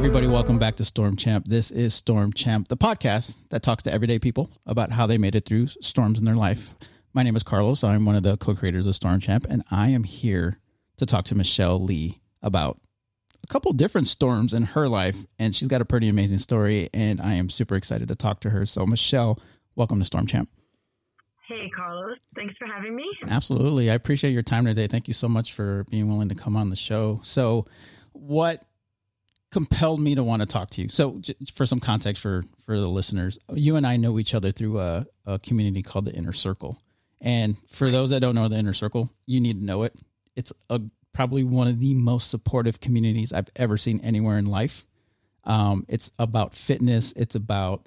everybody, 0.00 0.26
welcome 0.26 0.58
back 0.58 0.76
to 0.76 0.84
Storm 0.84 1.14
Champ. 1.14 1.44
This 1.46 1.70
is 1.70 1.92
Storm 1.92 2.32
Champ, 2.32 2.68
the 2.68 2.76
podcast 2.76 3.36
that 3.50 3.62
talks 3.62 3.82
to 3.82 3.92
everyday 3.92 4.18
people 4.18 4.50
about 4.64 4.90
how 4.90 5.06
they 5.06 5.18
made 5.18 5.34
it 5.34 5.44
through 5.44 5.66
storms 5.66 6.18
in 6.18 6.24
their 6.24 6.34
life. 6.34 6.74
My 7.12 7.22
name 7.22 7.36
is 7.36 7.42
Carlos. 7.42 7.84
I'm 7.84 8.06
one 8.06 8.16
of 8.16 8.22
the 8.22 8.38
co 8.38 8.54
creators 8.54 8.86
of 8.86 8.96
Storm 8.96 9.20
Champ, 9.20 9.46
and 9.50 9.62
I 9.70 9.90
am 9.90 10.04
here 10.04 10.58
to 10.96 11.04
talk 11.04 11.26
to 11.26 11.34
Michelle 11.34 11.78
Lee 11.78 12.22
about 12.40 12.80
a 13.44 13.46
couple 13.48 13.74
different 13.74 14.06
storms 14.06 14.54
in 14.54 14.62
her 14.62 14.88
life. 14.88 15.18
And 15.38 15.54
she's 15.54 15.68
got 15.68 15.82
a 15.82 15.84
pretty 15.84 16.08
amazing 16.08 16.38
story, 16.38 16.88
and 16.94 17.20
I 17.20 17.34
am 17.34 17.50
super 17.50 17.76
excited 17.76 18.08
to 18.08 18.14
talk 18.14 18.40
to 18.40 18.50
her. 18.50 18.64
So, 18.64 18.86
Michelle, 18.86 19.38
welcome 19.76 19.98
to 19.98 20.04
Storm 20.06 20.26
Champ. 20.26 20.48
Hey, 21.46 21.70
Carlos. 21.76 22.16
Thanks 22.34 22.54
for 22.56 22.66
having 22.66 22.96
me. 22.96 23.04
Absolutely. 23.28 23.90
I 23.90 23.94
appreciate 23.94 24.30
your 24.30 24.42
time 24.42 24.64
today. 24.64 24.86
Thank 24.86 25.08
you 25.08 25.14
so 25.14 25.28
much 25.28 25.52
for 25.52 25.84
being 25.90 26.08
willing 26.08 26.30
to 26.30 26.34
come 26.34 26.56
on 26.56 26.70
the 26.70 26.76
show. 26.76 27.20
So, 27.22 27.66
what 28.12 28.64
compelled 29.50 30.00
me 30.00 30.14
to 30.14 30.22
want 30.22 30.40
to 30.40 30.46
talk 30.46 30.70
to 30.70 30.82
you. 30.82 30.88
So, 30.88 31.18
j- 31.20 31.34
for 31.54 31.66
some 31.66 31.80
context 31.80 32.22
for 32.22 32.44
for 32.64 32.78
the 32.78 32.88
listeners, 32.88 33.38
you 33.52 33.76
and 33.76 33.86
I 33.86 33.96
know 33.96 34.18
each 34.18 34.34
other 34.34 34.50
through 34.50 34.78
a, 34.78 35.06
a 35.26 35.38
community 35.38 35.82
called 35.82 36.04
the 36.04 36.12
Inner 36.12 36.32
Circle. 36.32 36.80
And 37.20 37.56
for 37.70 37.90
those 37.90 38.10
that 38.10 38.20
don't 38.20 38.34
know 38.34 38.48
the 38.48 38.56
Inner 38.56 38.72
Circle, 38.72 39.10
you 39.26 39.40
need 39.40 39.58
to 39.58 39.64
know 39.64 39.82
it. 39.82 39.94
It's 40.36 40.52
a 40.70 40.80
probably 41.12 41.44
one 41.44 41.68
of 41.68 41.80
the 41.80 41.94
most 41.94 42.30
supportive 42.30 42.80
communities 42.80 43.32
I've 43.32 43.50
ever 43.56 43.76
seen 43.76 44.00
anywhere 44.00 44.38
in 44.38 44.46
life. 44.46 44.86
Um, 45.44 45.84
it's 45.88 46.12
about 46.18 46.54
fitness. 46.54 47.12
It's 47.16 47.34
about 47.34 47.86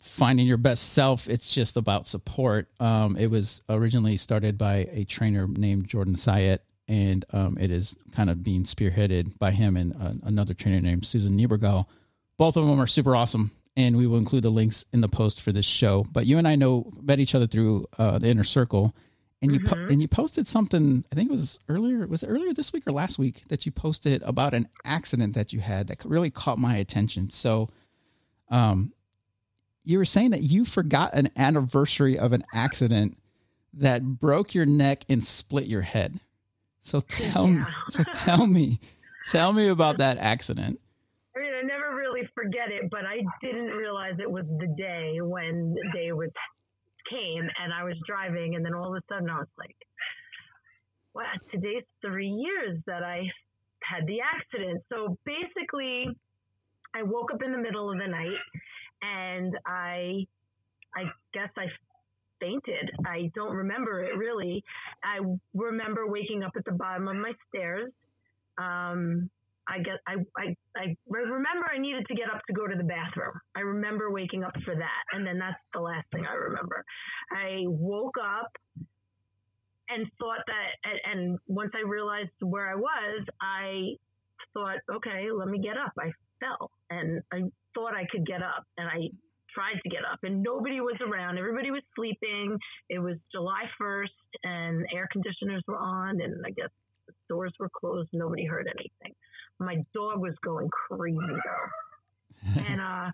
finding 0.00 0.46
your 0.46 0.56
best 0.56 0.92
self. 0.92 1.28
It's 1.28 1.52
just 1.52 1.76
about 1.76 2.06
support. 2.06 2.68
Um, 2.80 3.16
it 3.16 3.28
was 3.28 3.62
originally 3.68 4.16
started 4.16 4.58
by 4.58 4.88
a 4.92 5.04
trainer 5.04 5.46
named 5.46 5.88
Jordan 5.88 6.14
Syatt, 6.14 6.60
and 6.88 7.24
um, 7.32 7.58
it 7.60 7.70
is 7.70 7.96
kind 8.12 8.30
of 8.30 8.42
being 8.42 8.64
spearheaded 8.64 9.38
by 9.38 9.50
him 9.50 9.76
and 9.76 9.94
uh, 10.00 10.14
another 10.22 10.54
trainer 10.54 10.80
named 10.80 11.06
Susan 11.06 11.38
Niebergall. 11.38 11.86
Both 12.38 12.56
of 12.56 12.66
them 12.66 12.80
are 12.80 12.86
super 12.86 13.14
awesome, 13.14 13.50
and 13.76 13.96
we 13.96 14.06
will 14.06 14.18
include 14.18 14.44
the 14.44 14.50
links 14.50 14.86
in 14.92 15.02
the 15.02 15.08
post 15.08 15.40
for 15.40 15.52
this 15.52 15.66
show. 15.66 16.06
But 16.10 16.26
you 16.26 16.38
and 16.38 16.48
I 16.48 16.56
know 16.56 16.90
met 17.00 17.20
each 17.20 17.34
other 17.34 17.46
through 17.46 17.86
uh, 17.98 18.18
the 18.18 18.28
inner 18.28 18.44
circle, 18.44 18.94
and 19.42 19.52
you 19.52 19.60
po- 19.60 19.76
and 19.76 20.00
you 20.00 20.08
posted 20.08 20.48
something. 20.48 21.04
I 21.12 21.14
think 21.14 21.28
it 21.28 21.32
was 21.32 21.58
earlier. 21.68 22.06
Was 22.06 22.22
it 22.22 22.28
earlier 22.28 22.52
this 22.52 22.72
week 22.72 22.86
or 22.86 22.92
last 22.92 23.18
week 23.18 23.42
that 23.48 23.66
you 23.66 23.72
posted 23.72 24.22
about 24.22 24.54
an 24.54 24.68
accident 24.84 25.34
that 25.34 25.52
you 25.52 25.60
had 25.60 25.88
that 25.88 26.04
really 26.04 26.30
caught 26.30 26.58
my 26.58 26.76
attention. 26.76 27.30
So, 27.30 27.68
um, 28.50 28.92
you 29.84 29.98
were 29.98 30.04
saying 30.04 30.30
that 30.30 30.42
you 30.42 30.64
forgot 30.64 31.14
an 31.14 31.30
anniversary 31.36 32.18
of 32.18 32.32
an 32.32 32.44
accident 32.52 33.16
that 33.74 34.02
broke 34.02 34.54
your 34.54 34.66
neck 34.66 35.04
and 35.08 35.22
split 35.22 35.66
your 35.66 35.82
head. 35.82 36.20
So 36.80 37.00
tell 37.00 37.46
me, 37.46 37.62
so 37.88 38.02
tell 38.14 38.46
me, 38.46 38.80
tell 39.26 39.52
me 39.52 39.68
about 39.68 39.98
that 39.98 40.18
accident. 40.18 40.80
I 41.36 41.40
mean, 41.40 41.52
I 41.54 41.62
never 41.62 41.94
really 41.94 42.28
forget 42.34 42.70
it, 42.70 42.90
but 42.90 43.04
I 43.04 43.18
didn't 43.42 43.70
realize 43.70 44.14
it 44.18 44.30
was 44.30 44.44
the 44.58 44.74
day 44.76 45.18
when 45.20 45.74
they 45.94 46.12
was 46.12 46.30
came 47.10 47.48
and 47.62 47.72
I 47.72 47.84
was 47.84 47.94
driving, 48.06 48.54
and 48.54 48.64
then 48.64 48.74
all 48.74 48.94
of 48.94 49.02
a 49.02 49.12
sudden 49.12 49.30
I 49.30 49.38
was 49.38 49.48
like, 49.58 49.76
"Wow, 51.14 51.32
today's 51.50 51.84
three 52.02 52.28
years 52.28 52.78
that 52.86 53.02
I 53.02 53.30
had 53.82 54.06
the 54.06 54.20
accident." 54.20 54.82
So 54.88 55.18
basically, 55.24 56.08
I 56.94 57.02
woke 57.02 57.32
up 57.32 57.42
in 57.42 57.52
the 57.52 57.58
middle 57.58 57.90
of 57.90 57.98
the 57.98 58.06
night, 58.08 58.40
and 59.02 59.56
I, 59.66 60.26
I 60.94 61.04
guess 61.32 61.50
I 61.56 61.66
fainted. 62.40 62.90
I 63.06 63.30
don't 63.34 63.54
remember 63.54 64.02
it 64.04 64.16
really. 64.16 64.64
I 65.02 65.18
remember 65.54 66.06
waking 66.06 66.42
up 66.42 66.52
at 66.56 66.64
the 66.64 66.72
bottom 66.72 67.08
of 67.08 67.16
my 67.16 67.32
stairs. 67.48 67.90
Um, 68.58 69.30
I 69.68 69.78
get 69.78 69.96
I, 70.06 70.14
I 70.36 70.56
I 70.76 70.96
remember 71.06 71.66
I 71.72 71.78
needed 71.78 72.06
to 72.08 72.14
get 72.14 72.30
up 72.34 72.40
to 72.46 72.52
go 72.52 72.66
to 72.66 72.74
the 72.74 72.84
bathroom. 72.84 73.34
I 73.54 73.60
remember 73.60 74.10
waking 74.10 74.42
up 74.42 74.54
for 74.64 74.74
that, 74.74 75.02
and 75.12 75.26
then 75.26 75.38
that's 75.38 75.60
the 75.74 75.80
last 75.80 76.06
thing 76.12 76.24
I 76.28 76.34
remember. 76.34 76.84
I 77.30 77.64
woke 77.66 78.16
up 78.18 78.50
and 79.90 80.06
thought 80.18 80.40
that, 80.46 80.90
and, 81.04 81.20
and 81.20 81.38
once 81.46 81.72
I 81.74 81.86
realized 81.86 82.30
where 82.40 82.70
I 82.70 82.74
was, 82.74 83.26
I 83.40 83.96
thought, 84.54 84.78
okay, 84.90 85.28
let 85.30 85.48
me 85.48 85.58
get 85.58 85.76
up. 85.76 85.92
I 85.98 86.10
fell, 86.40 86.70
and 86.90 87.22
I 87.32 87.42
thought 87.74 87.94
I 87.94 88.06
could 88.10 88.26
get 88.26 88.42
up, 88.42 88.64
and 88.76 88.88
I 88.88 89.08
tried 89.54 89.80
to 89.82 89.88
get 89.88 90.00
up, 90.10 90.20
and 90.22 90.42
nobody 90.42 90.80
was 90.80 90.96
around. 91.00 91.38
Everybody 91.38 91.70
was 91.70 91.82
sleeping. 91.94 92.58
It 92.88 92.98
was 92.98 93.16
July 93.32 93.64
first, 93.78 94.12
and 94.44 94.86
air 94.94 95.08
conditioners 95.10 95.62
were 95.66 95.78
on, 95.78 96.20
and 96.20 96.44
I 96.46 96.50
guess 96.50 96.70
the 97.06 97.14
stores 97.24 97.52
were 97.58 97.70
closed. 97.70 98.10
Nobody 98.12 98.44
heard 98.44 98.68
anything 98.68 99.14
my 99.58 99.76
dog 99.94 100.20
was 100.20 100.34
going 100.44 100.68
crazy 100.70 101.16
though. 101.20 102.60
And 102.68 102.80
uh 102.80 103.10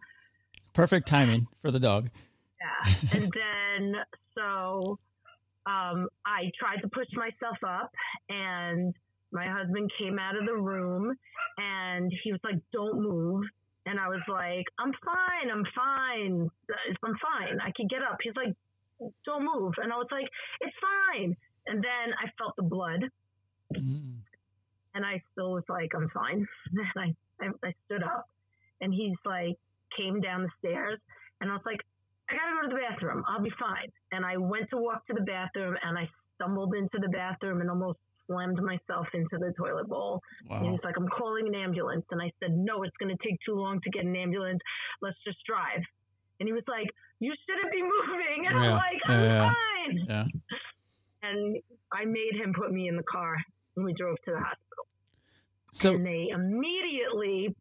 Perfect 0.75 1.09
timing 1.09 1.47
for 1.63 1.71
the 1.71 1.81
dog. 1.81 2.11
yeah. 2.61 2.95
And 3.13 3.33
then 3.33 3.95
so 4.35 4.99
um 5.67 6.09
I 6.27 6.51
tried 6.59 6.83
to 6.83 6.89
push 6.89 7.07
myself 7.15 7.57
up 7.67 7.91
and 8.29 8.95
my 9.33 9.47
husband 9.47 9.91
came 9.99 10.19
out 10.19 10.37
of 10.37 10.47
the 10.47 10.55
room 10.55 11.15
and 11.57 12.13
he 12.23 12.33
was 12.33 12.41
like, 12.45 12.61
Don't 12.73 13.01
move 13.01 13.45
and 13.87 14.01
I 14.01 14.09
was 14.09 14.23
like, 14.29 14.65
I'm 14.79 14.93
fine, 15.05 15.51
I'm 15.53 15.65
fine. 15.75 16.51
I'm 17.05 17.17
fine. 17.21 17.59
I 17.61 17.71
can 17.77 17.87
get 17.89 18.03
up. 18.03 18.19
He's 18.23 18.37
like, 18.37 18.55
Don't 19.27 19.45
move 19.45 19.75
and 19.83 19.93
I 19.93 19.97
was 19.97 20.09
like, 20.11 20.29
It's 20.61 20.77
fine. 20.81 21.37
And 21.67 21.83
then 21.83 22.15
I 22.23 22.31
felt 22.39 22.55
the 22.57 22.63
blood 22.65 23.05
Mm. 23.75 24.19
and 24.95 25.05
I 25.05 25.21
still 25.33 25.53
was 25.53 25.65
like, 25.69 25.91
I'm 25.97 26.09
fine. 26.11 26.47
And 26.73 27.15
I, 27.43 27.45
I, 27.45 27.69
I 27.69 27.75
stood 27.87 28.03
up 28.03 28.27
and 28.81 28.93
he's 28.95 29.17
like, 29.25 29.57
came 29.97 30.21
down 30.21 30.43
the 30.43 30.51
stairs 30.59 30.99
and 31.41 31.51
I 31.51 31.55
was 31.55 31.63
like, 31.67 31.81
I 32.31 32.35
gotta 32.35 32.55
go 32.63 32.69
to 32.69 32.75
the 32.75 32.81
bathroom. 32.89 33.25
I'll 33.29 33.43
be 33.43 33.53
fine. 33.59 33.91
And 34.13 34.25
I 34.25 34.37
went 34.37 34.71
to 34.71 34.77
walk 34.77 35.07
to 35.09 35.15
the 35.15 35.23
bathroom 35.23 35.77
and 35.83 35.99
I 35.99 36.09
stumbled 36.37 36.75
into 36.75 36.99
the 37.01 37.09
bathroom 37.09 37.61
and 37.61 37.71
almost 37.71 37.99
slammed 38.27 38.61
myself 38.63 39.07
into 39.15 39.39
the 39.39 39.53
toilet 39.59 39.89
bowl. 39.89 40.21
And 40.51 40.65
Wow. 40.65 40.73
he's 40.73 40.81
like, 40.85 40.97
I'm 40.97 41.09
calling 41.09 41.47
an 41.49 41.55
ambulance. 41.55 42.05
And 42.11 42.21
I 42.21 42.31
said, 42.43 42.57
No, 42.57 42.83
it's 42.83 42.97
going 42.99 43.17
to 43.17 43.23
take 43.23 43.39
too 43.47 43.55
long 43.55 43.81
to 43.83 43.91
get 43.91 44.05
an 44.05 44.17
ambulance. 44.17 44.61
Let's 45.03 45.17
just 45.27 45.39
drive. 45.47 45.83
And 46.41 46.47
he 46.49 46.53
was 46.53 46.65
like, 46.69 46.89
You 47.21 47.33
shouldn't 47.49 47.73
be 47.73 47.83
moving. 47.83 48.47
And 48.49 48.57
Yeah, 48.63 48.71
I'm 48.71 48.77
like, 48.77 49.01
I'm 49.07 49.23
yeah. 49.23 49.53
fine. 49.53 50.07
Yeah. 50.09 50.25
And 51.23 51.57
I 51.93 52.05
made 52.05 52.35
him 52.41 52.53
put 52.55 52.71
me 52.73 52.89
in 52.89 52.97
the 52.97 53.03
car 53.05 53.37
and 53.77 53.85
we 53.85 53.93
drove 53.95 54.17
to 54.27 54.31
the 54.33 54.39
hospital. 54.39 54.87
So 55.73 55.95
and 55.95 56.07
they 56.07 56.29
immediately 56.33 57.55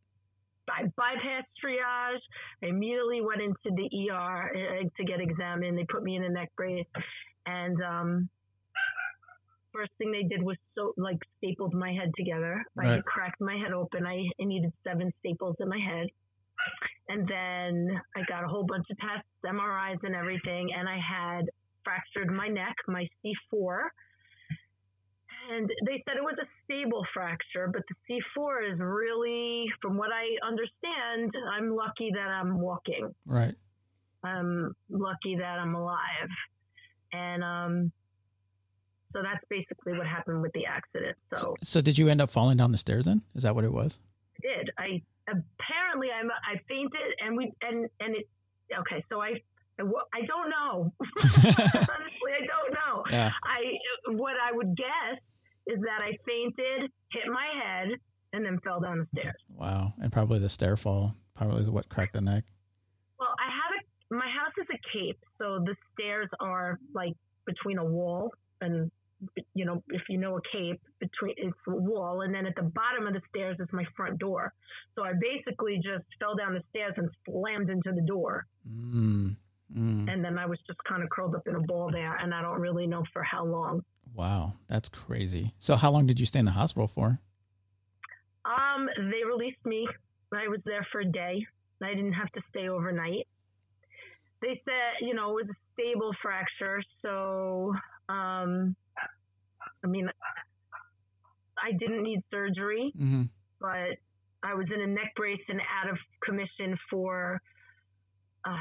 I 0.69 0.83
bypassed 0.83 1.51
triage. 1.63 2.19
I 2.63 2.67
immediately 2.67 3.21
went 3.21 3.41
into 3.41 3.57
the 3.75 4.09
ER 4.11 4.51
to 4.97 5.03
get 5.03 5.19
examined. 5.19 5.77
They 5.77 5.85
put 5.85 6.03
me 6.03 6.15
in 6.15 6.23
a 6.23 6.29
neck 6.29 6.51
brace, 6.55 6.85
and 7.45 7.81
um, 7.83 8.29
first 9.73 9.91
thing 9.97 10.11
they 10.11 10.23
did 10.23 10.41
was 10.43 10.57
so 10.75 10.93
like 10.97 11.17
stapled 11.37 11.73
my 11.73 11.91
head 11.91 12.11
together. 12.17 12.63
I 12.77 12.81
Right. 12.81 12.91
had 12.95 13.05
cracked 13.05 13.41
my 13.41 13.55
head 13.57 13.73
open. 13.73 14.05
I, 14.05 14.17
I 14.39 14.45
needed 14.45 14.71
seven 14.83 15.11
staples 15.19 15.55
in 15.59 15.67
my 15.69 15.79
head, 15.79 16.07
and 17.09 17.27
then 17.27 17.99
I 18.15 18.21
got 18.27 18.43
a 18.43 18.47
whole 18.47 18.65
bunch 18.65 18.85
of 18.91 18.97
tests, 18.99 19.27
MRIs, 19.45 19.99
and 20.03 20.15
everything, 20.15 20.69
and 20.77 20.87
I 20.87 20.97
had 20.99 21.45
fractured 21.83 22.31
my 22.31 22.47
neck, 22.47 22.75
my 22.87 23.07
C4 23.25 23.89
and 25.51 25.69
they 25.85 26.01
said 26.07 26.15
it 26.15 26.23
was 26.23 26.37
a 26.41 26.47
stable 26.63 27.05
fracture, 27.13 27.67
but 27.73 27.81
the 27.89 27.95
C4 28.37 28.73
is 28.73 28.79
really, 28.79 29.65
from 29.81 29.97
what 29.97 30.09
I 30.11 30.25
understand, 30.47 31.33
I'm 31.51 31.75
lucky 31.75 32.11
that 32.13 32.29
I'm 32.29 32.59
walking. 32.61 33.13
right. 33.25 33.53
I'm 34.23 34.73
lucky 34.89 35.35
that 35.35 35.59
I'm 35.59 35.75
alive. 35.75 36.29
And 37.11 37.43
um, 37.43 37.91
so 39.13 39.21
that's 39.21 39.43
basically 39.49 39.93
what 39.93 40.07
happened 40.07 40.41
with 40.41 40.51
the 40.53 40.65
accident. 40.65 41.15
So 41.35 41.41
So, 41.41 41.55
so 41.63 41.81
did 41.81 41.97
you 41.97 42.09
end 42.09 42.21
up 42.21 42.29
falling 42.29 42.57
down 42.57 42.71
the 42.71 42.77
stairs 42.77 43.05
then? 43.05 43.21
Is 43.35 43.43
that 43.43 43.55
what 43.55 43.63
it 43.63 43.71
was? 43.71 43.99
I 44.37 44.47
did. 44.47 44.69
I 44.77 45.01
apparently 45.29 46.09
I'm 46.11 46.29
I 46.31 46.59
fainted 46.67 47.13
and 47.23 47.37
we 47.37 47.51
and 47.61 47.87
and 47.99 48.15
it 48.15 48.27
okay. 48.79 49.03
So 49.09 49.21
I 49.21 49.39
I, 49.79 49.83
I 50.13 50.25
don't 50.27 50.49
know. 50.49 50.93
Honestly, 51.23 52.31
I 52.31 52.45
don't 52.45 52.73
know. 52.73 53.03
Yeah. 53.09 53.31
I 53.43 54.11
what 54.13 54.33
I 54.41 54.51
would 54.51 54.75
guess 54.75 55.19
is 55.67 55.79
that 55.79 56.01
I 56.01 56.09
fainted, 56.27 56.91
hit 57.11 57.23
my 57.31 57.47
head, 57.63 57.89
and 58.33 58.45
then 58.45 58.59
fell 58.63 58.81
down 58.81 58.99
the 58.99 59.19
stairs. 59.19 59.35
Wow. 59.49 59.93
And 60.01 60.11
probably 60.11 60.39
the 60.39 60.49
stair 60.49 60.75
fall 60.75 61.15
probably 61.35 61.61
is 61.61 61.69
what 61.69 61.87
cracked 61.89 62.13
the 62.13 62.21
neck. 62.21 62.43
Well, 63.19 63.33
I 63.39 63.49
have 63.49 63.71
a 63.79 64.15
my 64.15 64.27
house 64.27 64.53
is 64.59 64.67
a 64.69 64.79
cape, 64.97 65.19
so 65.39 65.59
the 65.65 65.75
stairs 65.93 66.29
are 66.39 66.79
like 66.93 67.13
between 67.45 67.77
a 67.77 67.85
wall 67.85 68.31
and 68.61 68.91
you 69.53 69.65
know 69.65 69.83
if 69.89 70.01
you 70.09 70.17
know 70.17 70.37
a 70.37 70.41
cape 70.51 70.81
between 70.99 71.33
it's 71.37 71.57
a 71.67 71.75
wall, 71.75 72.21
and 72.21 72.33
then 72.33 72.45
at 72.45 72.55
the 72.55 72.63
bottom 72.63 73.07
of 73.07 73.13
the 73.13 73.21
stairs 73.29 73.57
is 73.59 73.67
my 73.71 73.85
front 73.95 74.19
door. 74.19 74.53
So 74.95 75.03
I 75.03 75.13
basically 75.19 75.75
just 75.77 76.05
fell 76.19 76.35
down 76.35 76.53
the 76.53 76.63
stairs 76.69 76.93
and 76.97 77.09
slammed 77.25 77.69
into 77.69 77.91
the 77.93 78.01
door, 78.01 78.45
Mm. 78.69 79.35
Mm. 79.75 80.11
and 80.11 80.23
then 80.23 80.37
I 80.37 80.45
was 80.45 80.59
just 80.67 80.79
kind 80.83 81.01
of 81.03 81.09
curled 81.09 81.35
up 81.35 81.47
in 81.47 81.55
a 81.55 81.59
ball 81.61 81.89
there, 81.91 82.15
and 82.17 82.33
I 82.33 82.41
don't 82.41 82.59
really 82.61 82.85
know 82.87 83.03
for 83.11 83.23
how 83.23 83.43
long. 83.45 83.83
Wow. 84.13 84.53
That's 84.67 84.89
crazy. 84.89 85.53
So 85.57 85.75
how 85.75 85.89
long 85.89 86.05
did 86.05 86.19
you 86.19 86.25
stay 86.27 86.37
in 86.39 86.45
the 86.45 86.51
hospital 86.51 86.87
for? 86.87 87.19
Um, 88.45 88.87
they 88.97 89.23
released 89.25 89.65
me. 89.65 89.87
I 90.33 90.47
was 90.47 90.59
there 90.65 90.85
for 90.91 91.01
a 91.01 91.05
day. 91.05 91.45
I 91.81 91.89
didn't 91.95 92.13
have 92.13 92.31
to 92.33 92.41
stay 92.49 92.67
overnight. 92.69 93.27
They 94.41 94.61
said, 94.65 95.07
you 95.07 95.13
know, 95.13 95.37
it 95.37 95.45
was 95.45 95.49
a 95.49 95.57
stable 95.73 96.11
fracture, 96.21 96.81
so 97.01 97.73
um, 98.09 98.75
I 99.83 99.87
mean, 99.87 100.09
I 101.61 101.71
didn't 101.73 102.03
need 102.03 102.21
surgery, 102.31 102.93
Mm-hmm. 102.97 103.23
but 103.59 103.97
I 104.43 104.53
was 104.53 104.67
in 104.73 104.81
a 104.81 104.87
neck 104.87 105.13
brace 105.15 105.41
and 105.47 105.59
out 105.81 105.89
of 105.89 105.97
commission 106.25 106.77
for, 106.89 107.39
uh, 108.45 108.51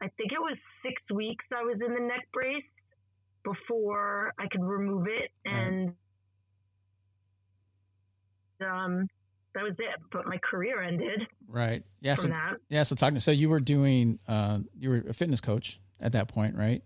I 0.00 0.08
think 0.16 0.32
it 0.32 0.40
was 0.40 0.56
six 0.84 0.94
weeks. 1.14 1.44
I 1.56 1.62
was 1.62 1.76
in 1.84 1.92
the 1.92 2.00
neck 2.00 2.28
brace 2.32 2.62
before 3.44 4.32
I 4.38 4.46
could 4.48 4.62
remove 4.62 5.06
it, 5.08 5.30
and 5.44 5.92
um, 8.60 9.06
that 9.54 9.62
was 9.64 9.74
it. 9.78 10.00
But 10.12 10.26
my 10.26 10.38
career 10.48 10.82
ended 10.82 11.22
Right. 11.48 11.82
Yeah. 12.00 12.14
So 12.14 12.28
that. 12.28 12.56
yeah. 12.68 12.82
So 12.82 12.94
talking. 12.94 13.20
So 13.20 13.30
you 13.30 13.48
were 13.48 13.60
doing. 13.60 14.18
Uh, 14.28 14.60
you 14.78 14.90
were 14.90 15.04
a 15.08 15.14
fitness 15.14 15.40
coach 15.40 15.80
at 16.00 16.12
that 16.12 16.28
point, 16.28 16.54
right? 16.56 16.82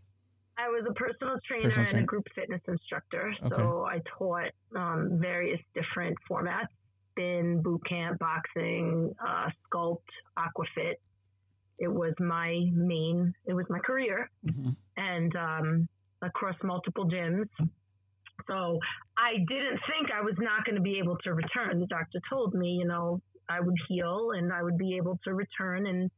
I 0.63 0.69
was 0.69 0.85
a 0.89 0.95
personal 0.95 1.39
trainer 1.47 1.71
Personal 1.71 1.89
and 1.91 1.99
a 2.01 2.03
group 2.03 2.27
fitness 2.35 2.61
instructor. 2.69 3.35
Okay. 3.45 3.55
So 3.57 3.85
I 3.85 4.01
taught 4.19 4.51
um, 4.77 5.19
various 5.21 5.61
different 5.75 6.17
formats: 6.31 6.69
spin, 7.13 7.63
boot 7.63 7.83
camp, 7.89 8.19
boxing, 8.19 9.15
uh, 9.27 9.49
sculpt, 9.65 10.11
aquafit. 10.39 10.95
It 11.79 11.89
was 11.93 12.15
my 12.21 12.61
main. 12.73 13.35
It 13.47 13.55
was 13.55 13.67
my 13.69 13.81
career, 13.81 14.31
Mm-hmm. 14.47 14.71
and 14.97 15.37
um, 15.37 15.89
across 16.23 16.57
multiple 16.63 17.07
gyms. 17.07 17.49
So 18.49 18.79
I 19.17 19.33
didn't 19.49 19.81
think 19.89 20.11
I 20.13 20.23
was 20.23 20.35
not 20.39 20.65
going 20.65 20.77
to 20.77 20.83
be 20.83 20.99
able 20.99 21.17
to 21.25 21.35
return. 21.35 21.81
The 21.81 21.87
doctor 21.87 22.21
told 22.29 22.55
me, 22.55 22.71
you 22.81 22.87
know, 22.87 23.21
I 23.49 23.61
would 23.61 23.77
heal 23.89 24.33
and 24.37 24.53
I 24.53 24.63
would 24.63 24.79
be 24.79 24.97
able 24.97 25.19
to 25.25 25.35
return, 25.35 25.87
and 25.87 26.11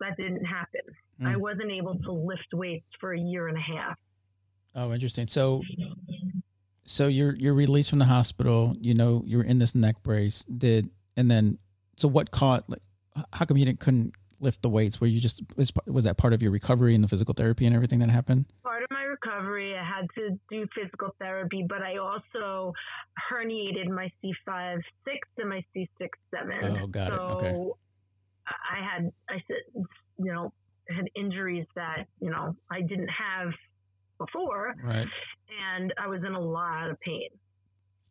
that 0.00 0.16
didn't 0.16 0.44
happen. 0.44 0.80
I 1.24 1.34
Mm. 1.34 1.40
wasn't 1.40 1.70
able 1.70 1.98
to 1.98 2.12
lift 2.12 2.52
weights 2.52 2.86
for 3.00 3.12
a 3.14 3.18
year 3.20 3.48
and 3.48 3.56
a 3.56 3.60
half. 3.60 3.98
Oh, 4.74 4.92
interesting. 4.92 5.26
So, 5.28 5.62
so 6.84 7.06
you're 7.06 7.34
you're 7.36 7.54
released 7.54 7.90
from 7.90 7.98
the 7.98 8.06
hospital. 8.06 8.74
You 8.80 8.94
know, 8.94 9.22
you're 9.26 9.42
in 9.44 9.58
this 9.58 9.74
neck 9.74 10.02
brace. 10.02 10.44
Did 10.44 10.90
and 11.16 11.30
then 11.30 11.58
so 11.96 12.08
what 12.08 12.30
caught? 12.30 12.68
Like, 12.68 12.82
how 13.32 13.44
come 13.44 13.56
you 13.56 13.64
didn't 13.64 13.80
couldn't 13.80 14.14
lift 14.40 14.62
the 14.62 14.68
weights? 14.68 15.00
Were 15.00 15.06
you 15.06 15.20
just 15.20 15.42
was 15.56 15.72
was 15.86 16.04
that 16.04 16.16
part 16.16 16.32
of 16.32 16.42
your 16.42 16.50
recovery 16.50 16.94
and 16.94 17.04
the 17.04 17.08
physical 17.08 17.34
therapy 17.34 17.66
and 17.66 17.74
everything 17.74 17.98
that 18.00 18.10
happened? 18.10 18.46
Part 18.64 18.82
of 18.82 18.90
my 18.90 19.02
recovery, 19.02 19.76
I 19.76 19.84
had 19.84 20.06
to 20.16 20.38
do 20.50 20.66
physical 20.74 21.14
therapy, 21.20 21.64
but 21.68 21.82
I 21.82 21.98
also 21.98 22.72
herniated 23.30 23.88
my 23.88 24.10
C5 24.24 24.80
6 25.04 25.28
and 25.38 25.48
my 25.50 25.62
C6 25.76 26.08
7. 26.34 26.78
Oh, 26.82 26.86
got 26.86 27.12
it. 27.12 27.16
so 27.16 27.22
Okay. 27.36 27.50
I 28.48 28.78
I 28.78 28.82
had, 28.82 29.12
I 29.28 29.34
said, 29.46 29.84
you 30.18 30.32
know, 30.32 30.52
had 30.94 31.08
injuries 31.14 31.66
that, 31.74 32.06
you 32.20 32.30
know, 32.30 32.56
I 32.70 32.80
didn't 32.82 33.08
have 33.08 33.52
before, 34.18 34.74
Right. 34.82 35.08
and 35.72 35.92
I 35.98 36.06
was 36.06 36.22
in 36.24 36.34
a 36.34 36.40
lot 36.40 36.90
of 36.90 37.00
pain. 37.00 37.28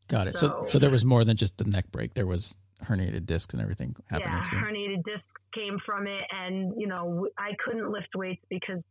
Got 0.07 0.27
it. 0.27 0.35
So 0.35 0.47
So- 0.47 0.63
so 0.67 0.79
there 0.79 0.89
was 0.91 1.05
more 1.05 1.23
than 1.23 1.37
just 1.37 1.57
the 1.57 1.63
neck 1.65 1.89
break. 1.91 2.13
There 2.13 2.27
was 2.27 2.57
herniated 2.83 3.25
discs 3.25 3.53
and 3.53 3.61
everything 3.61 3.95
happening 4.09 4.33
yeah, 4.33 4.43
too. 4.43 4.55
herniated 4.57 5.03
discs 5.05 5.27
came 5.53 5.77
from 5.85 6.07
it, 6.07 6.25
and 6.31 6.73
you 6.79 6.87
know 6.87 7.27
I 7.37 7.53
couldn't 7.63 7.89
lift 7.91 8.09
weights 8.15 8.43
because 8.49 8.81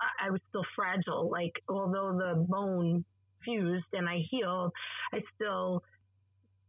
I, 0.00 0.26
I 0.26 0.30
was 0.30 0.40
still 0.48 0.64
fragile. 0.76 1.28
Like 1.30 1.52
although 1.68 2.16
the 2.16 2.46
bone 2.48 3.04
fused 3.44 3.86
and 3.92 4.08
I 4.08 4.18
healed, 4.30 4.72
I 5.12 5.20
still, 5.34 5.82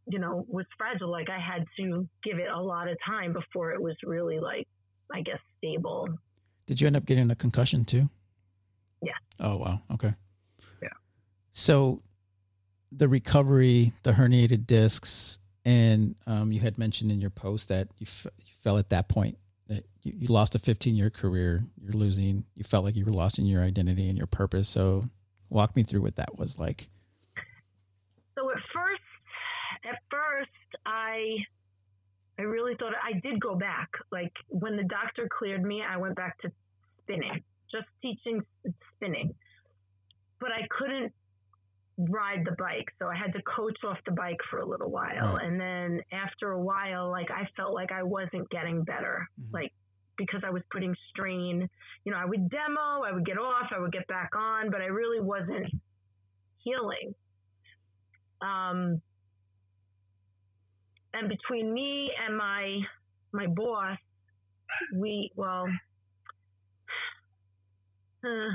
you 0.08 0.20
know, 0.20 0.46
was 0.48 0.66
fragile. 0.78 1.10
Like 1.12 1.30
I 1.30 1.40
had 1.40 1.66
to 1.78 2.08
give 2.24 2.40
it 2.40 2.50
a 2.50 2.60
lot 2.62 2.88
of 2.90 2.98
time 3.06 3.32
before 3.34 3.72
it 3.72 3.82
was 3.82 3.96
really 4.04 4.40
like, 4.40 4.68
I 5.14 5.22
guess, 5.22 5.40
stable. 5.58 6.08
Did 6.66 6.80
you 6.82 6.88
end 6.88 6.96
up 6.96 7.06
getting 7.06 7.30
a 7.32 7.36
concussion 7.36 7.86
too? 7.86 8.10
Yeah. 9.02 9.14
Oh 9.40 9.58
wow. 9.58 9.82
Okay. 9.94 10.14
Yeah. 10.82 10.90
So 11.52 12.02
the 12.92 13.08
recovery, 13.08 13.94
the 14.04 14.12
herniated 14.12 14.68
discs, 14.68 15.40
and 15.66 16.16
um, 16.28 16.52
you 16.52 16.60
had 16.60 16.78
mentioned 16.78 17.12
in 17.12 17.22
your 17.22 17.30
post 17.30 17.70
that 17.70 17.88
you, 18.00 18.06
f- 18.08 18.28
you 18.40 18.54
fell 18.62 18.78
at 18.78 18.90
that 18.90 19.08
point 19.08 19.38
that 19.68 19.86
you, 20.04 20.14
you 20.18 20.28
lost 20.28 20.56
a 20.56 20.60
15 20.60 20.96
year 20.96 21.10
career. 21.10 21.64
You're 21.82 21.94
losing. 21.94 22.46
You 22.56 22.64
felt 22.64 22.84
like 22.86 22.96
you 22.96 23.06
were 23.06 23.12
lost 23.12 23.40
in 23.40 23.46
your 23.46 23.64
identity 23.64 24.08
and 24.10 24.18
your 24.18 24.28
purpose. 24.28 24.68
So 24.70 25.10
walk 25.50 25.76
me 25.76 25.84
through 25.84 26.02
what 26.02 26.16
that 26.18 26.38
was 26.38 26.60
like. 26.60 26.90
So 28.36 28.50
at 28.50 28.58
first, 28.74 29.02
at 29.84 30.00
first, 30.10 30.50
I, 30.86 31.38
I 32.72 32.84
really 32.84 32.94
thought 32.94 32.94
I 33.04 33.20
did 33.20 33.40
go 33.40 33.56
back. 33.56 33.90
Like 34.12 34.32
when 34.50 34.78
the 34.78 34.84
doctor 34.84 35.28
cleared 35.30 35.64
me, 35.64 35.82
I 35.88 35.98
went 35.98 36.16
back 36.16 36.40
to 36.42 36.52
spinning, 37.02 37.44
just 37.72 37.88
teaching 38.02 38.42
spinning. 38.96 39.34
But 40.40 40.52
I 40.52 40.68
couldn't 40.70 41.14
ride 41.98 42.46
the 42.46 42.56
bike, 42.58 42.88
so 43.00 43.08
I 43.08 43.16
had 43.16 43.34
to 43.34 43.42
coach 43.44 43.78
off 43.86 43.98
the 44.06 44.12
bike 44.12 44.40
for 44.50 44.60
a 44.60 44.66
little 44.66 44.90
while. 44.90 45.36
Right. 45.36 45.46
And 45.46 45.60
then 45.60 46.02
after 46.12 46.52
a 46.52 46.60
while, 46.62 47.10
like 47.12 47.30
I 47.30 47.48
felt 47.56 47.74
like 47.74 47.92
I 47.92 48.04
wasn't 48.04 48.50
getting 48.50 48.84
better, 48.84 49.28
Mhm. 49.40 49.54
like 49.54 49.74
because 50.18 50.42
I 50.44 50.52
was 50.52 50.62
putting 50.72 50.96
strain. 51.10 51.68
You 52.06 52.12
know, 52.12 52.18
I 52.18 52.26
would 52.26 52.50
demo, 52.50 53.02
I 53.04 53.12
would 53.12 53.26
get 53.26 53.38
off, 53.38 53.72
I 53.72 53.80
would 53.80 53.92
get 53.92 54.08
back 54.08 54.36
on, 54.36 54.70
but 54.70 54.82
I 54.82 54.86
really 54.86 55.20
wasn't 55.20 55.68
healing. 56.60 57.16
Um, 58.42 59.02
and 61.14 61.30
between 61.30 61.74
me 61.74 62.12
and 62.26 62.38
my 62.38 62.80
my 63.32 63.48
boss, 63.48 63.98
we 64.96 65.32
well, 65.36 65.66
uh, 68.26 68.52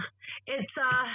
it's 0.46 0.72
uh, 0.78 1.06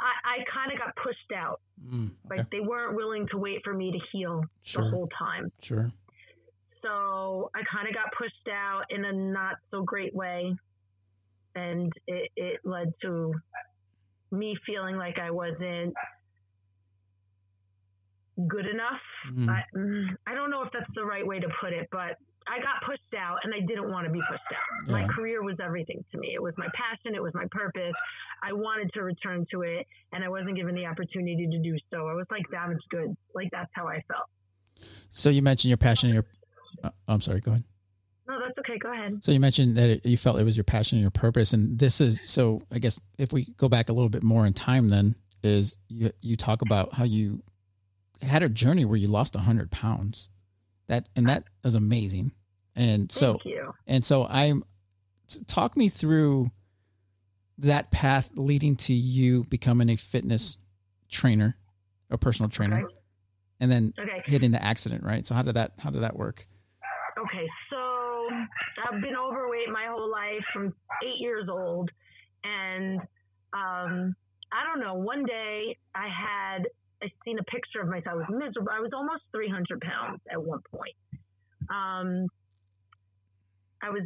I, 0.00 0.12
I 0.24 0.44
kind 0.52 0.72
of 0.72 0.78
got 0.78 0.96
pushed 0.96 1.32
out. 1.36 1.60
Mm, 1.86 2.10
okay. 2.26 2.38
Like 2.38 2.50
they 2.50 2.60
weren't 2.60 2.96
willing 2.96 3.28
to 3.30 3.38
wait 3.38 3.60
for 3.64 3.74
me 3.74 3.92
to 3.92 3.98
heal 4.12 4.42
the 4.74 4.82
whole 4.90 5.08
time. 5.18 5.52
Sure. 5.60 5.92
So 6.82 7.50
I 7.54 7.62
kind 7.72 7.88
of 7.88 7.94
got 7.94 8.12
pushed 8.16 8.48
out 8.52 8.84
in 8.90 9.04
a 9.04 9.12
not 9.12 9.56
so 9.70 9.82
great 9.82 10.14
way. 10.14 10.54
And 11.54 11.92
it, 12.06 12.30
it 12.36 12.60
led 12.64 12.92
to 13.02 13.34
me 14.30 14.56
feeling 14.66 14.96
like 14.96 15.18
I 15.18 15.30
wasn't 15.30 15.94
good 18.48 18.66
enough. 18.66 19.00
Mm, 19.32 19.48
I, 19.48 20.30
I 20.30 20.34
don't 20.34 20.50
know 20.50 20.62
if 20.62 20.70
that's 20.72 20.90
the 20.94 21.04
right 21.04 21.26
way 21.26 21.40
to 21.40 21.48
put 21.60 21.72
it, 21.72 21.88
but 21.90 22.18
I 22.46 22.58
got 22.58 22.84
pushed 22.86 23.14
out 23.18 23.38
and 23.42 23.54
I 23.54 23.60
didn't 23.60 23.90
want 23.90 24.06
to 24.06 24.12
be 24.12 24.20
pushed 24.28 24.42
out. 24.52 24.90
My 24.90 25.06
career 25.08 25.42
was 25.42 25.56
everything 25.64 26.04
to 26.12 26.18
me. 26.18 26.32
It 26.34 26.42
was 26.42 26.52
my 26.58 26.66
passion, 26.74 27.14
it 27.14 27.22
was 27.22 27.32
my 27.34 27.46
purpose. 27.50 27.94
I 28.42 28.52
wanted 28.52 28.92
to 28.94 29.02
return 29.02 29.46
to 29.52 29.62
it 29.62 29.86
and 30.12 30.22
I 30.22 30.28
wasn't 30.28 30.56
given 30.56 30.74
the 30.74 30.86
opportunity 30.86 31.48
to 31.50 31.58
do 31.58 31.76
so. 31.90 32.08
I 32.08 32.14
was 32.14 32.26
like 32.30 32.42
damaged 32.50 32.84
goods. 32.90 33.16
Like 33.34 33.48
that's 33.50 33.70
how 33.72 33.88
I 33.88 34.02
felt. 34.08 34.28
So 35.10 35.30
you 35.30 35.42
mentioned 35.42 35.70
your 35.70 35.78
passion 35.78 36.10
and 36.10 36.14
your. 36.14 36.26
Uh, 36.82 36.90
I'm 37.08 37.20
sorry. 37.20 37.40
Go 37.40 37.52
ahead. 37.52 37.64
No, 38.28 38.38
that's 38.40 38.58
okay. 38.58 38.78
Go 38.78 38.92
ahead. 38.92 39.20
So 39.22 39.32
you 39.32 39.40
mentioned 39.40 39.76
that 39.76 39.88
it, 39.88 40.06
you 40.06 40.16
felt 40.16 40.38
it 40.38 40.44
was 40.44 40.56
your 40.56 40.64
passion 40.64 40.98
and 40.98 41.02
your 41.02 41.10
purpose, 41.10 41.52
and 41.52 41.78
this 41.78 42.00
is 42.00 42.20
so. 42.28 42.62
I 42.72 42.78
guess 42.78 43.00
if 43.18 43.32
we 43.32 43.46
go 43.56 43.68
back 43.68 43.88
a 43.88 43.92
little 43.92 44.08
bit 44.08 44.22
more 44.22 44.46
in 44.46 44.52
time, 44.52 44.88
then 44.88 45.14
is 45.42 45.76
you 45.88 46.10
you 46.20 46.36
talk 46.36 46.62
about 46.62 46.94
how 46.94 47.04
you 47.04 47.42
had 48.22 48.42
a 48.42 48.48
journey 48.48 48.84
where 48.84 48.96
you 48.96 49.08
lost 49.08 49.34
hundred 49.36 49.70
pounds, 49.70 50.28
that 50.86 51.08
and 51.16 51.28
that 51.28 51.44
is 51.64 51.74
amazing, 51.74 52.32
and 52.76 53.10
so 53.10 53.32
Thank 53.32 53.44
you. 53.46 53.72
and 53.86 54.04
so 54.04 54.26
I'm 54.28 54.64
talk 55.46 55.76
me 55.76 55.88
through 55.88 56.50
that 57.58 57.90
path 57.90 58.30
leading 58.34 58.76
to 58.76 58.92
you 58.92 59.44
becoming 59.44 59.88
a 59.90 59.96
fitness 59.96 60.58
trainer, 61.08 61.56
a 62.10 62.18
personal 62.18 62.48
trainer, 62.50 62.84
Okay. 62.84 62.94
and 63.60 63.70
then 63.70 63.94
Okay. 63.98 64.22
hitting 64.26 64.50
the 64.50 64.62
accident, 64.62 65.04
right? 65.04 65.24
So 65.26 65.34
how 65.34 65.42
did 65.42 65.54
that 65.54 65.72
how 65.78 65.90
did 65.90 66.02
that 66.02 66.16
work? 66.16 66.46
Okay, 67.16 67.48
so 67.70 68.28
I've 68.88 69.00
been 69.00 69.14
overweight 69.16 69.68
my 69.70 69.86
whole 69.88 70.10
life 70.10 70.44
from 70.52 70.74
eight 71.04 71.20
years 71.20 71.48
old. 71.48 71.90
And 72.42 73.00
um, 73.56 74.14
I 74.52 74.64
don't 74.66 74.80
know, 74.80 74.94
one 74.94 75.24
day 75.24 75.76
I 75.94 76.08
had, 76.08 76.66
I 77.04 77.12
seen 77.24 77.38
a 77.38 77.44
picture 77.44 77.80
of 77.80 77.88
myself. 77.88 78.06
I 78.08 78.14
was 78.14 78.26
miserable. 78.30 78.70
I 78.72 78.80
was 78.80 78.90
almost 78.94 79.22
300 79.32 79.80
pounds 79.80 80.20
at 80.30 80.42
one 80.42 80.60
point. 80.74 80.94
Um, 81.70 82.26
I 83.82 83.90
was 83.90 84.02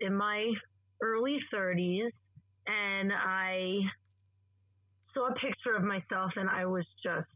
in 0.00 0.14
my 0.14 0.52
early 1.02 1.38
30s 1.52 2.10
and 2.66 3.12
I 3.12 3.80
saw 5.14 5.28
a 5.28 5.34
picture 5.34 5.74
of 5.76 5.82
myself 5.82 6.32
and 6.36 6.48
I 6.48 6.64
was 6.66 6.86
just 7.02 7.28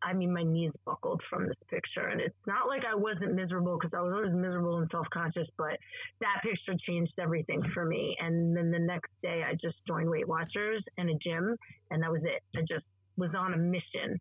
I 0.00 0.12
mean, 0.12 0.32
my 0.32 0.44
knees 0.44 0.70
buckled 0.84 1.20
from 1.28 1.48
this 1.48 1.56
picture. 1.68 2.06
And 2.06 2.20
it's 2.20 2.38
not 2.46 2.68
like 2.68 2.84
I 2.84 2.94
wasn't 2.94 3.34
miserable 3.34 3.76
because 3.76 3.96
I 3.96 4.00
was 4.00 4.12
always 4.14 4.32
miserable 4.32 4.78
and 4.78 4.88
self 4.92 5.08
conscious, 5.12 5.48
but 5.56 5.76
that 6.20 6.40
picture 6.42 6.74
changed 6.86 7.14
everything 7.18 7.62
for 7.74 7.84
me. 7.84 8.16
And 8.20 8.56
then 8.56 8.70
the 8.70 8.78
next 8.78 9.10
day, 9.22 9.42
I 9.44 9.54
just 9.54 9.76
joined 9.88 10.08
Weight 10.08 10.28
Watchers 10.28 10.84
and 10.98 11.10
a 11.10 11.14
gym, 11.14 11.56
and 11.90 12.02
that 12.02 12.12
was 12.12 12.22
it. 12.22 12.42
I 12.56 12.60
just 12.60 12.84
was 13.18 13.30
on 13.36 13.52
a 13.52 13.56
mission. 13.56 14.18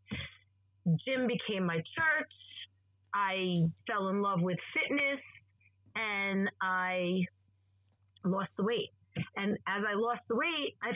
Gym 1.05 1.27
became 1.27 1.65
my 1.65 1.77
church. 1.77 2.33
I 3.13 3.63
fell 3.89 4.09
in 4.09 4.21
love 4.21 4.41
with 4.41 4.57
fitness 4.73 5.19
and 5.95 6.49
I 6.61 7.21
lost 8.25 8.49
the 8.57 8.63
weight. 8.63 8.89
And 9.35 9.53
as 9.67 9.83
I 9.87 9.95
lost 9.95 10.21
the 10.27 10.35
weight, 10.35 10.75
I 10.83 10.91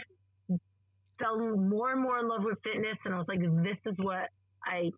fell 1.19 1.39
more 1.57 1.91
and 1.91 2.01
more 2.01 2.19
in 2.19 2.27
love 2.27 2.43
with 2.43 2.57
fitness. 2.63 2.97
And 3.05 3.13
I 3.13 3.17
was 3.17 3.27
like, 3.27 3.39
this 3.39 3.77
is 3.85 3.95
what 3.97 4.29
I 4.65 4.91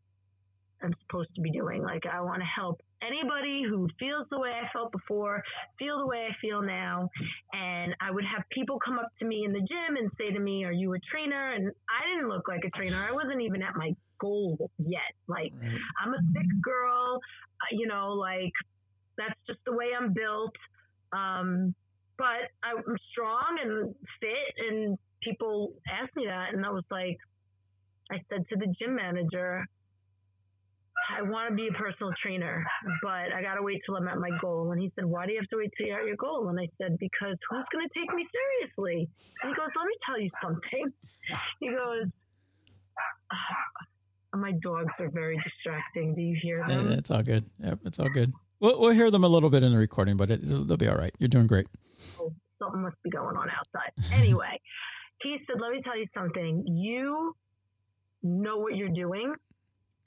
am 0.84 0.94
supposed 1.02 1.34
to 1.36 1.42
be 1.42 1.52
doing. 1.52 1.84
Like, 1.84 2.04
I 2.06 2.22
want 2.22 2.42
to 2.42 2.48
help 2.48 2.82
anybody 3.06 3.64
who 3.68 3.88
feels 4.00 4.28
the 4.32 4.40
way 4.40 4.52
I 4.52 4.68
felt 4.72 4.92
before, 4.92 5.44
feel 5.78 6.00
the 6.00 6.08
way 6.08 6.28
I 6.30 6.36
feel 6.42 6.62
now. 6.62 7.10
And 7.54 7.96
I 8.02 8.12
would 8.12 8.26
have 8.26 8.44
people 8.52 8.80
come 8.80 9.00
up 9.00 9.10
to 9.20 9.26
me 9.26 9.44
in 9.46 9.54
the 9.54 9.60
gym 9.60 9.98
and 9.98 10.10
say 10.18 10.32
to 10.32 10.40
me, 10.40 10.64
Are 10.66 10.72
you 10.72 10.94
a 10.94 11.00
trainer? 11.00 11.54
And 11.54 11.72
I 11.90 12.08
didn't 12.08 12.30
look 12.30 12.48
like 12.48 12.64
a 12.66 12.70
trainer. 12.72 13.06
I 13.08 13.12
wasn't 13.12 13.42
even 13.42 13.62
at 13.62 13.76
my 13.76 13.96
goal 14.20 14.70
yet. 14.80 15.14
Like, 15.28 15.54
right. 15.62 15.80
I'm 16.04 16.14
a 16.14 16.20
thick 16.34 16.48
girl, 16.62 17.20
uh, 17.62 17.72
you 17.72 17.88
know, 17.88 18.14
like, 18.14 18.54
that's 19.18 19.40
just 19.48 19.60
the 19.66 19.74
way 19.74 19.88
I'm 19.98 20.14
built. 20.14 20.56
Um, 21.12 21.76
but 22.18 22.50
I'm 22.64 22.84
strong 23.12 23.58
and 23.62 23.96
fit, 24.20 24.70
and 24.70 24.98
people 25.22 25.74
asked 25.90 26.16
me 26.16 26.26
that, 26.26 26.54
and 26.54 26.66
I 26.66 26.70
was 26.70 26.84
like, 26.92 27.18
I 28.12 28.18
said 28.30 28.48
to 28.50 28.56
the 28.56 28.74
gym 28.80 28.96
manager, 28.96 29.66
I 31.12 31.22
want 31.22 31.50
to 31.50 31.56
be 31.56 31.68
a 31.68 31.74
personal 31.74 32.14
trainer, 32.22 32.66
but 33.02 33.34
I 33.36 33.42
got 33.42 33.56
to 33.56 33.62
wait 33.64 33.82
till 33.86 33.96
I'm 33.96 34.08
at 34.08 34.18
my 34.18 34.30
goal. 34.42 34.72
And 34.72 34.82
he 34.82 34.92
said, 34.96 35.06
Why 35.06 35.26
do 35.26 35.34
you 35.34 35.40
have 35.40 35.50
to 35.50 35.58
wait 35.58 35.72
till 35.78 35.88
you're 35.88 36.00
at 36.00 36.06
your 36.06 36.16
goal? 36.16 36.48
And 36.50 36.60
I 36.60 36.68
said, 36.82 36.98
Because 37.00 37.36
who's 37.50 37.66
going 37.72 37.88
to 37.88 38.00
take 38.00 38.14
me 38.16 38.26
seriously? 38.32 39.10
And 39.42 39.50
he 39.50 39.56
goes, 39.56 39.70
Let 39.76 39.86
me 39.86 39.96
tell 40.06 40.20
you 40.20 40.30
something. 40.42 40.94
He 41.60 41.70
goes, 41.70 42.06
oh, 43.32 44.38
My 44.38 44.52
dogs 44.64 44.94
are 45.00 45.10
very 45.10 45.38
distracting. 45.44 46.16
Do 46.16 46.22
you 46.22 46.38
hear 46.42 46.64
them? 46.68 46.90
Yeah, 46.90 46.98
it's 46.98 47.12
all 47.12 47.24
good. 47.24 47.46
Yep, 47.60 47.80
it's 47.86 48.00
all 48.00 48.10
good. 48.10 48.32
We'll, 48.60 48.80
we'll 48.80 48.92
hear 48.92 49.12
them 49.12 49.24
a 49.24 49.28
little 49.30 49.50
bit 49.50 49.64
in 49.64 49.72
the 49.72 49.78
recording, 49.78 50.16
but 50.18 50.32
it, 50.32 50.42
they'll 50.44 50.78
be 50.78 50.88
all 50.88 50.98
right. 50.98 51.14
You're 51.20 51.30
doing 51.30 51.48
great. 51.48 51.68
Oh, 52.20 52.34
something 52.60 52.82
must 52.82 53.02
be 53.04 53.10
going 53.10 53.36
on 53.36 53.50
outside. 53.50 53.92
Anyway, 54.14 54.60
he 55.22 55.38
said, 55.48 55.60
Let 55.62 55.72
me 55.72 55.82
tell 55.84 55.98
you 55.98 56.08
something. 56.14 56.66
You 56.68 57.36
know 58.22 58.58
what 58.58 58.76
you're 58.76 58.90
doing. 58.90 59.34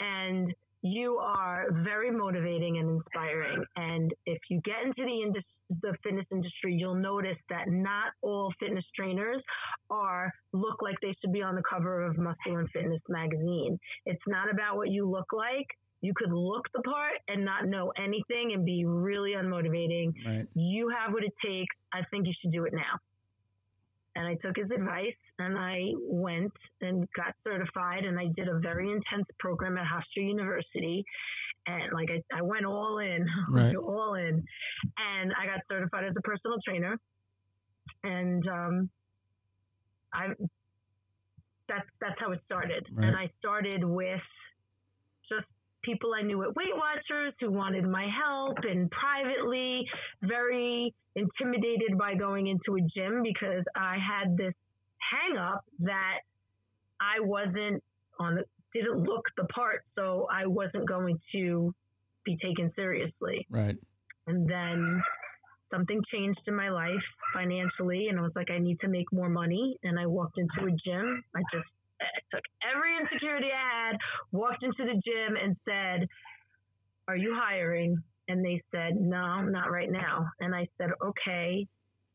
And 0.00 0.54
you 0.86 1.16
are 1.16 1.66
very 1.84 2.10
motivating 2.10 2.78
and 2.78 2.90
inspiring. 2.90 3.64
And 3.76 4.12
if 4.26 4.38
you 4.48 4.60
get 4.64 4.76
into 4.84 5.04
the 5.04 5.22
industry, 5.22 5.52
the 5.82 5.94
fitness 6.04 6.26
industry, 6.30 6.74
you'll 6.74 6.94
notice 6.94 7.38
that 7.50 7.68
not 7.68 8.12
all 8.22 8.52
fitness 8.60 8.84
trainers 8.94 9.42
are 9.90 10.32
look 10.52 10.80
like 10.80 10.94
they 11.02 11.14
should 11.20 11.32
be 11.32 11.42
on 11.42 11.56
the 11.56 11.62
cover 11.68 12.02
of 12.02 12.16
Muscle 12.16 12.56
and 12.56 12.70
Fitness 12.70 13.02
magazine. 13.08 13.78
It's 14.04 14.22
not 14.28 14.48
about 14.50 14.76
what 14.76 14.90
you 14.90 15.10
look 15.10 15.32
like. 15.32 15.66
You 16.02 16.12
could 16.14 16.32
look 16.32 16.68
the 16.72 16.82
part 16.82 17.14
and 17.26 17.44
not 17.44 17.66
know 17.66 17.92
anything 17.96 18.52
and 18.54 18.64
be 18.64 18.84
really 18.84 19.32
unmotivating. 19.32 20.12
Right. 20.24 20.46
You 20.54 20.88
have 20.88 21.12
what 21.12 21.24
it 21.24 21.32
takes. 21.44 21.74
I 21.92 22.02
think 22.10 22.26
you 22.28 22.32
should 22.40 22.52
do 22.52 22.64
it 22.64 22.72
now 22.72 23.00
and 24.16 24.26
I 24.26 24.34
took 24.34 24.56
his 24.56 24.70
advice 24.70 25.14
and 25.38 25.58
I 25.58 25.92
went 26.02 26.52
and 26.80 27.06
got 27.14 27.34
certified 27.44 28.04
and 28.04 28.18
I 28.18 28.26
did 28.36 28.48
a 28.48 28.58
very 28.58 28.90
intense 28.90 29.26
program 29.38 29.76
at 29.76 29.84
Hofstra 29.84 30.26
University. 30.26 31.04
And 31.66 31.92
like 31.92 32.08
I, 32.10 32.38
I 32.38 32.42
went 32.42 32.64
all 32.64 32.98
in, 32.98 33.26
right. 33.50 33.74
all 33.76 34.14
in, 34.14 34.42
and 34.98 35.32
I 35.40 35.46
got 35.46 35.60
certified 35.70 36.04
as 36.04 36.14
a 36.16 36.22
personal 36.22 36.56
trainer. 36.64 36.98
And 38.04 38.46
um, 38.48 38.90
I 40.14 40.28
that's 41.68 41.86
that's 42.00 42.14
how 42.18 42.32
it 42.32 42.40
started. 42.46 42.86
Right. 42.92 43.08
And 43.08 43.16
I 43.16 43.28
started 43.38 43.84
with 43.84 44.20
just 45.28 45.46
people 45.82 46.10
I 46.18 46.22
knew 46.22 46.42
at 46.42 46.54
Weight 46.54 46.74
Watchers 46.74 47.34
who 47.40 47.50
wanted 47.50 47.84
my 47.84 48.06
help 48.24 48.58
and 48.62 48.90
privately 48.90 49.84
very 50.22 50.94
intimidated 51.14 51.98
by 51.98 52.14
going 52.14 52.46
into 52.46 52.76
a 52.76 52.80
gym 52.94 53.22
because 53.22 53.64
I 53.74 53.96
had 53.96 54.36
this 54.36 54.52
hang 55.10 55.36
up 55.36 55.64
that 55.80 56.18
I 57.00 57.20
wasn't 57.20 57.82
on 58.18 58.36
the 58.36 58.44
didn't 58.72 59.04
look 59.04 59.24
the 59.36 59.44
part 59.44 59.84
so 59.94 60.26
I 60.30 60.46
wasn't 60.46 60.86
going 60.88 61.18
to 61.32 61.74
be 62.24 62.36
taken 62.42 62.70
seriously. 62.74 63.46
Right. 63.48 63.76
And 64.26 64.48
then 64.48 65.02
something 65.72 66.00
changed 66.12 66.40
in 66.46 66.54
my 66.54 66.68
life 66.68 66.92
financially 67.32 68.08
and 68.08 68.18
I 68.18 68.22
was 68.22 68.32
like 68.36 68.50
I 68.50 68.58
need 68.58 68.80
to 68.80 68.88
make 68.88 69.10
more 69.12 69.28
money 69.28 69.78
and 69.82 69.98
I 69.98 70.06
walked 70.06 70.38
into 70.38 70.66
a 70.66 70.76
gym. 70.84 71.22
I 71.34 71.40
just 71.52 71.68
I 72.00 72.20
took 72.34 72.44
every 72.74 72.96
insecurity 73.00 73.48
I 73.52 73.88
had, 73.88 73.96
walked 74.32 74.62
into 74.62 74.84
the 74.84 75.00
gym 75.04 75.36
and 75.42 75.56
said, 75.64 76.06
Are 77.08 77.16
you 77.16 77.34
hiring? 77.34 77.96
And 78.28 78.44
they 78.44 78.62
said, 78.70 78.96
No, 78.96 79.42
not 79.42 79.70
right 79.70 79.90
now. 79.90 80.26
And 80.40 80.54
I 80.54 80.68
said, 80.78 80.90
Okay, 81.02 81.66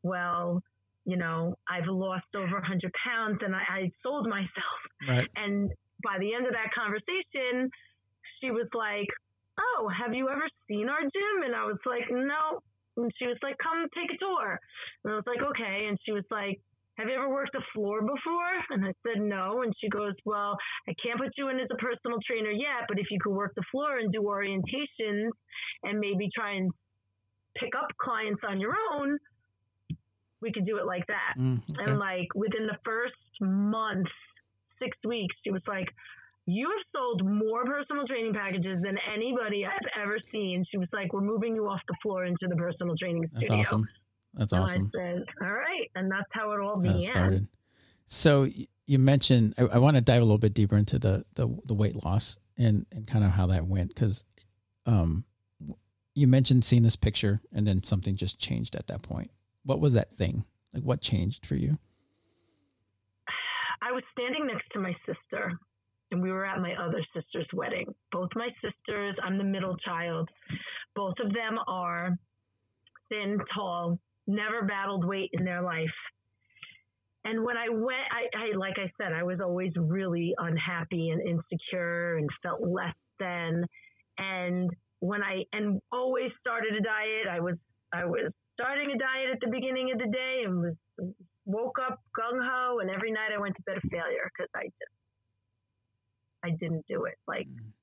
well, 0.04 0.62
you 1.06 1.18
know, 1.18 1.56
I've 1.70 1.88
lost 1.88 2.28
over 2.36 2.62
100 2.62 2.92
pounds 2.94 3.40
and 3.42 3.56
I, 3.56 3.60
I 3.60 3.92
sold 4.04 4.28
myself. 4.28 4.80
Right. 5.08 5.28
And 5.36 5.70
by 6.04 6.18
the 6.20 6.34
end 6.34 6.46
of 6.46 6.54
that 6.54 6.74
conversation, 6.74 7.70
she 8.40 8.52
was 8.52 8.68
like, 8.74 9.08
Oh, 9.60 9.90
have 9.90 10.14
you 10.14 10.30
ever 10.30 10.48
seen 10.68 10.90
our 10.90 11.02
gym? 11.02 11.36
And 11.46 11.56
I 11.56 11.66
was 11.66 11.80
like, 11.86 12.06
No. 12.10 12.62
And 12.98 13.12
she 13.18 13.28
was 13.28 13.38
like, 13.42 13.56
Come 13.62 13.88
take 13.96 14.14
a 14.14 14.18
tour. 14.18 14.60
And 15.04 15.14
I 15.14 15.16
was 15.16 15.26
like, 15.26 15.42
Okay. 15.42 15.88
And 15.90 15.98
she 16.06 16.12
was 16.12 16.26
like, 16.30 16.60
have 16.98 17.08
you 17.08 17.16
ever 17.16 17.30
worked 17.30 17.54
the 17.54 17.64
floor 17.74 18.02
before? 18.02 18.54
And 18.70 18.86
I 18.86 18.94
said, 19.02 19.22
no. 19.22 19.64
And 19.64 19.74
she 19.82 19.90
goes, 19.90 20.14
well, 20.26 20.56
I 20.88 20.94
can't 21.04 21.18
put 21.20 21.32
you 21.38 21.50
in 21.50 21.60
as 21.60 21.68
a 21.72 21.76
personal 21.76 22.20
trainer 22.28 22.52
yet, 22.52 22.86
but 22.88 23.00
if 23.00 23.08
you 23.10 23.18
could 23.20 23.34
work 23.34 23.54
the 23.56 23.64
floor 23.72 23.98
and 23.98 24.12
do 24.12 24.22
orientations 24.22 25.30
and 25.84 26.00
maybe 26.00 26.30
try 26.36 26.56
and 26.56 26.70
pick 27.58 27.72
up 27.76 27.88
clients 28.00 28.42
on 28.48 28.60
your 28.60 28.76
own, 28.94 29.18
we 30.42 30.52
could 30.52 30.66
do 30.66 30.78
it 30.78 30.86
like 30.86 31.06
that. 31.08 31.36
Mm, 31.38 31.62
okay. 31.72 31.84
And 31.84 32.00
like 32.00 32.28
within 32.36 32.68
the 32.68 32.78
first 32.84 33.14
month, 33.40 34.08
six 34.82 34.98
weeks, 35.06 35.36
she 35.44 35.52
was 35.52 35.62
like, 35.68 35.88
you 36.48 36.68
have 36.70 36.86
sold 36.96 37.24
more 37.26 37.64
personal 37.66 38.06
training 38.08 38.34
packages 38.34 38.82
than 38.82 38.98
anybody 39.14 39.66
I've 39.66 40.02
ever 40.02 40.18
seen. 40.32 40.66
She 40.70 40.78
was 40.78 40.88
like, 40.92 41.14
we're 41.14 41.22
moving 41.22 41.56
you 41.56 41.68
off 41.68 41.82
the 41.88 41.96
floor 42.02 42.26
into 42.26 42.48
the 42.48 42.56
personal 42.56 42.96
training 42.98 43.30
studio. 43.30 43.58
That's 43.58 43.68
awesome. 43.68 43.88
That's 44.34 44.54
awesome. 44.54 44.92
And 44.94 45.02
I 45.02 45.14
said, 45.14 45.26
all 45.42 45.54
right. 45.54 45.92
And 45.96 46.12
that's 46.12 46.30
how 46.32 46.52
it 46.54 46.60
all 46.60 46.78
began. 46.78 47.12
started. 47.12 47.48
So 48.08 48.48
you 48.88 49.00
mentioned, 49.00 49.54
I, 49.58 49.64
I, 49.64 49.78
want 49.78 49.96
to 49.96 50.02
dive 50.02 50.22
a 50.22 50.26
little 50.26 50.38
bit 50.38 50.54
deeper 50.54 50.76
into 50.76 51.00
the, 51.00 51.24
the, 51.36 51.48
the 51.66 51.74
weight 51.74 52.04
loss 52.04 52.38
and, 52.58 52.86
and 52.92 53.08
kind 53.08 53.24
of 53.24 53.32
how 53.32 53.48
that 53.48 53.66
went. 53.68 53.96
Cause, 53.96 54.24
um, 54.86 55.24
you 56.14 56.28
mentioned 56.28 56.66
seeing 56.66 56.84
this 56.84 56.96
picture 56.96 57.42
and 57.54 57.66
then 57.66 57.84
something 57.84 58.16
just 58.16 58.40
changed 58.40 58.76
at 58.76 58.88
that 58.88 59.02
point. 59.02 59.32
What 59.64 59.80
was 59.80 59.94
that 59.94 60.12
thing? 60.12 60.46
Like 60.74 60.84
what 60.84 61.02
changed 61.02 61.46
for 61.46 61.56
you? 61.56 61.78
I 63.82 63.92
was 63.92 64.04
standing 64.12 64.48
next 64.48 64.66
to 64.74 64.80
my 64.80 64.94
sister 65.06 65.52
and 66.12 66.22
we 66.22 66.32
were 66.32 66.46
at 66.46 66.60
my 66.60 66.74
other 66.74 67.04
sister's 67.16 67.48
wedding. 67.54 67.88
Both 68.12 68.30
my 68.36 68.50
sisters, 68.62 69.16
I'm 69.24 69.38
the 69.38 69.44
middle 69.44 69.78
child. 69.78 70.30
Both 70.96 71.16
of 71.24 71.34
them 71.34 71.58
are 71.68 72.18
thin, 73.10 73.38
tall, 73.56 73.98
never 74.28 74.64
battled 74.66 75.06
weight 75.06 75.30
in 75.34 75.46
their 75.46 75.62
life. 75.62 75.88
And 77.24 77.44
when 77.44 77.56
I 77.56 77.70
went, 77.70 78.00
I, 78.12 78.38
I, 78.38 78.58
like 78.58 78.78
I 78.78 78.92
said, 79.00 79.14
I 79.14 79.24
was 79.24 79.40
always 79.42 79.72
really 79.78 80.34
unhappy 80.38 81.10
and 81.10 81.22
insecure 81.22 82.18
and 82.18 82.28
felt 82.42 82.62
less 82.62 82.96
than. 83.20 83.64
And 84.18 84.70
when 85.00 85.22
I 85.24 85.44
and 85.54 85.80
always 85.92 86.32
started 86.40 86.74
a 86.74 86.82
diet, 86.82 87.28
I 87.30 87.40
was 87.40 87.56
I 87.94 88.06
was 88.06 88.32
starting 88.62 88.92
a 88.92 88.98
diet 88.98 89.34
at 89.34 89.40
the 89.42 89.50
beginning 89.50 89.92
of 89.92 89.98
the 89.98 90.08
day 90.08 90.44
and 90.46 90.62
was 90.62 90.76
woke 91.46 91.78
up 91.82 92.00
gung 92.18 92.40
ho, 92.40 92.80
and 92.80 92.90
every 92.90 93.12
night 93.12 93.34
I 93.36 93.42
went 93.42 93.56
to 93.56 93.64
bed 93.64 93.78
a 93.78 93.88
failure 93.90 94.30
because 94.30 94.50
I 94.56 94.66
just 94.66 94.96
I 96.44 96.50
didn't 96.52 96.86
do 96.88 97.06
it. 97.06 97.18
Like 97.28 97.48
mm. 97.48 97.74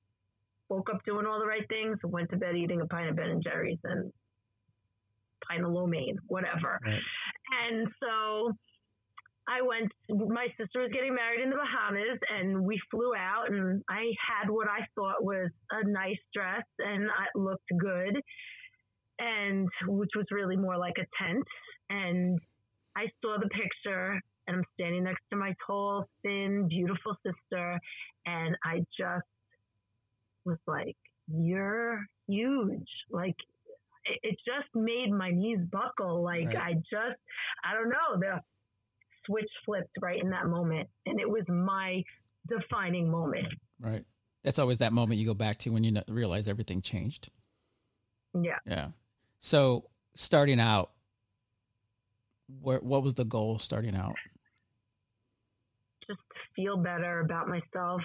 woke 0.69 0.89
up 0.89 1.03
doing 1.05 1.25
all 1.25 1.39
the 1.39 1.45
right 1.45 1.67
things, 1.67 1.97
went 2.03 2.29
to 2.31 2.37
bed 2.37 2.55
eating 2.55 2.81
a 2.81 2.87
pint 2.87 3.09
of 3.09 3.15
Ben 3.15 3.29
and 3.29 3.43
Jerry's, 3.43 3.79
and 3.83 4.11
pint 5.47 5.65
of 5.65 5.71
lo 5.71 5.85
mein, 5.85 6.17
whatever. 6.27 6.79
Right. 6.83 7.01
And 7.67 7.87
so 7.99 8.53
I 9.47 9.61
went, 9.61 9.91
my 10.09 10.47
sister 10.59 10.81
was 10.81 10.91
getting 10.93 11.15
married 11.15 11.41
in 11.41 11.49
the 11.49 11.55
Bahamas 11.55 12.19
and 12.29 12.61
we 12.61 12.79
flew 12.91 13.15
out 13.15 13.49
and 13.49 13.81
I 13.89 14.13
had 14.21 14.49
what 14.49 14.67
I 14.67 14.85
thought 14.93 15.23
was 15.23 15.49
a 15.71 15.87
nice 15.87 16.21
dress 16.35 16.63
and 16.77 17.05
it 17.05 17.39
looked 17.39 17.65
good 17.79 18.21
and 19.19 19.67
which 19.87 20.11
was 20.15 20.25
really 20.31 20.55
more 20.55 20.77
like 20.77 20.95
a 20.97 21.23
tent. 21.23 21.43
And 21.89 22.39
I 22.95 23.05
saw 23.21 23.37
the 23.39 23.49
picture 23.49 24.19
and 24.47 24.57
I'm 24.57 24.63
standing 24.73 25.03
next 25.03 25.21
to 25.31 25.37
my 25.37 25.53
tall, 25.65 26.09
thin, 26.23 26.67
beautiful 26.67 27.15
sister. 27.25 27.79
And 28.25 28.55
I 28.63 28.79
just 28.97 29.25
was 30.45 30.57
like, 30.67 30.95
you're 31.31 32.03
huge. 32.27 32.89
Like 33.11 33.35
it 34.23 34.37
just 34.45 34.73
made 34.73 35.11
my 35.11 35.31
knees 35.31 35.59
buckle. 35.71 36.23
Like 36.23 36.47
right. 36.47 36.57
I 36.57 36.73
just, 36.73 37.19
I 37.63 37.73
don't 37.73 37.89
know, 37.89 38.19
the 38.19 38.41
switch 39.25 39.49
flipped 39.65 39.91
right 40.01 40.21
in 40.21 40.29
that 40.31 40.47
moment, 40.47 40.89
and 41.05 41.19
it 41.19 41.29
was 41.29 41.43
my 41.47 42.01
defining 42.47 43.09
moment. 43.09 43.47
Right. 43.79 44.03
that's 44.43 44.59
always 44.59 44.79
that 44.79 44.93
moment 44.93 45.19
you 45.19 45.25
go 45.25 45.33
back 45.33 45.57
to 45.59 45.69
when 45.69 45.83
you 45.83 46.01
realize 46.07 46.47
everything 46.47 46.81
changed. 46.81 47.29
Yeah. 48.33 48.57
Yeah. 48.65 48.87
So 49.39 49.85
starting 50.15 50.59
out, 50.59 50.91
where 52.61 52.79
what 52.79 53.03
was 53.03 53.13
the 53.13 53.25
goal 53.25 53.59
starting 53.59 53.95
out? 53.95 54.15
Just 56.07 56.19
feel 56.55 56.77
better 56.77 57.21
about 57.21 57.47
myself, 57.47 58.01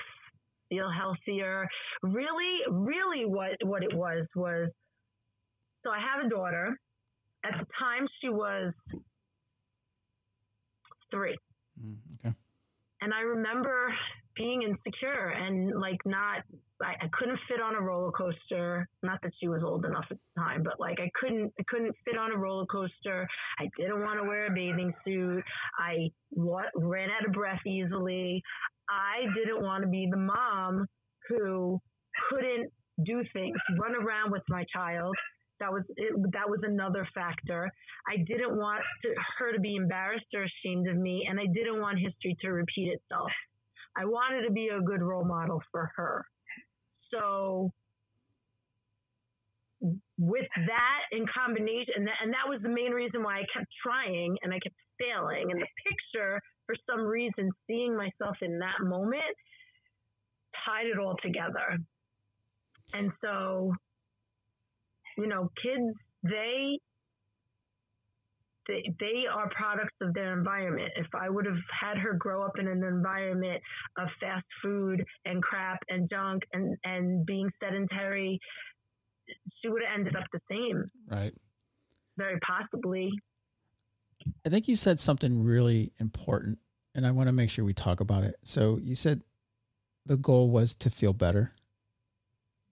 feel 0.68 0.90
healthier. 0.90 1.66
Really, 2.02 2.60
really, 2.70 3.24
what 3.24 3.52
what 3.64 3.82
it 3.82 3.94
was 3.94 4.26
was. 4.36 4.68
So 5.82 5.90
I 5.90 5.98
have 5.98 6.24
a 6.24 6.28
daughter. 6.28 6.78
At 7.44 7.52
the 7.58 7.66
time, 7.78 8.06
she 8.20 8.28
was 8.30 8.72
three. 11.10 11.36
Mm, 11.82 11.96
okay. 12.18 12.34
And 13.02 13.12
I 13.12 13.20
remember 13.20 13.92
being 14.34 14.62
insecure 14.62 15.28
and 15.28 15.78
like 15.78 15.98
not 16.04 16.42
I, 16.84 17.04
I, 17.04 17.08
couldn't 17.12 17.38
fit 17.48 17.60
on 17.60 17.74
a 17.74 17.80
roller 17.80 18.12
coaster 18.12 18.88
not 19.02 19.18
that 19.22 19.32
she 19.40 19.48
was 19.48 19.62
old 19.64 19.84
enough 19.84 20.04
at 20.10 20.18
the 20.18 20.40
time 20.40 20.62
but 20.62 20.78
like 20.78 20.98
i 21.00 21.10
couldn't 21.18 21.52
i 21.58 21.62
couldn't 21.68 21.94
fit 22.04 22.18
on 22.18 22.32
a 22.32 22.36
roller 22.36 22.66
coaster 22.66 23.26
i 23.58 23.68
didn't 23.78 24.00
want 24.00 24.20
to 24.20 24.28
wear 24.28 24.46
a 24.46 24.50
bathing 24.50 24.92
suit 25.04 25.42
i 25.78 26.10
what, 26.30 26.66
ran 26.76 27.08
out 27.10 27.26
of 27.26 27.32
breath 27.32 27.60
easily 27.66 28.42
i 28.88 29.22
didn't 29.34 29.62
want 29.62 29.82
to 29.82 29.88
be 29.88 30.08
the 30.10 30.16
mom 30.16 30.86
who 31.28 31.80
couldn't 32.28 32.70
do 33.04 33.22
things 33.32 33.56
run 33.80 33.94
around 33.94 34.30
with 34.30 34.42
my 34.48 34.64
child 34.72 35.14
that 35.60 35.72
was 35.72 35.82
it, 35.96 36.12
that 36.32 36.48
was 36.48 36.60
another 36.62 37.06
factor. 37.14 37.70
I 38.08 38.16
didn't 38.16 38.56
want 38.56 38.82
to, 39.02 39.14
her 39.38 39.52
to 39.52 39.60
be 39.60 39.76
embarrassed 39.76 40.26
or 40.34 40.44
ashamed 40.44 40.88
of 40.88 40.96
me, 40.96 41.26
and 41.28 41.38
I 41.38 41.46
didn't 41.46 41.80
want 41.80 41.98
history 41.98 42.36
to 42.42 42.48
repeat 42.48 42.88
itself. 42.92 43.30
I 43.96 44.04
wanted 44.04 44.46
to 44.46 44.52
be 44.52 44.68
a 44.68 44.80
good 44.80 45.00
role 45.00 45.24
model 45.24 45.62
for 45.70 45.92
her. 45.96 46.26
So 47.14 47.70
with 50.18 50.46
that 50.54 51.00
in 51.12 51.26
combination, 51.26 51.94
and 51.96 52.06
that, 52.06 52.14
and 52.22 52.32
that 52.32 52.48
was 52.48 52.60
the 52.62 52.68
main 52.68 52.92
reason 52.92 53.22
why 53.22 53.38
I 53.38 53.44
kept 53.52 53.66
trying 53.82 54.36
and 54.42 54.52
I 54.52 54.58
kept 54.58 54.74
failing. 54.98 55.50
And 55.50 55.60
the 55.60 55.66
picture, 55.88 56.40
for 56.66 56.74
some 56.90 57.04
reason, 57.04 57.50
seeing 57.66 57.96
myself 57.96 58.36
in 58.42 58.58
that 58.58 58.82
moment 58.82 59.22
tied 60.64 60.86
it 60.86 60.98
all 60.98 61.16
together. 61.22 61.78
And 62.92 63.10
so, 63.22 63.72
you 65.18 65.26
know, 65.26 65.50
kids, 65.62 65.96
they 66.22 66.78
they, 68.66 68.94
they 69.00 69.24
are 69.32 69.48
products 69.50 69.94
of 70.00 70.14
their 70.14 70.36
environment. 70.36 70.92
If 70.96 71.06
I 71.14 71.28
would 71.28 71.46
have 71.46 71.58
had 71.80 71.98
her 71.98 72.14
grow 72.14 72.42
up 72.42 72.58
in 72.58 72.66
an 72.66 72.82
environment 72.82 73.60
of 73.98 74.08
fast 74.20 74.46
food 74.62 75.04
and 75.24 75.42
crap 75.42 75.80
and 75.88 76.08
junk 76.08 76.42
and, 76.52 76.76
and 76.84 77.26
being 77.26 77.50
sedentary, 77.62 78.38
she 79.60 79.68
would 79.68 79.82
have 79.82 79.98
ended 79.98 80.16
up 80.16 80.24
the 80.32 80.40
same. 80.50 80.90
Right. 81.08 81.34
Very 82.16 82.38
possibly. 82.40 83.10
I 84.46 84.48
think 84.48 84.68
you 84.68 84.76
said 84.76 85.00
something 85.00 85.42
really 85.42 85.92
important, 85.98 86.58
and 86.94 87.06
I 87.06 87.10
want 87.10 87.28
to 87.28 87.32
make 87.32 87.50
sure 87.50 87.64
we 87.64 87.74
talk 87.74 88.00
about 88.00 88.24
it. 88.24 88.36
So 88.44 88.78
you 88.82 88.94
said 88.94 89.22
the 90.06 90.16
goal 90.16 90.50
was 90.50 90.74
to 90.76 90.90
feel 90.90 91.12
better, 91.12 91.52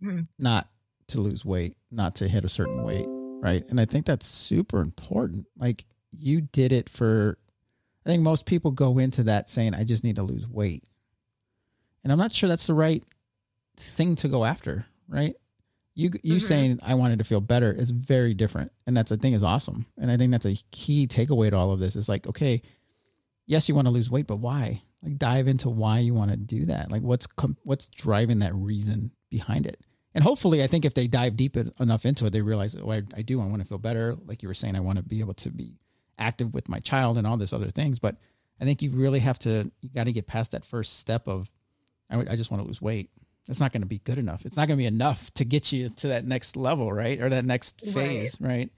mm-hmm. 0.03 0.23
not 0.39 0.69
to 1.09 1.21
lose 1.21 1.45
weight, 1.45 1.77
not 1.91 2.15
to 2.17 2.29
hit 2.29 2.45
a 2.45 2.49
certain 2.49 2.85
weight 2.85 3.07
right? 3.43 3.69
And 3.69 3.81
I 3.81 3.85
think 3.85 4.07
that's 4.07 4.25
super 4.25 4.81
important. 4.81 5.47
Like 5.59 5.85
you 6.17 6.41
did 6.41 6.73
it 6.73 6.89
for 6.89 7.37
I 8.07 8.09
think 8.09 8.23
most 8.23 8.47
people 8.47 8.71
go 8.71 8.99
into 8.99 9.25
that 9.25 9.51
saying 9.51 9.75
I 9.75 9.85
just 9.85 10.05
need 10.05 10.17
to 10.17 10.23
lose 10.23 10.49
weight. 10.49 10.85
And 12.03 12.13
I'm 12.13 12.19
not 12.19 12.33
sure 12.33 12.49
that's 12.49 12.67
the 12.67 12.75
right 12.75 13.05
thing 13.77 14.17
to 14.17 14.29
go 14.29 14.45
after, 14.45 14.87
right? 15.09 15.35
You 15.95 16.11
you 16.23 16.37
mm-hmm. 16.37 16.47
saying 16.47 16.79
I 16.83 16.95
wanted 16.95 17.19
to 17.19 17.25
feel 17.25 17.41
better 17.41 17.73
is 17.73 17.91
very 17.91 18.33
different. 18.33 18.73
And 18.87 18.97
that's 18.97 19.13
I 19.13 19.17
think 19.17 19.35
is 19.35 19.43
awesome. 19.43 19.87
And 19.99 20.11
I 20.11 20.17
think 20.17 20.31
that's 20.31 20.47
a 20.47 20.57
key 20.71 21.07
takeaway 21.07 21.51
to 21.51 21.57
all 21.57 21.73
of 21.73 21.81
this 21.81 21.97
is 21.97 22.09
like, 22.09 22.27
okay, 22.29 22.63
yes, 23.47 23.69
you 23.69 23.75
want 23.75 23.87
to 23.87 23.93
lose 23.93 24.11
weight, 24.11 24.29
but 24.29 24.37
why? 24.37 24.83
Like 25.03 25.19
dive 25.19 25.49
into 25.49 25.69
why 25.69 25.99
you 25.99 26.15
want 26.15 26.31
to 26.31 26.37
do 26.37 26.67
that. 26.67 26.93
Like 26.93 27.03
what's 27.03 27.27
com- 27.27 27.59
what's 27.65 27.89
driving 27.89 28.39
that 28.39 28.55
reason 28.55 29.11
behind 29.31 29.67
it 29.67 29.85
and 30.15 30.23
hopefully, 30.23 30.63
I 30.63 30.67
think 30.67 30.85
if 30.85 30.95
they 30.95 31.07
dive 31.07 31.37
deep 31.37 31.57
enough 31.57 32.05
into 32.05 32.27
it, 32.27 32.31
they 32.31 32.43
realize, 32.43 32.77
oh, 32.77 32.91
I, 32.91 33.03
I 33.17 33.23
do. 33.23 33.41
I 33.41 33.47
want 33.47 33.63
to 33.63 33.69
feel 33.69 33.79
better. 33.79 34.17
Like 34.27 34.43
you 34.43 34.49
were 34.49 34.55
saying, 34.55 34.77
I 34.77 34.81
want 34.81 34.99
to 34.99 35.03
be 35.03 35.21
able 35.21 35.35
to 35.35 35.51
be 35.51 35.75
active 36.19 36.53
with 36.53 36.69
my 36.69 36.81
child 36.81 37.17
and 37.17 37.27
all 37.27 37.37
this 37.37 37.53
other 37.53 37.71
things. 37.71 37.99
But 37.99 38.17
I 38.61 38.65
think 38.65 38.83
you 38.83 38.91
really 38.91 39.21
have 39.21 39.39
to, 39.41 39.71
you 39.81 39.89
got 39.95 40.05
to 40.05 40.13
get 40.13 40.27
past 40.27 40.53
that 40.53 40.65
first 40.65 40.99
step 40.99 41.27
of, 41.27 41.51
I, 42.11 42.19
I 42.19 42.37
just 42.37 42.51
want 42.51 42.63
to 42.63 42.67
lose 42.67 42.83
weight. 42.83 43.11
It's 43.49 43.59
not 43.59 43.73
going 43.73 43.81
to 43.83 43.89
be 43.89 43.99
good 43.99 44.19
enough. 44.19 44.47
It's 44.47 44.57
not 44.57 44.69
going 44.69 44.77
to 44.77 44.83
be 44.83 44.87
enough 44.87 45.33
to 45.35 45.45
get 45.45 45.73
you 45.73 45.89
to 45.91 46.09
that 46.09 46.25
next 46.27 46.57
level, 46.57 46.93
right? 46.93 47.21
Or 47.21 47.29
that 47.31 47.45
next 47.45 47.81
phase, 47.81 48.37
right? 48.39 48.49
right? 48.49 48.71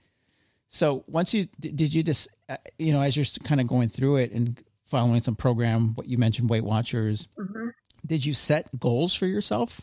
So 0.69 1.03
once 1.07 1.33
you, 1.33 1.47
did 1.59 1.93
you 1.93 2.01
just, 2.01 2.29
uh, 2.49 2.57
you 2.79 2.91
know, 2.93 3.01
as 3.01 3.15
you're 3.15 3.25
kind 3.43 3.61
of 3.61 3.67
going 3.67 3.89
through 3.89 4.15
it 4.17 4.31
and 4.31 4.59
following 4.85 5.19
some 5.19 5.35
program, 5.35 5.93
what 5.95 6.07
you 6.07 6.17
mentioned, 6.17 6.49
Weight 6.49 6.63
Watchers, 6.63 7.27
mm-hmm. 7.37 7.69
did 8.05 8.25
you 8.25 8.33
set 8.33 8.79
goals 8.79 9.13
for 9.13 9.27
yourself? 9.27 9.81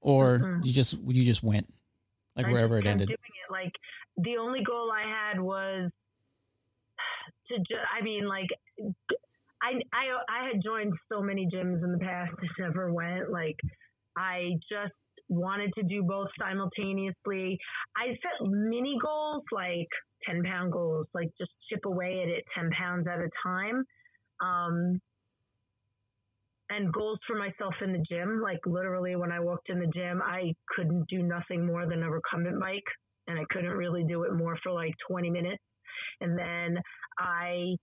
Or 0.00 0.38
mm-hmm. 0.38 0.60
you 0.64 0.72
just 0.72 0.94
you 1.06 1.24
just 1.24 1.42
went 1.42 1.72
like 2.36 2.46
I 2.46 2.52
wherever 2.52 2.78
it 2.78 2.86
ended? 2.86 3.08
Doing 3.08 3.18
it 3.18 3.52
like 3.52 3.72
the 4.16 4.36
only 4.38 4.62
goal 4.62 4.90
I 4.92 5.08
had 5.08 5.40
was 5.40 5.90
to. 7.48 7.56
Ju- 7.56 7.88
I 7.98 8.02
mean, 8.02 8.26
like 8.26 8.48
I 9.62 9.80
I 9.92 10.04
I 10.28 10.46
had 10.48 10.62
joined 10.64 10.94
so 11.10 11.20
many 11.20 11.48
gyms 11.52 11.82
in 11.82 11.92
the 11.92 11.98
past, 11.98 12.32
never 12.58 12.92
went. 12.92 13.30
Like 13.30 13.56
I 14.16 14.50
just 14.70 14.94
wanted 15.28 15.70
to 15.76 15.82
do 15.82 16.02
both 16.02 16.28
simultaneously. 16.38 17.58
I 17.96 18.08
set 18.08 18.48
mini 18.48 18.98
goals 19.02 19.42
like 19.52 19.88
10 20.26 20.42
pound 20.42 20.72
goals, 20.72 21.06
like 21.14 21.28
just 21.38 21.50
chip 21.70 21.84
away 21.84 22.22
at 22.22 22.28
it 22.28 22.44
10 22.56 22.70
pounds 22.70 23.06
at 23.06 23.18
a 23.18 23.28
time. 23.42 23.84
Um, 24.40 25.00
and 26.70 26.92
goals 26.92 27.18
for 27.26 27.36
myself 27.36 27.74
in 27.82 27.92
the 27.92 28.04
gym. 28.08 28.40
Like 28.42 28.60
literally, 28.66 29.16
when 29.16 29.32
I 29.32 29.40
walked 29.40 29.70
in 29.70 29.80
the 29.80 29.90
gym, 29.94 30.22
I 30.22 30.54
couldn't 30.76 31.08
do 31.08 31.22
nothing 31.22 31.66
more 31.66 31.86
than 31.86 32.02
a 32.02 32.10
recumbent 32.10 32.60
bike, 32.60 32.84
and 33.26 33.38
I 33.38 33.44
couldn't 33.50 33.70
really 33.70 34.04
do 34.04 34.24
it 34.24 34.34
more 34.34 34.56
for 34.62 34.72
like 34.72 34.92
20 35.08 35.30
minutes. 35.30 35.62
And 36.20 36.38
then 36.38 36.78
I 37.18 37.74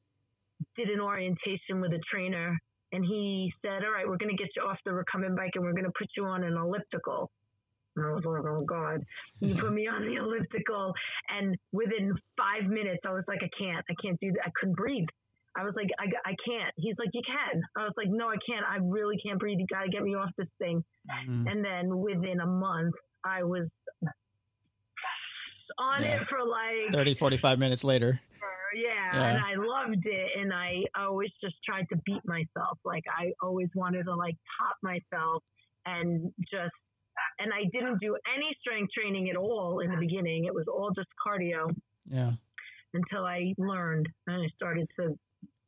did 0.76 0.89
an 0.89 1.00
orientation 1.00 1.82
with 1.82 1.91
a 1.93 2.00
trainer, 2.10 2.58
and 2.91 3.04
he 3.04 3.52
said, 3.62 3.84
"All 3.84 3.91
right, 3.91 4.08
we're 4.08 4.17
going 4.17 4.36
to 4.36 4.41
get 4.41 4.50
you 4.56 4.63
off 4.63 4.78
the 4.86 4.93
recumbent 4.93 5.36
bike, 5.36 5.52
and 5.56 5.63
we're 5.63 5.74
going 5.74 5.86
to 5.86 5.98
put 5.98 6.08
you 6.15 6.26
on 6.26 6.43
an 6.43 6.56
elliptical." 6.56 7.32
And 7.95 8.06
I 8.06 8.12
was 8.12 8.24
like, 8.26 8.43
"Oh 8.45 8.63
God!" 8.65 9.02
You 9.39 9.56
put 9.56 9.74
me 9.74 9.88
on 9.88 10.06
the 10.06 10.15
elliptical, 10.15 10.93
and 11.30 11.58
within 11.71 12.13
five 12.38 12.69
minutes, 12.69 13.00
I 13.06 13.12
was 13.12 13.24
like, 13.28 13.39
"I 13.41 13.50
can't, 13.58 13.84
I 13.89 13.93
can't 14.02 14.19
do 14.19 14.32
that. 14.34 14.48
I 14.48 14.52
couldn't 14.60 14.76
breathe." 14.76 15.08
I 15.58 15.63
was 15.63 15.74
like, 15.76 15.88
I, 16.00 16.06
I 16.30 16.36
can't. 16.46 16.74
He's 16.76 16.96
like, 17.00 17.10
you 17.13 17.22
can. 17.26 17.62
I 17.78 17.84
was 17.84 17.94
like, 17.96 18.08
no, 18.10 18.28
I 18.28 18.36
can't. 18.48 18.65
I 18.70 18.78
really 18.82 19.15
can't 19.26 19.39
breathe. 19.39 19.58
You 19.60 19.65
got 19.68 19.84
to 19.84 19.89
get 19.89 20.04
me 20.04 20.13
off 20.15 20.30
this 20.38 20.48
thing. 20.60 20.84
Mm-hmm. 21.30 21.48
And 21.48 21.63
then 21.63 21.98
within 21.98 22.41
a 22.41 22.46
month, 22.46 22.96
I 23.24 23.44
was 23.44 23.68
on 25.78 26.04
yeah. 26.04 26.22
it 26.22 26.28
for 26.28 26.39
like 26.46 26.94
30, 26.94 27.13
45 27.13 27.60
minutes 27.60 27.84
later. 27.84 28.20
Yeah, 28.76 29.18
yeah, 29.18 29.28
and 29.30 29.38
I 29.38 29.54
loved 29.56 30.06
it. 30.06 30.30
And 30.38 30.52
I 30.52 30.84
always 31.00 31.30
just 31.41 31.56
tried 31.65 31.86
to 31.94 32.00
beat 32.06 32.22
myself. 32.26 32.78
Like, 32.84 33.04
I 33.08 33.32
always 33.41 33.70
wanted 33.74 34.04
to 34.04 34.15
like 34.15 34.36
top 34.60 34.76
myself 34.84 35.44
and 35.86 36.34
just, 36.52 36.76
and 37.39 37.54
I 37.54 37.63
didn't 37.72 38.00
do 38.02 38.18
any 38.36 38.56
strength 38.60 38.91
training 38.91 39.30
at 39.30 39.38
all 39.38 39.80
in 39.80 39.91
the 39.91 39.98
beginning. 39.98 40.46
It 40.46 40.54
was 40.54 40.65
all 40.68 40.91
just 40.94 41.08
cardio. 41.26 41.74
Yeah. 42.10 42.34
Until 42.94 43.26
I 43.26 43.54
learned 43.58 44.08
and 44.28 44.44
I 44.44 44.48
started 44.56 44.88
to 45.00 45.18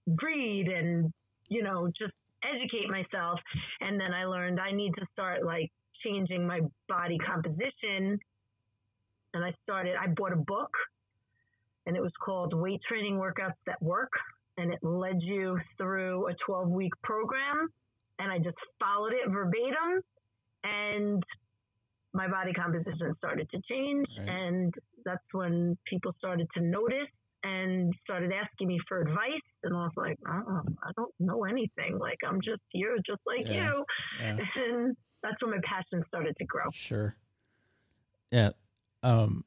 read 0.07 0.67
and, 0.67 1.11
you 1.49 1.63
know, 1.63 1.87
just 1.97 2.13
educate 2.43 2.89
myself. 2.89 3.39
And 3.81 3.99
then 3.99 4.13
I 4.13 4.25
learned 4.25 4.59
I 4.59 4.71
need 4.71 4.91
to 4.97 5.05
start 5.13 5.45
like 5.45 5.71
changing 6.03 6.45
my 6.45 6.61
body 6.87 7.17
composition. 7.17 8.19
And 9.33 9.43
I 9.43 9.53
started, 9.63 9.95
I 9.99 10.07
bought 10.07 10.33
a 10.33 10.37
book 10.37 10.71
and 11.85 11.95
it 11.95 12.01
was 12.01 12.11
called 12.23 12.53
Weight 12.53 12.81
Training 12.87 13.15
Workouts 13.15 13.57
That 13.65 13.81
Work. 13.81 14.11
And 14.57 14.73
it 14.73 14.79
led 14.81 15.17
you 15.21 15.59
through 15.77 16.27
a 16.27 16.33
12 16.45 16.69
week 16.69 16.93
program. 17.03 17.69
And 18.19 18.31
I 18.31 18.37
just 18.39 18.57
followed 18.79 19.13
it 19.13 19.29
verbatim. 19.29 20.01
And 20.63 21.23
my 22.13 22.27
body 22.27 22.51
composition 22.53 23.13
started 23.17 23.47
to 23.51 23.61
change. 23.69 24.07
Right. 24.19 24.29
And 24.29 24.73
that's 25.05 25.23
when 25.31 25.77
people 25.85 26.13
started 26.17 26.47
to 26.55 26.61
notice 26.61 27.07
and 27.43 27.93
started 28.03 28.31
asking 28.31 28.67
me 28.67 28.79
for 28.87 29.01
advice. 29.01 29.41
And 29.63 29.75
I 29.75 29.79
was 29.79 29.91
like, 29.95 30.17
oh, 30.27 30.61
I 30.83 30.91
don't 30.95 31.13
know 31.19 31.45
anything. 31.45 31.97
Like, 31.99 32.17
I'm 32.27 32.41
just 32.41 32.61
here 32.69 32.97
just 33.05 33.21
like 33.25 33.47
yeah. 33.47 33.71
you. 33.71 33.85
Yeah. 34.19 34.37
And 34.55 34.97
that's 35.23 35.41
when 35.41 35.51
my 35.51 35.57
passion 35.63 36.03
started 36.07 36.35
to 36.37 36.45
grow. 36.45 36.65
Sure. 36.71 37.15
Yeah. 38.31 38.51
Um, 39.03 39.43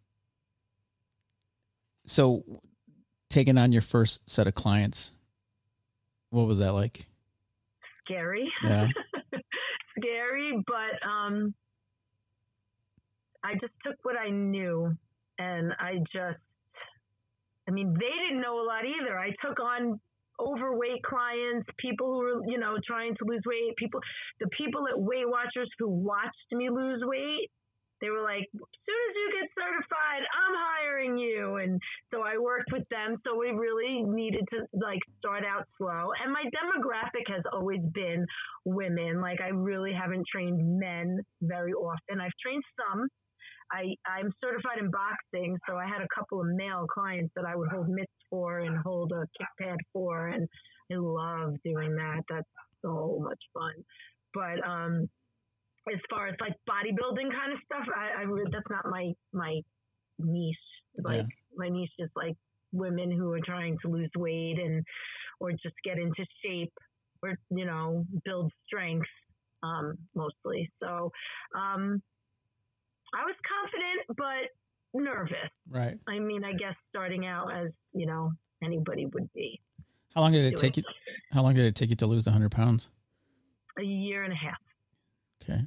so 2.06 2.44
taking 3.28 3.56
on 3.56 3.72
your 3.72 3.82
first 3.82 4.28
set 4.28 4.46
of 4.46 4.54
clients, 4.54 5.12
what 6.30 6.46
was 6.46 6.58
that 6.58 6.72
like? 6.72 7.06
Scary. 8.04 8.50
Yeah. 8.64 8.88
scary, 9.98 10.62
but 10.66 11.08
um, 11.08 11.54
I 13.44 13.54
just 13.54 13.72
took 13.84 13.96
what 14.02 14.16
I 14.16 14.30
knew 14.30 14.96
and 15.38 15.72
I 15.78 15.98
just, 16.12 16.38
I 17.70 17.72
mean, 17.72 17.94
they 17.94 18.14
didn't 18.26 18.42
know 18.42 18.58
a 18.58 18.66
lot 18.66 18.82
either. 18.84 19.16
I 19.16 19.30
took 19.40 19.60
on 19.60 20.00
overweight 20.40 21.02
clients, 21.04 21.68
people 21.78 22.06
who 22.10 22.18
were, 22.18 22.40
you 22.48 22.58
know, 22.58 22.74
trying 22.84 23.14
to 23.14 23.24
lose 23.26 23.42
weight, 23.46 23.76
people, 23.76 24.00
the 24.40 24.48
people 24.58 24.88
at 24.88 24.98
Weight 24.98 25.28
Watchers 25.28 25.70
who 25.78 25.88
watched 25.88 26.50
me 26.50 26.68
lose 26.68 27.00
weight, 27.04 27.48
they 28.00 28.08
were 28.08 28.22
like, 28.22 28.42
as 28.42 28.80
soon 28.88 29.00
as 29.06 29.14
you 29.14 29.26
get 29.38 29.48
certified, 29.54 30.24
I'm 30.24 30.56
hiring 30.56 31.18
you. 31.18 31.56
And 31.56 31.78
so 32.10 32.22
I 32.22 32.38
worked 32.38 32.72
with 32.72 32.88
them. 32.90 33.16
So 33.26 33.36
we 33.36 33.50
really 33.50 34.02
needed 34.02 34.42
to 34.50 34.64
like 34.72 35.00
start 35.18 35.44
out 35.44 35.68
slow. 35.76 36.10
And 36.24 36.32
my 36.32 36.42
demographic 36.48 37.28
has 37.28 37.44
always 37.52 37.80
been 37.92 38.24
women. 38.64 39.20
Like 39.20 39.40
I 39.40 39.48
really 39.48 39.92
haven't 39.92 40.24
trained 40.32 40.80
men 40.80 41.20
very 41.42 41.72
often. 41.72 42.20
I've 42.20 42.32
trained 42.42 42.64
some, 42.80 43.06
I, 43.72 43.94
I'm 44.06 44.32
certified 44.42 44.78
in 44.78 44.90
boxing, 44.90 45.56
so 45.68 45.76
I 45.76 45.86
had 45.86 46.02
a 46.02 46.08
couple 46.14 46.40
of 46.40 46.46
male 46.48 46.86
clients 46.92 47.32
that 47.36 47.44
I 47.44 47.56
would 47.56 47.68
hold 47.68 47.88
mitts 47.88 48.12
for 48.28 48.60
and 48.60 48.76
hold 48.78 49.12
a 49.12 49.24
kick 49.38 49.48
pad 49.60 49.78
for, 49.92 50.28
and 50.28 50.48
I 50.92 50.96
love 50.96 51.54
doing 51.64 51.94
that. 51.96 52.22
That's 52.28 52.48
so 52.82 53.18
much 53.22 53.38
fun. 53.54 53.72
But 54.34 54.66
um, 54.68 55.08
as 55.92 56.00
far 56.08 56.28
as 56.28 56.34
like 56.40 56.54
bodybuilding 56.68 57.30
kind 57.32 57.52
of 57.52 57.58
stuff, 57.64 57.86
I, 57.96 58.22
I 58.22 58.26
that's 58.50 58.70
not 58.70 58.86
my 58.90 59.12
my 59.32 59.60
niche. 60.18 60.56
Like 61.02 61.16
yeah. 61.18 61.22
my 61.56 61.68
niche 61.68 61.90
is 61.98 62.10
like 62.16 62.36
women 62.72 63.10
who 63.10 63.32
are 63.32 63.40
trying 63.44 63.76
to 63.82 63.90
lose 63.90 64.10
weight 64.16 64.58
and 64.58 64.84
or 65.40 65.52
just 65.52 65.74
get 65.84 65.98
into 65.98 66.24
shape 66.44 66.72
or 67.22 67.34
you 67.50 67.64
know 67.64 68.04
build 68.24 68.52
strength 68.66 69.06
um, 69.62 69.96
mostly. 70.14 70.70
So 70.82 71.10
um, 71.56 72.02
I 73.14 73.24
was 73.24 73.34
confident, 73.46 74.16
but 74.16 75.00
nervous. 75.00 75.50
Right. 75.68 75.98
I 76.08 76.18
mean, 76.18 76.44
I 76.44 76.52
guess 76.52 76.74
starting 76.88 77.26
out 77.26 77.52
as 77.52 77.70
you 77.92 78.06
know 78.06 78.32
anybody 78.62 79.06
would 79.06 79.32
be. 79.32 79.60
How 80.14 80.22
long 80.22 80.32
did 80.32 80.44
it 80.44 80.56
take 80.56 80.76
you? 80.76 80.82
How 81.32 81.42
long 81.42 81.54
did 81.54 81.64
it 81.64 81.74
take 81.74 81.90
you 81.90 81.96
to 81.96 82.06
lose 82.06 82.24
the 82.24 82.30
hundred 82.30 82.50
pounds? 82.50 82.88
A 83.78 83.82
year 83.82 84.24
and 84.24 84.32
a 84.32 84.36
half. 84.36 84.58
Okay. 85.42 85.62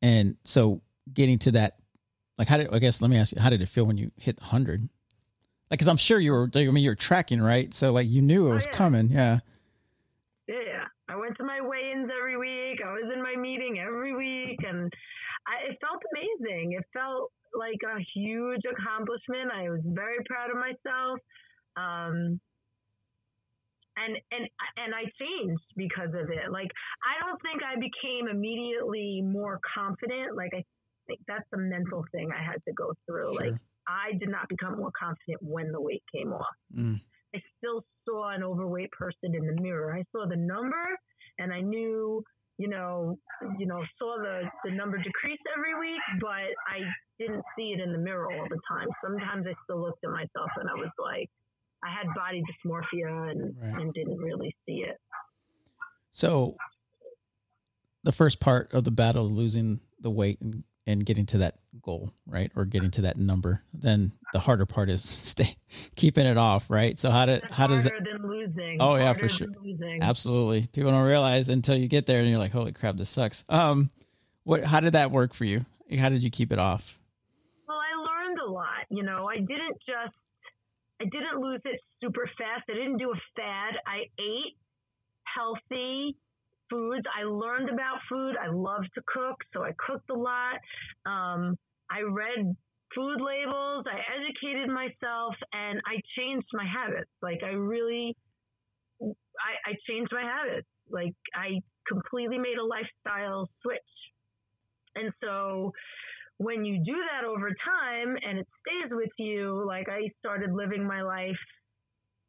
And 0.00 0.36
so 0.44 0.80
getting 1.12 1.38
to 1.40 1.50
that, 1.52 1.78
like, 2.38 2.48
how 2.48 2.56
did 2.56 2.72
I 2.72 2.78
guess? 2.78 3.02
Let 3.02 3.10
me 3.10 3.16
ask 3.16 3.34
you, 3.34 3.42
how 3.42 3.50
did 3.50 3.62
it 3.62 3.68
feel 3.68 3.84
when 3.84 3.98
you 3.98 4.12
hit 4.16 4.38
hundred? 4.40 4.88
Like, 5.70 5.78
because 5.78 5.88
I'm 5.88 5.96
sure 5.96 6.20
you 6.20 6.32
were. 6.32 6.50
I 6.54 6.64
mean, 6.66 6.84
you're 6.84 6.94
tracking, 6.94 7.40
right? 7.40 7.74
So, 7.74 7.92
like, 7.92 8.06
you 8.08 8.22
knew 8.22 8.46
it 8.46 8.50
oh, 8.50 8.54
was 8.54 8.66
oh, 8.66 8.70
yeah. 8.70 8.76
coming. 8.76 9.10
Yeah. 9.10 9.40
Yeah, 10.46 10.84
I 11.10 11.16
went 11.16 11.36
to 11.36 11.44
my 11.44 11.60
weigh-ins 11.60 12.08
every 12.16 12.38
week. 12.38 12.80
I 12.82 12.92
was 12.92 13.12
in 13.12 13.22
my 13.22 13.36
meeting 13.36 13.80
every 13.80 14.16
week, 14.16 14.60
and 14.66 14.90
I, 15.48 15.72
it 15.72 15.78
felt 15.80 16.02
amazing. 16.12 16.72
It 16.72 16.84
felt 16.92 17.32
like 17.56 17.80
a 17.82 17.98
huge 18.14 18.62
accomplishment. 18.68 19.50
I 19.52 19.70
was 19.70 19.80
very 19.84 20.22
proud 20.28 20.50
of 20.50 20.56
myself. 20.56 21.18
Um, 21.76 22.40
and 23.98 24.16
and 24.30 24.48
and 24.76 24.94
I 24.94 25.04
changed 25.18 25.68
because 25.76 26.14
of 26.14 26.30
it. 26.30 26.52
Like 26.52 26.70
I 27.02 27.18
don't 27.24 27.40
think 27.42 27.62
I 27.64 27.74
became 27.74 28.28
immediately 28.28 29.22
more 29.24 29.58
confident. 29.74 30.36
Like 30.36 30.52
I 30.54 30.62
think 31.06 31.20
that's 31.26 31.48
the 31.50 31.58
mental 31.58 32.04
thing 32.12 32.30
I 32.30 32.42
had 32.42 32.62
to 32.66 32.72
go 32.74 32.92
through. 33.06 33.34
Sure. 33.34 33.50
Like 33.50 33.60
I 33.88 34.16
did 34.18 34.28
not 34.28 34.48
become 34.48 34.76
more 34.76 34.92
confident 34.98 35.40
when 35.42 35.72
the 35.72 35.80
weight 35.80 36.02
came 36.14 36.32
off. 36.32 36.56
Mm. 36.76 37.00
I 37.34 37.40
still 37.58 37.84
saw 38.04 38.30
an 38.30 38.42
overweight 38.42 38.92
person 38.92 39.34
in 39.34 39.46
the 39.46 39.60
mirror. 39.60 39.94
I 39.94 40.04
saw 40.12 40.26
the 40.26 40.36
number 40.36 40.98
and 41.38 41.52
I 41.52 41.60
knew 41.60 42.22
you 42.58 42.68
know, 42.68 43.16
you 43.58 43.66
know, 43.66 43.82
saw 43.98 44.16
the, 44.18 44.42
the 44.64 44.72
number 44.72 44.98
decrease 44.98 45.38
every 45.56 45.78
week, 45.78 46.00
but 46.20 46.50
I 46.66 46.80
didn't 47.18 47.44
see 47.56 47.72
it 47.72 47.80
in 47.80 47.92
the 47.92 47.98
mirror 47.98 48.26
all 48.32 48.46
the 48.50 48.58
time. 48.68 48.88
Sometimes 49.02 49.46
I 49.46 49.54
still 49.64 49.80
looked 49.80 50.04
at 50.04 50.10
myself 50.10 50.50
and 50.56 50.68
I 50.68 50.74
was 50.74 50.90
like, 50.98 51.30
I 51.84 51.90
had 51.90 52.12
body 52.14 52.42
dysmorphia 52.42 53.30
and, 53.30 53.54
right. 53.62 53.80
and 53.80 53.94
didn't 53.94 54.18
really 54.18 54.54
see 54.66 54.84
it. 54.88 54.98
So 56.10 56.56
the 58.02 58.10
first 58.10 58.40
part 58.40 58.72
of 58.72 58.82
the 58.82 58.90
battle 58.90 59.24
is 59.24 59.30
losing 59.30 59.80
the 60.00 60.10
weight 60.10 60.40
and, 60.40 60.64
and 60.88 61.04
getting 61.04 61.26
to 61.26 61.38
that 61.38 61.56
goal, 61.82 62.10
right? 62.26 62.50
Or 62.56 62.64
getting 62.64 62.90
to 62.92 63.02
that 63.02 63.18
number. 63.18 63.62
Then 63.74 64.10
the 64.32 64.38
harder 64.38 64.64
part 64.64 64.88
is 64.88 65.04
stay 65.06 65.54
keeping 65.94 66.24
it 66.26 66.38
off, 66.38 66.70
right? 66.70 66.98
So 66.98 67.10
how 67.10 67.26
did 67.26 67.44
how 67.50 67.66
does 67.66 67.84
it 67.84 67.92
losing? 68.24 68.78
Oh 68.80 68.96
yeah, 68.96 69.12
for 69.12 69.28
sure. 69.28 69.48
Absolutely. 70.00 70.66
People 70.68 70.90
don't 70.90 71.04
realize 71.04 71.50
until 71.50 71.76
you 71.76 71.88
get 71.88 72.06
there 72.06 72.20
and 72.20 72.28
you're 72.28 72.38
like, 72.38 72.52
holy 72.52 72.72
crap, 72.72 72.96
this 72.96 73.10
sucks. 73.10 73.44
Um, 73.50 73.90
what? 74.44 74.64
How 74.64 74.80
did 74.80 74.94
that 74.94 75.10
work 75.10 75.34
for 75.34 75.44
you? 75.44 75.66
How 75.98 76.08
did 76.08 76.24
you 76.24 76.30
keep 76.30 76.52
it 76.52 76.58
off? 76.58 76.98
Well, 77.68 77.76
I 77.76 78.24
learned 78.24 78.38
a 78.40 78.50
lot. 78.50 78.86
You 78.88 79.02
know, 79.02 79.28
I 79.28 79.36
didn't 79.36 79.76
just 79.86 80.16
I 81.02 81.04
didn't 81.04 81.38
lose 81.38 81.60
it 81.66 81.80
super 82.02 82.28
fast. 82.38 82.64
I 82.70 82.72
didn't 82.72 82.96
do 82.96 83.10
a 83.10 83.20
fad. 83.36 83.74
I 83.86 84.04
ate 84.18 84.56
healthy 85.24 86.16
foods. 86.70 87.04
I 87.08 87.24
learned 87.24 87.70
about 87.70 87.98
food. 88.08 88.36
I 88.36 88.48
love 88.50 88.82
to 88.94 89.02
cook, 89.06 89.36
so 89.52 89.62
I 89.62 89.72
cooked 89.86 90.10
a 90.10 90.18
lot. 90.18 90.58
Um, 91.06 91.56
I 91.90 92.00
read 92.02 92.54
food 92.94 93.20
labels. 93.20 93.84
I 93.86 94.00
educated 94.16 94.68
myself, 94.68 95.34
and 95.52 95.80
I 95.86 96.00
changed 96.18 96.48
my 96.52 96.66
habits. 96.66 97.10
Like 97.22 97.40
I 97.44 97.50
really, 97.50 98.16
I, 99.02 99.70
I 99.70 99.74
changed 99.88 100.12
my 100.12 100.22
habits. 100.22 100.68
Like 100.90 101.14
I 101.34 101.60
completely 101.86 102.38
made 102.38 102.58
a 102.58 102.64
lifestyle 102.64 103.48
switch, 103.62 103.78
and 104.96 105.12
so 105.22 105.72
when 106.38 106.64
you 106.64 106.82
do 106.84 106.94
that 107.12 107.26
over 107.26 107.48
time 107.48 108.16
and 108.22 108.38
it 108.38 108.46
stays 108.62 108.90
with 108.90 109.10
you, 109.18 109.64
like 109.66 109.88
I 109.88 110.08
started 110.20 110.52
living 110.52 110.86
my 110.86 111.02
life 111.02 111.36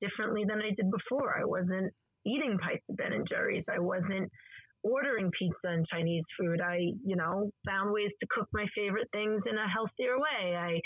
differently 0.02 0.44
than 0.48 0.60
I 0.60 0.70
did 0.76 0.90
before. 0.92 1.38
I 1.40 1.46
wasn't 1.46 1.94
eating 2.30 2.58
pints 2.60 2.84
of 2.90 2.98
Ben 2.98 3.14
and 3.14 3.28
Jerry's. 3.28 3.66
I 3.74 3.80
wasn't 3.80 4.32
ordering 4.84 5.32
pizza 5.38 5.68
and 5.68 5.86
Chinese 5.88 6.24
food. 6.40 6.62
I, 6.62 6.78
you 7.06 7.16
know, 7.16 7.52
found 7.66 7.92
ways 7.92 8.12
to 8.20 8.28
cook 8.30 8.48
my 8.54 8.66
favorite 8.76 9.10
things 9.12 9.42
in 9.50 9.58
a 9.58 9.68
healthier 9.68 10.18
way. 10.18 10.56
I 10.56 10.80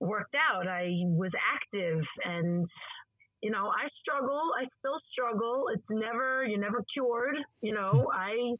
worked 0.00 0.34
out. 0.34 0.66
I 0.66 0.88
was 1.04 1.30
active 1.54 2.02
and 2.24 2.66
you 3.42 3.50
know, 3.50 3.68
I 3.68 3.88
struggle. 4.02 4.50
I 4.60 4.66
still 4.78 4.98
struggle. 5.12 5.66
It's 5.72 5.86
never 5.88 6.44
you're 6.44 6.60
never 6.60 6.84
cured, 6.92 7.36
you 7.62 7.72
know. 7.72 8.08
Hmm. 8.12 8.18
I 8.18 8.54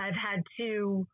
I've 0.00 0.14
had 0.14 0.42
to 0.58 1.06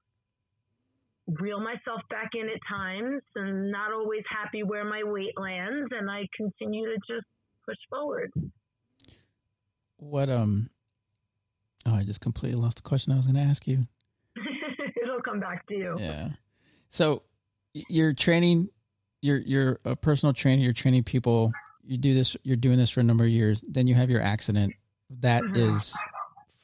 reel 1.40 1.60
myself 1.60 2.00
back 2.08 2.30
in 2.34 2.48
at 2.48 2.60
times 2.68 3.22
and 3.34 3.70
not 3.70 3.92
always 3.92 4.22
happy 4.30 4.62
where 4.62 4.84
my 4.84 5.02
weight 5.04 5.34
lands 5.36 5.88
and 5.90 6.10
I 6.10 6.26
continue 6.36 6.86
to 6.86 6.96
just 7.06 7.26
push 7.66 7.76
forward. 7.90 8.32
What 9.98 10.28
um 10.28 10.70
oh 11.86 11.94
I 11.94 12.04
just 12.04 12.20
completely 12.20 12.60
lost 12.60 12.76
the 12.76 12.82
question 12.82 13.12
I 13.12 13.16
was 13.16 13.26
gonna 13.26 13.42
ask 13.42 13.66
you. 13.66 13.86
It'll 15.02 15.20
come 15.20 15.40
back 15.40 15.66
to 15.68 15.74
you. 15.74 15.96
Yeah. 15.98 16.30
So 16.88 17.22
you're 17.74 18.14
training 18.14 18.68
you're 19.20 19.38
you're 19.38 19.78
a 19.84 19.94
personal 19.94 20.32
trainer, 20.32 20.62
you're 20.62 20.72
training 20.72 21.04
people, 21.04 21.52
you 21.84 21.98
do 21.98 22.14
this 22.14 22.36
you're 22.42 22.56
doing 22.56 22.78
this 22.78 22.90
for 22.90 23.00
a 23.00 23.04
number 23.04 23.24
of 23.24 23.30
years, 23.30 23.62
then 23.68 23.86
you 23.86 23.94
have 23.94 24.10
your 24.10 24.22
accident. 24.22 24.74
That 25.20 25.42
mm-hmm. 25.42 25.76
is 25.76 25.96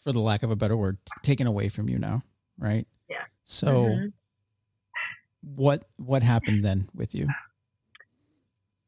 for 0.03 0.12
the 0.12 0.20
lack 0.20 0.42
of 0.42 0.51
a 0.51 0.57
better 0.57 0.77
word, 0.77 0.99
taken 1.23 1.47
away 1.47 1.68
from 1.68 1.88
you 1.88 1.99
now, 1.99 2.23
right? 2.59 2.87
Yeah. 3.09 3.25
So 3.44 3.66
mm-hmm 3.66 4.07
what 5.44 5.85
what 5.97 6.23
happened 6.23 6.64
then 6.64 6.88
with 6.94 7.14
you? 7.14 7.29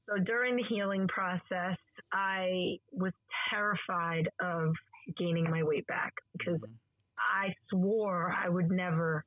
So 0.09 0.23
during 0.23 0.57
the 0.57 0.62
healing 0.62 1.09
process, 1.09 1.77
I 2.12 2.79
was 2.92 3.12
terrified 3.51 4.29
of 4.40 4.73
gaining 5.19 5.51
my 5.51 5.62
weight 5.62 5.87
back 5.87 6.12
because 6.37 6.61
mm-hmm. 6.61 6.73
I 7.19 7.55
swore 7.71 8.33
I 8.33 8.49
would 8.49 8.71
never 8.71 9.25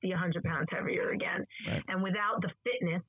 be 0.00 0.10
100 0.10 0.42
pounds 0.44 0.68
heavier 0.70 1.10
again. 1.10 1.44
Right. 1.66 1.82
And 1.88 2.02
without 2.02 2.40
the 2.42 2.50
fitness, 2.64 3.02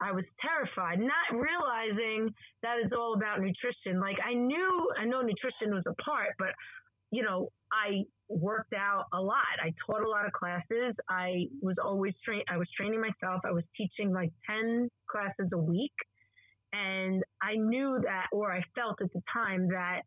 I 0.00 0.10
was 0.12 0.24
terrified, 0.40 0.98
not 0.98 1.30
realizing 1.30 2.34
that 2.62 2.78
it's 2.82 2.92
all 2.92 3.14
about 3.14 3.40
nutrition. 3.40 4.00
Like 4.00 4.16
I 4.24 4.34
knew, 4.34 4.90
I 4.98 5.04
know 5.04 5.22
nutrition 5.22 5.74
was 5.74 5.84
a 5.86 5.94
part, 6.02 6.34
but 6.38 6.48
you 7.10 7.22
know, 7.22 7.50
I 7.72 8.02
worked 8.42 8.74
out 8.74 9.04
a 9.12 9.20
lot. 9.20 9.56
I 9.62 9.72
taught 9.86 10.02
a 10.02 10.08
lot 10.08 10.26
of 10.26 10.32
classes. 10.32 10.94
I 11.08 11.46
was 11.62 11.76
always 11.82 12.14
train. 12.24 12.42
I 12.50 12.58
was 12.58 12.68
training 12.76 13.00
myself. 13.00 13.40
I 13.44 13.52
was 13.52 13.64
teaching 13.76 14.12
like 14.12 14.32
10 14.50 14.88
classes 15.08 15.48
a 15.52 15.58
week. 15.58 15.94
And 16.72 17.22
I 17.40 17.54
knew 17.56 18.00
that, 18.02 18.26
or 18.32 18.52
I 18.52 18.62
felt 18.74 19.00
at 19.02 19.12
the 19.12 19.22
time 19.32 19.68
that 19.68 20.02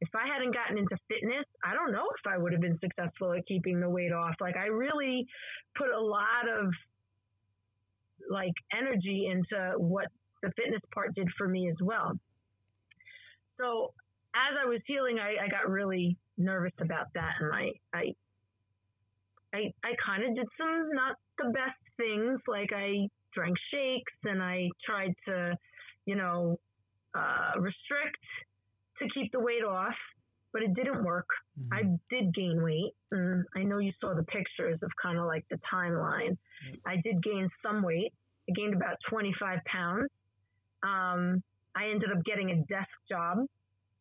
if 0.00 0.08
I 0.14 0.26
hadn't 0.32 0.54
gotten 0.54 0.78
into 0.78 0.96
fitness, 1.08 1.44
I 1.64 1.74
don't 1.74 1.92
know 1.92 2.06
if 2.16 2.32
I 2.32 2.38
would 2.38 2.52
have 2.52 2.60
been 2.60 2.78
successful 2.80 3.32
at 3.34 3.46
keeping 3.46 3.80
the 3.80 3.90
weight 3.90 4.12
off. 4.12 4.34
Like 4.40 4.56
I 4.56 4.66
really 4.66 5.26
put 5.76 5.90
a 5.90 6.00
lot 6.00 6.48
of 6.48 6.72
like 8.30 8.54
energy 8.76 9.28
into 9.30 9.74
what 9.76 10.06
the 10.42 10.50
fitness 10.56 10.80
part 10.94 11.14
did 11.14 11.28
for 11.36 11.48
me 11.48 11.68
as 11.68 11.76
well. 11.82 12.12
So 13.60 13.92
as 14.34 14.56
I 14.62 14.68
was 14.68 14.80
healing, 14.86 15.18
I, 15.18 15.44
I 15.44 15.48
got 15.48 15.68
really 15.68 16.16
nervous 16.38 16.72
about 16.80 17.06
that, 17.14 17.32
and 17.40 17.52
I 17.52 17.72
I 17.94 18.14
I, 19.52 19.72
I 19.82 19.92
kind 20.04 20.22
of 20.22 20.34
did 20.34 20.46
some 20.56 20.90
not 20.92 21.16
the 21.38 21.50
best 21.50 21.78
things, 21.96 22.40
like 22.46 22.70
I 22.72 23.08
drank 23.34 23.56
shakes 23.72 24.12
and 24.24 24.42
I 24.42 24.68
tried 24.84 25.12
to, 25.26 25.56
you 26.06 26.16
know, 26.16 26.58
uh, 27.14 27.52
restrict 27.58 28.24
to 28.98 29.08
keep 29.14 29.32
the 29.32 29.40
weight 29.40 29.64
off, 29.64 29.94
but 30.52 30.62
it 30.62 30.74
didn't 30.74 31.04
work. 31.04 31.26
Mm-hmm. 31.58 31.74
I 31.74 31.82
did 32.14 32.34
gain 32.34 32.62
weight. 32.62 32.92
And 33.10 33.44
I 33.56 33.62
know 33.64 33.78
you 33.78 33.92
saw 34.00 34.14
the 34.14 34.24
pictures 34.24 34.78
of 34.82 34.90
kind 35.02 35.18
of 35.18 35.26
like 35.26 35.44
the 35.50 35.58
timeline. 35.72 36.36
Mm-hmm. 36.36 36.74
I 36.88 36.96
did 37.02 37.22
gain 37.22 37.48
some 37.64 37.82
weight. 37.82 38.12
I 38.48 38.52
gained 38.54 38.74
about 38.74 38.96
25 39.08 39.58
pounds. 39.66 40.08
Um, 40.82 41.42
I 41.76 41.90
ended 41.90 42.10
up 42.16 42.24
getting 42.24 42.50
a 42.50 42.56
desk 42.56 42.90
job, 43.08 43.38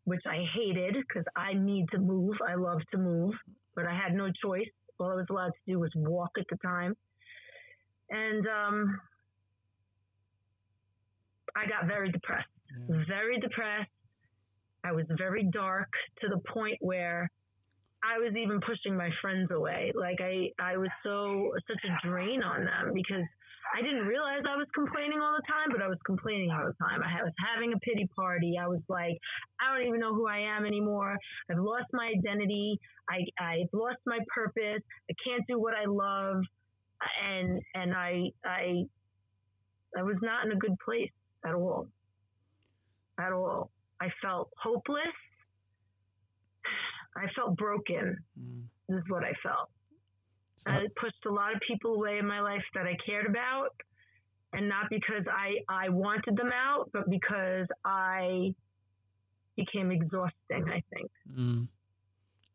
which 0.09 0.23
I 0.25 0.43
hated 0.55 0.95
because 0.95 1.25
I 1.35 1.53
need 1.53 1.85
to 1.91 1.99
move. 1.99 2.35
I 2.47 2.55
love 2.55 2.81
to 2.91 2.97
move, 2.97 3.33
but 3.75 3.85
I 3.85 3.95
had 3.95 4.13
no 4.13 4.29
choice. 4.43 4.67
All 4.99 5.11
I 5.11 5.15
was 5.15 5.27
allowed 5.29 5.51
to 5.51 5.71
do 5.71 5.79
was 5.79 5.91
walk 5.95 6.31
at 6.37 6.45
the 6.49 6.57
time. 6.57 6.95
And 8.09 8.45
um, 8.47 8.99
I 11.55 11.67
got 11.67 11.87
very 11.87 12.11
depressed, 12.11 12.47
yeah. 12.89 13.03
very 13.07 13.39
depressed. 13.39 13.89
I 14.83 14.91
was 14.91 15.05
very 15.17 15.43
dark 15.51 15.89
to 16.21 16.27
the 16.27 16.39
point 16.51 16.77
where 16.79 17.29
I 18.03 18.17
was 18.17 18.33
even 18.35 18.59
pushing 18.61 18.95
my 18.95 19.09
friends 19.21 19.51
away. 19.51 19.91
Like 19.93 20.19
I, 20.21 20.51
I 20.59 20.77
was 20.77 20.89
so 21.03 21.51
such 21.67 21.83
a 21.85 22.07
drain 22.07 22.41
on 22.43 22.65
them 22.65 22.93
because 22.93 23.25
I 23.75 23.81
didn't 23.81 24.07
realize 24.07 24.41
I 24.49 24.57
was 24.57 24.67
complaining 24.73 25.19
all 25.19 25.35
the 25.35 25.45
time, 25.47 25.69
but 25.71 25.81
I 25.81 25.87
was 25.87 25.97
complaining 26.05 26.51
all 26.51 26.65
the 26.65 26.73
time. 26.83 27.01
I 27.03 27.23
was 27.23 27.33
having 27.53 27.73
a 27.73 27.79
pity 27.79 28.07
party. 28.15 28.55
I 28.59 28.67
was 28.67 28.81
like, 28.89 29.17
I 29.61 29.75
don't 29.75 29.87
even 29.87 29.99
know 29.99 30.13
who 30.13 30.27
I 30.27 30.39
am 30.39 30.65
anymore. 30.65 31.17
I've 31.51 31.59
lost 31.59 31.85
my 31.93 32.11
identity. 32.17 32.79
I, 33.09 33.25
I've 33.41 33.69
lost 33.73 33.99
my 34.05 34.19
purpose. 34.33 34.81
I 35.09 35.13
can't 35.25 35.43
do 35.47 35.59
what 35.59 35.73
I 35.75 35.85
love. 35.85 36.43
And, 37.25 37.61
and 37.75 37.93
I, 37.93 38.31
I, 38.45 38.83
I 39.97 40.03
was 40.03 40.17
not 40.21 40.45
in 40.45 40.51
a 40.51 40.57
good 40.57 40.75
place 40.83 41.11
at 41.45 41.53
all. 41.53 41.87
At 43.19 43.31
all. 43.31 43.71
I 44.01 44.07
felt 44.21 44.49
hopeless. 44.61 45.15
I 47.15 47.25
felt 47.35 47.57
broken. 47.57 48.17
Mm. 48.39 48.63
This 48.87 48.97
is 48.97 49.03
what 49.09 49.23
I 49.23 49.33
felt. 49.43 49.69
I 50.65 50.87
pushed 50.95 51.25
a 51.25 51.31
lot 51.31 51.53
of 51.53 51.61
people 51.65 51.95
away 51.95 52.17
in 52.17 52.27
my 52.27 52.41
life 52.41 52.63
that 52.73 52.85
I 52.85 52.97
cared 53.05 53.25
about, 53.25 53.69
and 54.53 54.67
not 54.67 54.89
because 54.89 55.23
I 55.31 55.57
I 55.67 55.89
wanted 55.89 56.35
them 56.35 56.51
out, 56.53 56.89
but 56.93 57.09
because 57.09 57.67
I 57.85 58.53
became 59.55 59.91
exhausting. 59.91 60.65
I 60.67 60.83
think. 60.93 61.11
Mm. 61.33 61.67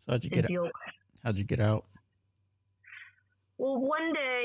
So 0.06 0.12
how'd 0.12 0.24
you 0.24 0.30
get 0.30 0.50
out? 0.50 0.72
How'd 1.22 1.38
you 1.38 1.44
get 1.44 1.60
out? 1.60 1.84
Well, 3.56 3.78
one 3.78 4.12
day, 4.12 4.44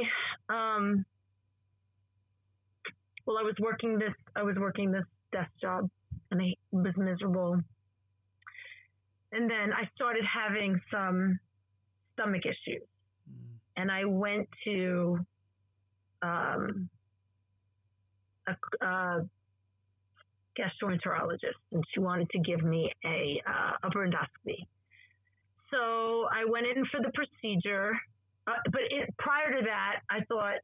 um, 0.50 1.06
well, 3.26 3.38
I 3.38 3.44
was 3.44 3.56
working 3.60 3.98
this. 3.98 4.14
I 4.36 4.44
was 4.44 4.56
working 4.58 4.92
this 4.92 5.06
desk 5.32 5.52
job, 5.62 5.90
and 6.32 6.42
I 6.42 6.54
was 6.72 6.94
miserable. 6.96 7.60
And 9.32 9.50
then 9.50 9.74
I 9.74 9.88
started 9.96 10.24
having 10.26 10.80
some 10.92 11.40
stomach 12.14 12.42
issues 12.46 12.82
and 13.80 13.90
I 13.90 14.04
went 14.04 14.50
to 14.66 15.18
um, 16.22 16.90
a, 18.46 18.86
a 18.86 19.22
gastroenterologist, 20.60 21.60
and 21.72 21.84
she 21.94 22.02
wanted 22.02 22.30
to 22.32 22.40
give 22.40 22.62
me 22.62 22.92
a 23.06 23.42
uh, 23.48 23.72
upper 23.88 24.06
endoscopy. 24.06 24.68
So 25.72 26.26
I 26.34 26.44
went 26.50 26.66
in 26.68 26.84
for 26.92 27.00
the 27.00 27.12
procedure, 27.14 27.94
uh, 28.48 28.54
but 28.72 28.82
it, 28.90 29.14
prior 29.18 29.58
to 29.58 29.66
that, 29.66 30.02
I 30.10 30.26
thought 30.28 30.60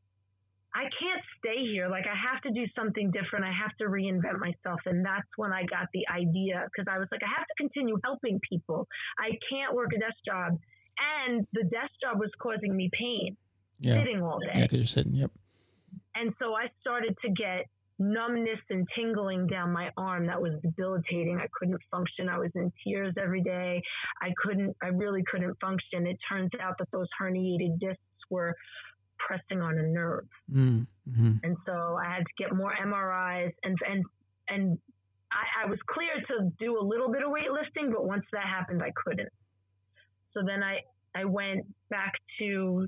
I 0.74 0.84
can't 1.00 1.24
stay 1.40 1.64
here. 1.72 1.88
Like 1.88 2.06
I 2.12 2.18
have 2.34 2.42
to 2.42 2.52
do 2.52 2.66
something 2.76 3.12
different. 3.12 3.46
I 3.46 3.54
have 3.54 3.72
to 3.80 3.86
reinvent 3.86 4.40
myself, 4.40 4.82
and 4.86 5.06
that's 5.06 5.30
when 5.38 5.54
I 5.54 5.64
got 5.64 5.88
the 5.94 6.04
idea 6.12 6.68
because 6.68 6.92
I 6.92 7.00
was 7.00 7.08
like, 7.14 7.22
I 7.24 7.32
have 7.32 7.48
to 7.48 7.56
continue 7.58 7.98
helping 8.04 8.42
people. 8.50 8.88
I 9.18 9.30
can't 9.50 9.74
work 9.74 9.92
a 9.96 10.00
desk 10.00 10.18
job 10.28 10.60
and 10.98 11.46
the 11.54 11.64
desk 11.64 11.92
job 12.02 12.20
was 12.20 12.32
causing 12.40 12.76
me 12.76 12.90
pain 12.94 13.38
yeah. 13.80 14.00
sitting 14.00 14.22
all 14.22 14.40
day. 14.40 14.52
Yeah, 14.54 14.62
because 14.64 14.78
you're 14.80 14.88
sitting. 14.88 15.16
Yep. 15.16 15.32
And 16.16 16.34
so 16.40 16.54
I 16.54 16.68
started 16.82 17.16
to 17.24 17.30
get 17.32 17.66
numbness 17.98 18.60
and 18.70 18.88
tingling 18.96 19.48
down 19.48 19.72
my 19.72 19.90
arm 19.98 20.28
that 20.28 20.42
was 20.42 20.54
debilitating. 20.62 21.40
I 21.42 21.48
couldn't 21.58 21.80
function. 21.92 22.28
I 22.30 22.38
was 22.38 22.52
in 22.56 22.72
tears 22.84 23.14
every 23.22 23.42
day. 23.42 23.82
I 24.22 24.34
couldn't, 24.44 24.76
I 24.84 24.88
really 24.88 25.24
couldn't 25.30 25.58
function. 25.60 26.06
It 26.06 26.18
turns 26.28 26.52
out 26.62 26.78
that 26.80 26.90
those 26.92 27.08
herniated 27.20 27.80
discs 27.80 28.02
were 28.30 28.54
pressing 29.18 29.62
on 29.62 29.78
a 29.78 29.84
nerve. 29.84 30.28
Mm-hmm. 30.52 31.32
And 31.44 31.58
so 31.66 31.98
I 32.02 32.06
had 32.06 32.24
to 32.26 32.34
get 32.38 32.54
more 32.54 32.74
MRIs 32.82 33.52
and, 33.64 33.78
and, 33.90 34.04
and 34.50 34.78
I, 35.32 35.66
I 35.66 35.70
was 35.70 35.80
clear 35.88 36.22
to 36.28 36.52
do 36.60 36.80
a 36.80 36.84
little 36.84 37.12
bit 37.12 37.24
of 37.24 37.30
weightlifting, 37.30 37.92
but 37.92 38.06
once 38.06 38.26
that 38.34 38.44
happened, 38.46 38.84
I 38.84 38.92
couldn't. 39.04 39.30
So 40.34 40.42
then 40.46 40.64
I, 40.64 40.80
I 41.16 41.26
went 41.26 41.66
back 41.90 42.14
to 42.40 42.88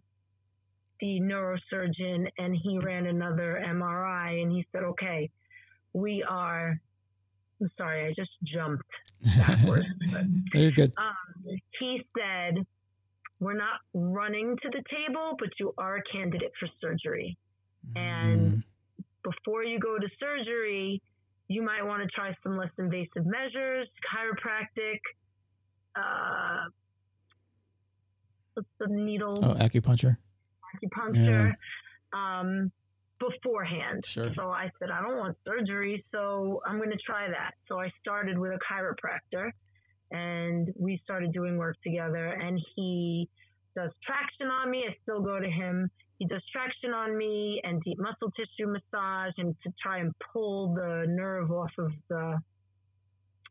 the 1.00 1.20
neurosurgeon 1.22 2.28
and 2.38 2.56
he 2.56 2.80
ran 2.80 3.08
another 3.08 3.64
MRI 3.66 4.42
and 4.42 4.52
he 4.52 4.66
said, 4.72 4.84
okay, 4.84 5.30
we 5.94 6.24
are, 6.28 6.80
I'm 7.62 7.72
sorry, 7.78 8.08
I 8.08 8.14
just 8.16 8.32
jumped 8.44 8.84
backwards. 9.38 9.86
You're 10.58 10.72
good. 10.72 10.94
Um, 10.98 11.58
he 11.80 12.02
said, 12.18 12.66
we're 13.40 13.58
not 13.58 13.80
running 13.94 14.56
to 14.62 14.70
the 14.70 14.84
table, 14.90 15.36
but 15.40 15.50
you 15.60 15.74
are 15.78 15.98
a 15.98 16.04
candidate 16.12 16.52
for 16.60 16.68
surgery. 16.82 17.38
Mm. 17.96 18.02
And 18.02 18.64
before 19.24 19.64
you 19.64 19.80
go 19.80 19.98
to 19.98 20.08
surgery, 20.20 21.02
you 21.48 21.62
might 21.62 21.84
want 21.84 22.04
to 22.04 22.10
try 22.10 22.36
some 22.44 22.58
less 22.58 22.72
invasive 22.78 23.26
measures, 23.26 23.88
chiropractic, 24.12 25.00
uh, 25.96 26.70
the 28.80 28.88
needle. 28.88 29.40
Oh, 29.44 29.54
acupuncture. 29.54 30.18
Acupuncture. 30.76 31.54
Yeah. 32.14 32.40
Um, 32.40 32.72
beforehand. 33.20 34.06
Sure. 34.06 34.32
So 34.36 34.50
I 34.50 34.70
said, 34.80 34.90
I 34.92 35.02
don't 35.02 35.18
want 35.18 35.38
surgery, 35.46 36.06
so 36.12 36.62
I'm 36.66 36.78
going 36.78 36.92
to 36.92 36.98
try 37.06 37.28
that. 37.28 37.52
So 37.68 37.80
I 37.80 37.90
started 38.02 38.38
with 38.38 38.52
a 38.52 38.60
chiropractor 38.60 39.52
and 40.12 40.70
we 40.80 41.00
started 41.04 41.34
doing 41.34 41.58
work 41.58 41.76
together 41.84 42.28
and 42.28 42.60
he 42.76 43.28
does 43.76 43.92
traction 44.06 44.48
on 44.48 44.70
me. 44.70 44.86
I 44.90 44.96
still 45.04 45.22
go 45.22 45.40
to 45.40 45.50
him. 45.50 45.90
He 46.20 46.28
does 46.28 46.42
traction 46.52 46.92
on 46.94 47.18
me 47.18 47.62
and 47.64 47.82
deep 47.84 48.00
muscle 48.00 48.32
tissue 48.32 48.72
massage 48.72 49.34
and 49.38 49.56
to 49.64 49.74
try 49.82 49.97
and 50.08 50.16
pull 50.34 50.74
the 50.74 51.06
nerve 51.08 51.52
off 51.52 51.72
of 51.78 51.92
the 52.10 52.40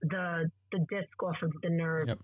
the 0.02 0.50
the 0.72 0.78
disc 0.90 1.22
off 1.22 1.36
of 1.42 1.52
the 1.62 1.70
nerve. 1.70 2.08
Yep. 2.08 2.18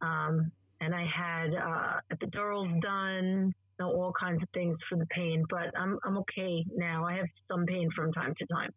Um, 0.00 0.50
and 0.80 0.94
I 0.94 1.06
had 1.06 1.54
uh, 1.54 2.00
epidurals 2.12 2.80
done, 2.80 3.54
you 3.78 3.84
know, 3.84 3.92
all 3.92 4.12
kinds 4.18 4.42
of 4.42 4.48
things 4.50 4.76
for 4.88 4.96
the 4.96 5.06
pain. 5.06 5.44
But 5.48 5.76
I'm 5.78 5.98
I'm 6.04 6.18
okay 6.18 6.64
now. 6.74 7.04
I 7.04 7.14
have 7.14 7.26
some 7.50 7.66
pain 7.66 7.88
from 7.94 8.12
time 8.12 8.34
to 8.38 8.46
time. 8.46 8.70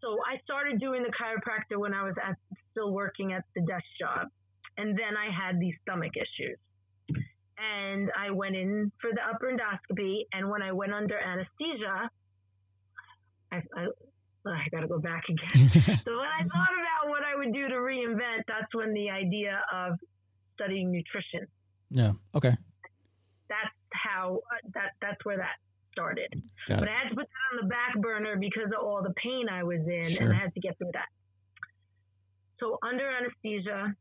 So 0.00 0.16
I 0.26 0.38
started 0.44 0.80
doing 0.80 1.02
the 1.02 1.10
chiropractor 1.10 1.78
when 1.78 1.92
I 1.92 2.02
was 2.02 2.14
at, 2.26 2.36
still 2.70 2.92
working 2.92 3.34
at 3.34 3.44
the 3.54 3.60
desk 3.62 3.84
job, 4.00 4.28
and 4.78 4.98
then 4.98 5.14
I 5.16 5.30
had 5.30 5.60
these 5.60 5.74
stomach 5.82 6.12
issues. 6.16 6.56
And 7.58 8.10
I 8.18 8.30
went 8.30 8.56
in 8.56 8.90
for 9.02 9.10
the 9.12 9.20
upper 9.20 9.52
endoscopy, 9.52 10.20
and 10.32 10.48
when 10.48 10.62
I 10.62 10.72
went 10.72 10.94
under 10.94 11.18
anesthesia, 11.18 12.10
I, 13.52 13.56
I 13.76 13.86
I 14.46 14.68
got 14.70 14.80
to 14.80 14.88
go 14.88 14.98
back 14.98 15.24
again. 15.28 15.70
so 15.72 16.16
when 16.16 16.28
I 16.28 16.42
thought 16.42 16.72
about 16.72 17.10
what 17.10 17.22
I 17.22 17.36
would 17.36 17.52
do 17.52 17.68
to 17.68 17.74
reinvent, 17.74 18.44
that's 18.48 18.74
when 18.74 18.94
the 18.94 19.10
idea 19.10 19.60
of 19.72 19.98
studying 20.54 20.90
nutrition. 20.90 21.46
Yeah. 21.90 22.12
Okay. 22.34 22.56
That's 23.48 23.74
how 23.92 24.40
uh, 24.50 24.68
that 24.74 24.92
that's 25.02 25.24
where 25.24 25.36
that 25.36 25.56
started. 25.92 26.42
Got 26.68 26.80
but 26.80 26.88
it. 26.88 26.92
I 26.92 27.02
had 27.02 27.08
to 27.10 27.16
put 27.16 27.26
that 27.26 27.56
on 27.56 27.62
the 27.62 27.68
back 27.68 28.00
burner 28.00 28.36
because 28.36 28.66
of 28.66 28.84
all 28.84 29.02
the 29.02 29.12
pain 29.22 29.48
I 29.50 29.62
was 29.62 29.80
in, 29.86 30.04
sure. 30.04 30.26
and 30.26 30.36
I 30.36 30.40
had 30.40 30.54
to 30.54 30.60
get 30.60 30.78
through 30.78 30.92
that. 30.94 31.08
So 32.60 32.78
under 32.86 33.10
anesthesia, 33.10 33.94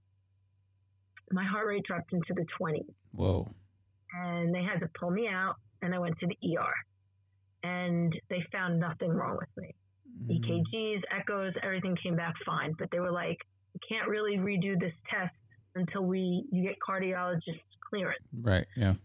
my 1.32 1.46
heart 1.46 1.68
rate 1.68 1.84
dropped 1.86 2.14
into 2.14 2.34
the 2.34 2.46
20s. 2.60 2.86
Whoa. 3.14 3.50
And 4.14 4.54
they 4.54 4.64
had 4.64 4.80
to 4.80 4.90
pull 5.00 5.12
me 5.12 5.28
out, 5.28 5.56
and 5.82 5.96
I 5.96 6.00
went 6.00 6.20
to 6.20 6.28
the 6.28 6.58
ER. 6.58 6.74
And 7.64 8.14
they 8.30 8.44
found 8.52 8.80
nothing 8.80 9.10
wrong 9.10 9.38
with 9.38 9.50
me. 9.58 9.76
Mm. 10.26 10.40
EKGs, 10.40 11.02
echoes, 11.18 11.54
everything 11.64 11.96
came 12.02 12.16
back 12.16 12.34
fine. 12.46 12.74
But 12.78 12.90
they 12.92 13.00
were 13.00 13.12
like, 13.12 13.38
we 13.74 13.80
can't 13.88 14.08
really 14.10 14.38
redo 14.38 14.80
this 14.80 14.94
test 15.10 15.36
until 15.76 16.04
we 16.04 16.46
you 16.52 16.64
get 16.64 16.76
cardiologist 16.88 17.62
clearance. 17.90 18.24
Right. 18.42 18.66
Yeah. 18.76 18.96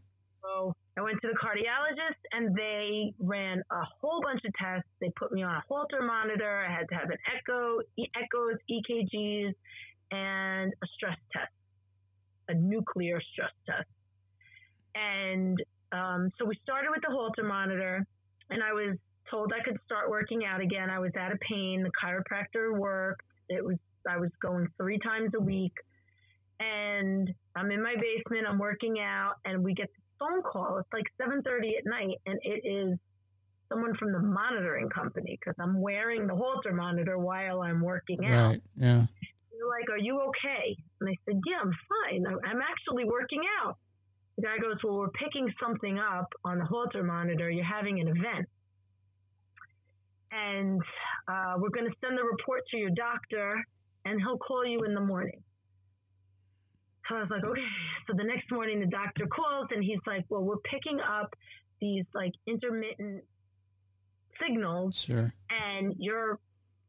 So 0.42 0.74
I 0.96 1.02
went 1.02 1.20
to 1.22 1.28
the 1.28 1.34
cardiologist 1.34 2.20
and 2.32 2.54
they 2.54 3.12
ran 3.18 3.62
a 3.70 3.82
whole 4.00 4.20
bunch 4.22 4.40
of 4.46 4.52
tests. 4.54 4.88
They 5.00 5.10
put 5.16 5.32
me 5.32 5.42
on 5.42 5.54
a 5.54 5.62
Holter 5.68 6.02
monitor. 6.02 6.64
I 6.68 6.72
had 6.72 6.88
to 6.90 6.94
have 6.94 7.10
an 7.10 7.16
echo, 7.36 7.80
e- 7.96 8.10
echoes, 8.14 8.58
EKGs, 8.70 9.52
and 10.12 10.72
a 10.72 10.86
stress 10.96 11.18
test, 11.32 11.52
a 12.48 12.54
nuclear 12.54 13.20
stress 13.32 13.50
test. 13.66 13.88
And 14.94 15.58
um, 15.92 16.30
so 16.38 16.44
we 16.44 16.56
started 16.62 16.90
with 16.90 17.02
the 17.06 17.12
Holter 17.12 17.42
monitor, 17.42 18.06
and 18.50 18.62
I 18.62 18.72
was 18.72 18.96
told 19.30 19.52
I 19.52 19.62
could 19.62 19.78
start 19.84 20.10
working 20.10 20.44
out 20.44 20.60
again. 20.60 20.90
I 20.90 20.98
was 20.98 21.12
out 21.18 21.32
of 21.32 21.40
pain. 21.40 21.82
The 21.82 21.90
chiropractor 21.90 22.76
worked. 22.76 23.22
It 23.48 23.64
was 23.64 23.76
I 24.08 24.18
was 24.18 24.30
going 24.42 24.68
three 24.76 24.98
times 24.98 25.30
a 25.34 25.40
week, 25.40 25.72
and 26.60 27.32
I'm 27.56 27.70
in 27.70 27.82
my 27.82 27.94
basement. 27.94 28.46
I'm 28.48 28.58
working 28.58 29.00
out, 29.00 29.34
and 29.44 29.64
we 29.64 29.74
get 29.74 29.88
the 29.94 30.02
phone 30.18 30.42
call. 30.42 30.78
It's 30.78 30.92
like 30.92 31.06
7:30 31.18 31.78
at 31.78 31.86
night, 31.86 32.20
and 32.26 32.38
it 32.42 32.66
is 32.66 32.98
someone 33.68 33.94
from 33.96 34.12
the 34.12 34.20
monitoring 34.20 34.90
company 34.90 35.38
because 35.40 35.54
I'm 35.58 35.80
wearing 35.80 36.26
the 36.26 36.34
Holter 36.34 36.72
monitor 36.72 37.18
while 37.18 37.62
I'm 37.62 37.80
working 37.80 38.24
out. 38.26 38.50
Right. 38.50 38.62
Yeah. 38.76 39.06
They're 39.50 39.68
like, 39.68 39.88
"Are 39.90 39.98
you 39.98 40.20
okay?" 40.20 40.76
And 41.00 41.08
I 41.08 41.16
said, 41.24 41.40
"Yeah, 41.46 41.60
I'm 41.62 41.72
fine. 41.72 42.26
I'm 42.44 42.60
actually 42.60 43.04
working 43.04 43.42
out." 43.62 43.78
The 44.36 44.42
guy 44.42 44.58
goes, 44.58 44.76
Well, 44.82 44.96
we're 44.96 45.10
picking 45.10 45.52
something 45.62 45.98
up 45.98 46.32
on 46.44 46.58
the 46.58 46.64
Holter 46.64 47.02
monitor. 47.02 47.50
You're 47.50 47.64
having 47.64 48.00
an 48.00 48.08
event. 48.08 48.48
And 50.32 50.80
uh, 51.28 51.54
we're 51.58 51.70
going 51.70 51.86
to 51.86 51.96
send 52.04 52.18
the 52.18 52.24
report 52.24 52.62
to 52.72 52.76
your 52.76 52.90
doctor, 52.90 53.62
and 54.04 54.20
he'll 54.20 54.38
call 54.38 54.66
you 54.66 54.80
in 54.80 54.92
the 54.94 55.00
morning. 55.00 55.40
So 57.08 57.16
I 57.16 57.20
was 57.20 57.30
like, 57.30 57.44
okay. 57.44 57.60
So 58.08 58.14
the 58.16 58.24
next 58.24 58.50
morning, 58.50 58.80
the 58.80 58.86
doctor 58.86 59.26
calls, 59.26 59.68
and 59.70 59.84
he's 59.84 60.00
like, 60.06 60.24
well, 60.28 60.42
we're 60.42 60.56
picking 60.58 60.98
up 61.00 61.32
these 61.80 62.04
like 62.14 62.32
intermittent 62.46 63.22
signals, 64.40 64.96
Sure. 64.96 65.32
and 65.50 65.94
your 65.98 66.40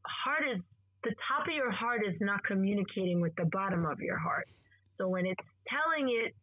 heart 0.06 0.44
is 0.56 0.62
the 1.04 1.14
top 1.30 1.48
of 1.48 1.54
your 1.54 1.70
heart 1.72 2.02
is 2.08 2.16
not 2.20 2.44
communicating 2.44 3.22
with 3.22 3.36
the 3.36 3.46
bottom 3.46 3.86
of 3.86 4.00
your 4.00 4.18
heart. 4.18 4.48
So 4.98 5.08
when 5.08 5.26
it's 5.28 5.44
telling 5.68 6.10
it, 6.10 6.34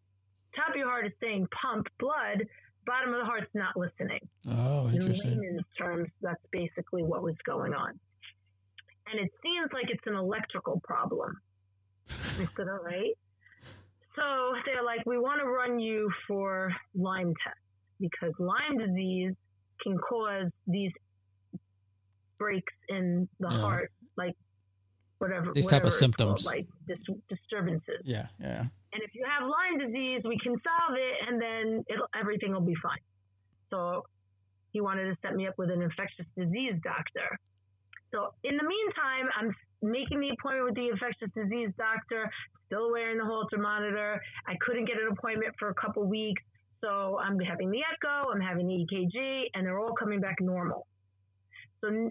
top 0.56 0.70
of 0.70 0.76
your 0.76 0.88
heart 0.88 1.06
is 1.06 1.12
saying 1.20 1.46
pump 1.60 1.86
blood, 1.98 2.44
bottom 2.86 3.12
of 3.14 3.20
the 3.20 3.24
heart's 3.24 3.50
not 3.54 3.76
listening. 3.76 4.20
Oh, 4.48 4.90
interesting. 4.90 5.32
In 5.32 5.40
layman's 5.40 5.66
terms, 5.78 6.08
that's 6.20 6.42
basically 6.50 7.02
what 7.02 7.22
was 7.22 7.36
going 7.44 7.74
on. 7.74 7.98
And 9.10 9.20
it 9.20 9.30
seems 9.42 9.70
like 9.72 9.86
it's 9.88 10.06
an 10.06 10.14
electrical 10.14 10.80
problem. 10.84 11.34
I 12.38 12.46
said, 12.56 12.68
all 12.68 12.84
right. 12.84 13.16
So 14.16 14.54
they're 14.66 14.84
like, 14.84 15.04
we 15.06 15.18
want 15.18 15.40
to 15.40 15.46
run 15.46 15.78
you 15.78 16.10
for 16.28 16.72
Lyme 16.94 17.34
test 17.44 17.56
because 17.98 18.32
Lyme 18.38 18.78
disease 18.78 19.34
can 19.82 19.96
cause 19.98 20.50
these 20.66 20.92
breaks 22.38 22.72
in 22.88 23.28
the 23.40 23.48
Yeah. 23.50 23.60
heart, 23.60 23.92
like 24.16 24.36
whatever. 25.22 25.52
These 25.54 25.68
type 25.68 25.82
of 25.82 25.88
it's 25.88 26.00
called, 26.00 26.16
symptoms. 26.18 26.44
like 26.44 26.66
dis- 26.88 26.98
disturbances. 27.30 28.02
Yeah. 28.04 28.26
Yeah. 28.40 28.66
And 28.92 29.00
if 29.02 29.14
you 29.14 29.24
have 29.24 29.48
Lyme 29.48 29.78
disease, 29.78 30.20
we 30.24 30.36
can 30.42 30.54
solve 30.66 30.98
it, 30.98 31.14
and 31.26 31.40
then 31.40 31.84
it'll, 31.88 32.08
everything 32.18 32.52
will 32.52 32.66
be 32.66 32.74
fine. 32.82 33.00
So 33.70 34.04
he 34.72 34.80
wanted 34.80 35.04
to 35.04 35.16
set 35.22 35.34
me 35.34 35.46
up 35.46 35.54
with 35.56 35.70
an 35.70 35.80
infectious 35.80 36.26
disease 36.36 36.74
doctor. 36.82 37.38
So 38.10 38.34
in 38.44 38.56
the 38.56 38.64
meantime, 38.64 39.30
I'm 39.38 39.54
making 39.80 40.20
the 40.20 40.30
appointment 40.30 40.66
with 40.66 40.74
the 40.74 40.88
infectious 40.90 41.30
disease 41.34 41.70
doctor, 41.78 42.28
still 42.66 42.90
wearing 42.90 43.16
the 43.16 43.24
Holter 43.24 43.58
monitor. 43.58 44.20
I 44.46 44.54
couldn't 44.60 44.84
get 44.84 44.96
an 44.98 45.08
appointment 45.16 45.54
for 45.58 45.70
a 45.70 45.74
couple 45.74 46.04
weeks, 46.04 46.42
so 46.82 47.18
I'm 47.22 47.38
having 47.38 47.70
the 47.70 47.80
echo, 47.80 48.30
I'm 48.30 48.40
having 48.40 48.66
the 48.66 48.84
EKG, 48.84 49.44
and 49.54 49.64
they're 49.64 49.78
all 49.78 49.94
coming 49.94 50.20
back 50.20 50.36
normal. 50.40 50.86
So 51.80 52.10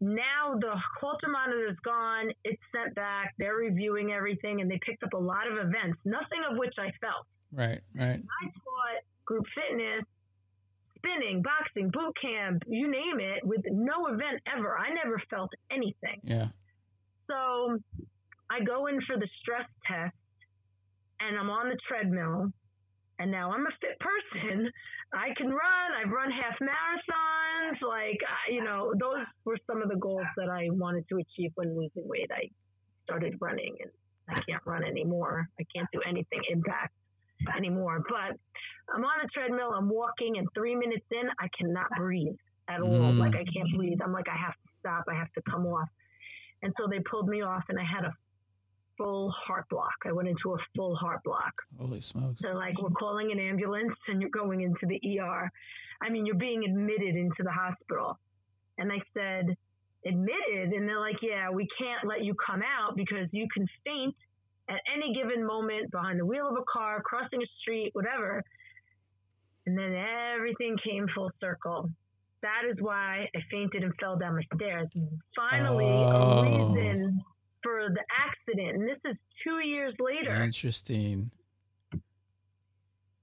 now 0.00 0.54
the 0.58 0.74
Holter 1.00 1.28
monitor 1.28 1.68
is 1.68 1.76
gone. 1.84 2.30
It's 2.44 2.62
sent 2.72 2.94
back. 2.94 3.34
They're 3.38 3.56
reviewing 3.56 4.12
everything, 4.12 4.60
and 4.60 4.70
they 4.70 4.78
picked 4.84 5.02
up 5.02 5.12
a 5.14 5.18
lot 5.18 5.50
of 5.50 5.58
events, 5.58 5.98
nothing 6.04 6.42
of 6.50 6.56
which 6.56 6.74
I 6.78 6.90
felt. 7.00 7.26
Right. 7.52 7.80
Right. 7.94 8.20
I 8.20 8.44
taught 8.44 9.02
group 9.24 9.44
fitness, 9.54 10.04
spinning, 10.96 11.42
boxing, 11.42 11.90
boot 11.90 12.14
camp, 12.20 12.62
you 12.66 12.90
name 12.90 13.20
it, 13.20 13.44
with 13.44 13.62
no 13.70 14.06
event 14.06 14.40
ever. 14.56 14.76
I 14.78 14.92
never 14.92 15.20
felt 15.30 15.50
anything. 15.70 16.20
Yeah. 16.22 16.48
So 17.28 17.78
I 18.50 18.60
go 18.64 18.86
in 18.86 19.00
for 19.06 19.16
the 19.16 19.28
stress 19.40 19.66
test 19.86 20.14
and 21.20 21.38
I'm 21.38 21.50
on 21.50 21.68
the 21.68 21.76
treadmill. 21.88 22.52
And 23.18 23.30
now 23.30 23.50
I'm 23.50 23.66
a 23.66 23.70
fit 23.80 23.98
person. 23.98 24.70
I 25.14 25.28
can 25.36 25.48
run. 25.48 25.88
I've 25.98 26.10
run 26.10 26.30
half 26.30 26.58
marathons. 26.60 27.80
Like, 27.86 28.20
you 28.50 28.62
know, 28.62 28.92
those 29.00 29.24
were 29.44 29.56
some 29.66 29.82
of 29.82 29.88
the 29.88 29.96
goals 29.96 30.26
that 30.36 30.48
I 30.50 30.68
wanted 30.70 31.04
to 31.08 31.16
achieve 31.16 31.52
when 31.54 31.76
losing 31.76 32.06
weight. 32.08 32.30
I 32.30 32.50
started 33.04 33.36
running 33.40 33.74
and 33.80 33.90
I 34.28 34.40
can't 34.48 34.62
run 34.66 34.84
anymore. 34.84 35.48
I 35.58 35.64
can't 35.74 35.88
do 35.92 36.00
anything 36.06 36.42
impact 36.50 36.92
anymore. 37.56 38.02
But 38.08 38.36
I'm 38.94 39.04
on 39.04 39.20
a 39.24 39.28
treadmill. 39.28 39.72
I'm 39.74 39.88
walking, 39.88 40.36
and 40.38 40.46
three 40.54 40.74
minutes 40.74 41.06
in, 41.10 41.28
I 41.38 41.48
cannot 41.58 41.86
breathe 41.96 42.36
at 42.68 42.80
all. 42.80 43.12
Mm. 43.12 43.18
Like, 43.18 43.34
I 43.34 43.44
can't 43.44 43.74
breathe. 43.76 43.98
I'm 44.04 44.12
like, 44.12 44.28
I 44.28 44.36
have 44.36 44.54
to 44.54 44.68
stop. 44.80 45.04
I 45.08 45.14
have 45.14 45.32
to 45.34 45.42
come 45.50 45.66
off. 45.66 45.88
And 46.62 46.74
so 46.78 46.86
they 46.88 47.00
pulled 47.00 47.28
me 47.28 47.42
off, 47.42 47.64
and 47.68 47.78
I 47.78 47.84
had 47.84 48.04
a 48.04 48.12
full 48.96 49.30
heart 49.30 49.68
block. 49.70 49.94
I 50.04 50.12
went 50.12 50.28
into 50.28 50.54
a 50.54 50.58
full 50.74 50.94
heart 50.96 51.22
block. 51.24 51.52
Holy 51.78 52.00
smokes. 52.00 52.42
They're 52.42 52.54
like, 52.54 52.80
we're 52.80 52.90
calling 52.90 53.30
an 53.32 53.38
ambulance, 53.38 53.94
and 54.08 54.20
you're 54.20 54.30
going 54.30 54.62
into 54.62 54.86
the 54.86 55.00
ER. 55.20 55.50
I 56.02 56.08
mean, 56.10 56.26
you're 56.26 56.34
being 56.36 56.64
admitted 56.64 57.16
into 57.16 57.42
the 57.42 57.50
hospital. 57.50 58.18
And 58.78 58.92
I 58.92 59.00
said, 59.14 59.56
admitted? 60.06 60.72
And 60.72 60.88
they're 60.88 61.00
like, 61.00 61.16
yeah, 61.22 61.50
we 61.50 61.66
can't 61.78 62.06
let 62.06 62.24
you 62.24 62.34
come 62.46 62.62
out 62.62 62.96
because 62.96 63.28
you 63.32 63.46
can 63.52 63.66
faint 63.84 64.14
at 64.68 64.80
any 64.94 65.14
given 65.14 65.46
moment 65.46 65.90
behind 65.90 66.18
the 66.20 66.26
wheel 66.26 66.48
of 66.48 66.56
a 66.56 66.64
car, 66.70 67.00
crossing 67.02 67.42
a 67.42 67.46
street, 67.60 67.90
whatever. 67.94 68.42
And 69.66 69.76
then 69.76 69.94
everything 70.34 70.76
came 70.84 71.06
full 71.14 71.30
circle. 71.40 71.90
That 72.42 72.62
is 72.70 72.76
why 72.80 73.28
I 73.34 73.38
fainted 73.50 73.82
and 73.82 73.92
fell 73.98 74.16
down 74.16 74.36
the 74.36 74.44
stairs. 74.56 74.88
Finally, 75.34 75.86
Oh. 75.86 76.40
a 76.40 76.42
reason 76.42 77.20
for 77.62 77.88
the 77.88 78.04
accident. 78.10 78.76
And 78.76 78.88
this 78.88 78.98
is 79.04 79.16
two 79.44 79.66
years 79.66 79.94
later. 79.98 80.34
Interesting. 80.34 81.30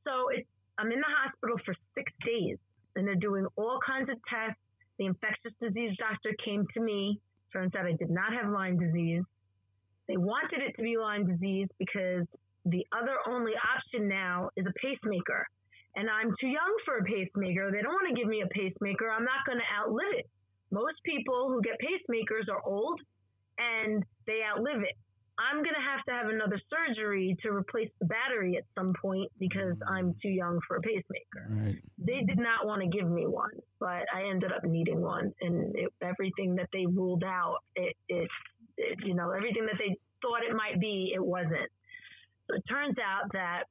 So 0.04 0.30
it's, 0.32 0.48
I'm 0.78 0.92
in 0.92 1.00
the 1.00 1.14
hospital 1.24 1.58
for 1.66 1.76
six 1.96 2.12
days 2.26 2.58
and 2.96 3.08
they're 3.08 3.16
doing 3.16 3.46
all 3.56 3.80
kinds 3.86 4.10
of 4.10 4.18
tests. 4.30 4.60
The 5.00 5.06
infectious 5.06 5.54
disease 5.62 5.98
doctor 5.98 6.36
came 6.44 6.66
to 6.74 6.80
me. 6.82 7.20
Turns 7.52 7.74
out 7.76 7.86
I 7.86 7.94
did 7.94 8.10
not 8.10 8.34
have 8.34 8.52
Lyme 8.52 8.78
disease. 8.78 9.24
They 10.08 10.18
wanted 10.18 10.62
it 10.62 10.76
to 10.78 10.84
be 10.84 10.98
Lyme 10.98 11.26
disease 11.26 11.68
because 11.80 12.28
the 12.66 12.86
other 12.92 13.18
only 13.28 13.54
option 13.58 14.08
now 14.08 14.50
is 14.56 14.66
a 14.66 14.74
pacemaker. 14.80 15.46
And 15.96 16.10
I'm 16.10 16.34
too 16.42 16.48
young 16.48 16.74
for 16.86 16.98
a 16.98 17.04
pacemaker. 17.04 17.72
They 17.72 17.82
don't 17.82 17.94
want 17.94 18.10
to 18.10 18.20
give 18.20 18.28
me 18.28 18.42
a 18.42 18.48
pacemaker. 18.48 19.10
I'm 19.10 19.26
not 19.26 19.46
going 19.46 19.60
to 19.60 19.70
outlive 19.70 20.14
it. 20.18 20.26
Most 20.72 20.98
people 21.06 21.50
who 21.50 21.62
get 21.62 21.78
pacemakers 21.78 22.50
are 22.50 22.62
old 22.66 23.00
and 23.58 24.04
they 24.28 24.42
outlive 24.44 24.82
it. 24.82 24.96
I'm 25.40 25.64
going 25.64 25.74
to 25.74 25.82
have 25.82 26.04
to 26.06 26.12
have 26.12 26.30
another 26.30 26.60
surgery 26.70 27.36
to 27.42 27.50
replace 27.50 27.90
the 28.00 28.06
battery 28.06 28.56
at 28.56 28.66
some 28.78 28.94
point 29.02 29.32
because 29.40 29.74
I'm 29.88 30.14
too 30.22 30.30
young 30.30 30.60
for 30.68 30.78
a 30.78 30.82
pacemaker. 30.82 31.48
Right. 31.50 31.76
They 31.98 32.22
did 32.28 32.38
not 32.38 32.68
want 32.68 32.84
to 32.84 32.88
give 32.88 33.10
me 33.10 33.26
one, 33.26 33.50
but 33.80 34.06
I 34.14 34.30
ended 34.30 34.52
up 34.52 34.64
needing 34.64 35.02
one. 35.02 35.34
And 35.42 35.76
it, 35.76 35.92
everything 36.04 36.56
that 36.56 36.70
they 36.72 36.86
ruled 36.86 37.24
out, 37.24 37.58
it, 37.76 37.96
it, 38.10 38.30
it, 38.78 39.00
you 39.04 39.16
know, 39.16 39.32
everything 39.32 39.66
that 39.66 39.80
they 39.80 39.98
thought 40.22 40.44
it 40.48 40.56
might 40.56 40.80
be, 40.80 41.12
it 41.16 41.24
wasn't. 41.24 41.70
So 42.48 42.56
it 42.56 42.64
turns 42.70 42.96
out 43.00 43.32
that 43.34 43.64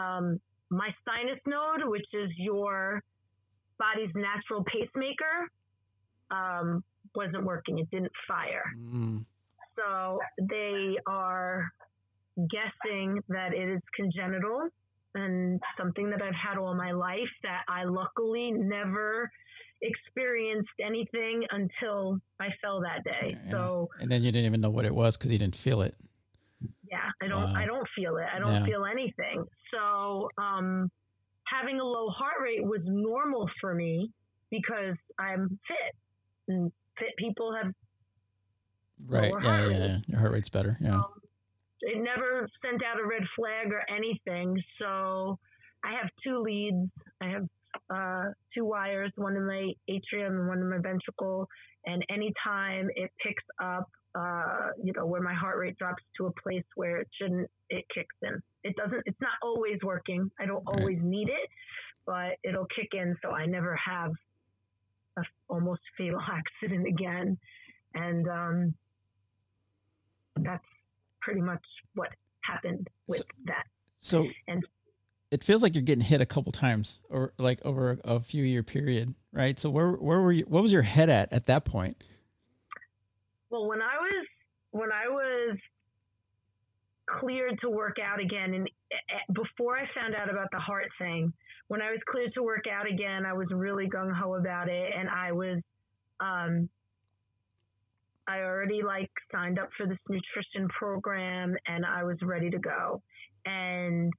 um, 0.00 0.38
my 0.70 0.90
sinus 1.06 1.40
node, 1.46 1.88
which 1.88 2.06
is 2.12 2.30
your 2.36 3.02
body's 3.78 4.10
natural 4.14 4.64
pacemaker, 4.64 5.48
um, 6.30 6.84
wasn't 7.16 7.44
working. 7.44 7.78
It 7.78 7.90
didn't 7.90 8.12
fire. 8.28 8.64
Mm. 8.78 9.24
So 9.76 10.18
they 10.40 10.96
are 11.06 11.68
guessing 12.50 13.18
that 13.28 13.52
it 13.54 13.68
is 13.68 13.80
congenital 13.94 14.68
and 15.14 15.60
something 15.78 16.10
that 16.10 16.20
I've 16.22 16.34
had 16.34 16.58
all 16.58 16.74
my 16.74 16.92
life 16.92 17.28
that 17.42 17.62
I 17.68 17.84
luckily 17.84 18.52
never 18.52 19.30
experienced 19.82 20.68
anything 20.82 21.42
until 21.50 22.18
I 22.40 22.48
fell 22.62 22.80
that 22.82 23.04
day. 23.04 23.36
Yeah. 23.44 23.50
So 23.50 23.88
And 24.00 24.10
then 24.10 24.22
you 24.22 24.32
didn't 24.32 24.46
even 24.46 24.60
know 24.60 24.70
what 24.70 24.84
it 24.84 24.94
was 24.94 25.16
because 25.16 25.30
you 25.32 25.38
didn't 25.38 25.56
feel 25.56 25.80
it. 25.82 25.94
yeah, 26.90 27.10
I 27.22 27.28
don't 27.28 27.52
Wow. 27.52 27.60
I 27.60 27.66
don't 27.66 27.86
feel 27.94 28.16
it. 28.16 28.26
I 28.34 28.38
don't 28.38 28.52
Yeah. 28.52 28.64
feel 28.64 28.84
anything. 28.86 29.44
So 29.72 30.28
um 30.38 30.90
having 31.46 31.78
a 31.80 31.84
low 31.84 32.08
heart 32.10 32.40
rate 32.42 32.64
was 32.64 32.80
normal 32.84 33.48
for 33.60 33.74
me 33.74 34.10
because 34.50 34.96
I'm 35.18 35.48
fit. 35.68 35.94
And 36.48 36.72
fit 36.98 37.16
people 37.18 37.54
have 37.54 37.72
Right. 39.06 39.32
Yeah, 39.42 39.68
yeah, 39.68 39.78
yeah. 39.78 39.98
Your 40.06 40.20
heart 40.20 40.32
rate's 40.32 40.48
better. 40.48 40.78
Yeah. 40.80 40.94
Um, 40.94 41.04
it 41.82 42.02
never 42.02 42.48
sent 42.64 42.82
out 42.82 42.98
a 42.98 43.06
red 43.06 43.22
flag 43.36 43.70
or 43.70 43.82
anything. 43.94 44.56
So 44.80 45.38
I 45.84 45.92
have 45.92 46.08
two 46.24 46.40
leads. 46.40 46.90
I 47.20 47.28
have 47.28 47.46
uh, 47.90 48.30
two 48.54 48.64
wires, 48.64 49.12
one 49.16 49.36
in 49.36 49.46
my 49.46 49.72
atrium 49.88 50.38
and 50.38 50.48
one 50.48 50.58
in 50.58 50.70
my 50.70 50.78
ventricle. 50.78 51.46
And 51.84 52.02
anytime 52.08 52.88
it 52.96 53.10
picks 53.22 53.44
up 53.62 53.86
uh, 54.16 54.70
you 54.82 54.92
know, 54.96 55.04
where 55.04 55.20
my 55.20 55.34
heart 55.34 55.58
rate 55.58 55.76
drops 55.76 56.02
to 56.16 56.26
a 56.26 56.32
place 56.42 56.64
where 56.74 56.98
it 56.98 57.08
shouldn't, 57.20 57.48
it 57.68 57.84
kicks 57.94 58.16
in. 58.22 58.40
It 58.64 58.74
doesn't, 58.76 59.02
it's 59.04 59.20
not 59.20 59.32
always 59.42 59.78
working. 59.82 60.30
I 60.40 60.46
don't 60.46 60.64
Right. 60.66 60.80
always 60.80 60.98
need 61.02 61.28
it, 61.28 61.50
but 62.06 62.36
it'll 62.42 62.66
kick 62.74 62.88
in. 62.94 63.14
So 63.22 63.30
I 63.30 63.44
never 63.44 63.76
have 63.76 64.12
a 65.16 65.22
almost 65.48 65.80
fatal 65.96 66.20
accident 66.20 66.86
again. 66.86 67.38
And, 67.94 68.28
um, 68.28 68.74
that's 70.36 70.64
pretty 71.20 71.40
much 71.40 71.62
what 71.94 72.10
happened 72.42 72.88
with 73.06 73.18
So- 73.18 73.24
that. 73.46 73.66
So 73.98 74.28
And- 74.46 74.66
it 75.30 75.42
feels 75.42 75.62
like 75.62 75.74
you're 75.74 75.82
getting 75.82 76.04
hit 76.04 76.20
a 76.20 76.26
couple 76.26 76.52
times, 76.52 77.00
or 77.08 77.32
like 77.38 77.64
over 77.64 77.92
a, 77.92 77.98
a 78.16 78.20
few 78.20 78.44
year 78.44 78.62
period, 78.62 79.14
right? 79.32 79.58
So 79.58 79.70
where 79.70 79.92
where 79.92 80.20
were 80.20 80.30
you? 80.32 80.44
What 80.44 80.62
was 80.62 80.72
your 80.72 80.82
head 80.82 81.08
at 81.08 81.32
at 81.32 81.46
that 81.46 81.64
point? 81.64 82.04
Well, 83.50 83.66
when 83.66 83.80
I 83.82 83.96
was 83.96 84.26
when 84.70 84.92
I 84.92 85.08
was 85.08 85.58
cleared 87.06 87.58
to 87.62 87.70
work 87.70 87.96
out 87.98 88.20
again, 88.20 88.54
and 88.54 88.70
uh, 88.92 89.32
before 89.32 89.76
I 89.76 89.88
found 89.94 90.14
out 90.14 90.28
about 90.30 90.48
the 90.52 90.58
heart 90.60 90.90
thing, 90.98 91.32
when 91.68 91.82
I 91.82 91.90
was 91.90 92.00
cleared 92.08 92.32
to 92.34 92.42
work 92.42 92.64
out 92.70 92.86
again, 92.86 93.26
I 93.26 93.32
was 93.32 93.48
really 93.50 93.88
gung 93.88 94.12
ho 94.12 94.34
about 94.34 94.68
it, 94.68 94.92
and 94.96 95.08
I 95.08 95.32
was, 95.32 95.58
um, 96.20 96.68
I 98.28 98.40
already 98.40 98.82
like 98.82 99.10
signed 99.32 99.58
up 99.58 99.70
for 99.76 99.86
this 99.86 99.98
nutrition 100.08 100.68
program, 100.68 101.56
and 101.66 101.84
I 101.84 102.04
was 102.04 102.16
ready 102.22 102.50
to 102.50 102.58
go, 102.58 103.02
and. 103.44 104.12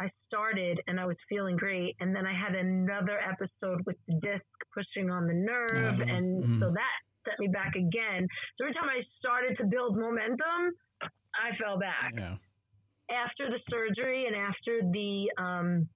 I 0.00 0.08
started 0.28 0.80
and 0.86 1.00
I 1.00 1.06
was 1.06 1.16
feeling 1.28 1.56
great, 1.56 1.96
and 1.98 2.14
then 2.14 2.24
I 2.24 2.32
had 2.32 2.54
another 2.54 3.18
episode 3.18 3.84
with 3.84 3.96
the 4.06 4.14
disc 4.22 4.46
pushing 4.72 5.10
on 5.10 5.26
the 5.26 5.34
nerve, 5.34 5.98
Uh, 6.00 6.04
and 6.04 6.44
mhm. 6.44 6.60
so 6.60 6.70
that 6.70 6.96
set 7.24 7.36
me 7.40 7.48
back 7.48 7.74
again. 7.74 8.28
So 8.56 8.64
every 8.64 8.74
time 8.74 8.88
I 8.88 9.02
started 9.18 9.58
to 9.58 9.64
build 9.64 9.98
momentum, 9.98 10.70
I 11.02 11.56
fell 11.56 11.80
back. 11.80 12.12
Yeah. 12.14 12.36
After 13.10 13.50
the 13.50 13.58
surgery 13.68 14.26
and 14.26 14.36
after 14.36 14.82
the 14.82 15.32
um, 15.36 15.88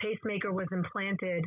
pacemaker 0.00 0.52
was 0.52 0.66
implanted, 0.72 1.46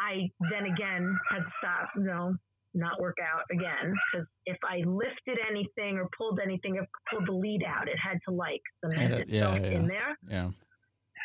I 0.00 0.30
then 0.50 0.66
again 0.66 1.18
had 1.30 1.38
to 1.38 1.52
stop, 1.58 1.90
you 1.96 2.04
know, 2.04 2.34
not 2.74 3.00
work 3.00 3.16
out 3.22 3.42
again. 3.50 3.94
Because 4.12 4.26
if 4.46 4.58
I 4.64 4.78
lifted 4.86 5.38
anything 5.48 5.96
or 5.96 6.08
pulled 6.16 6.38
anything, 6.40 6.78
I 6.78 6.86
pulled 7.10 7.26
the 7.26 7.32
lead 7.32 7.62
out, 7.66 7.88
it 7.88 7.98
had 7.98 8.18
to 8.28 8.34
like 8.34 8.62
cement 8.80 9.00
Had 9.00 9.10
yeah, 9.10 9.18
itself 9.18 9.58
yeah. 9.60 9.70
in 9.70 9.86
there. 9.86 10.18
Yeah. 10.28 10.50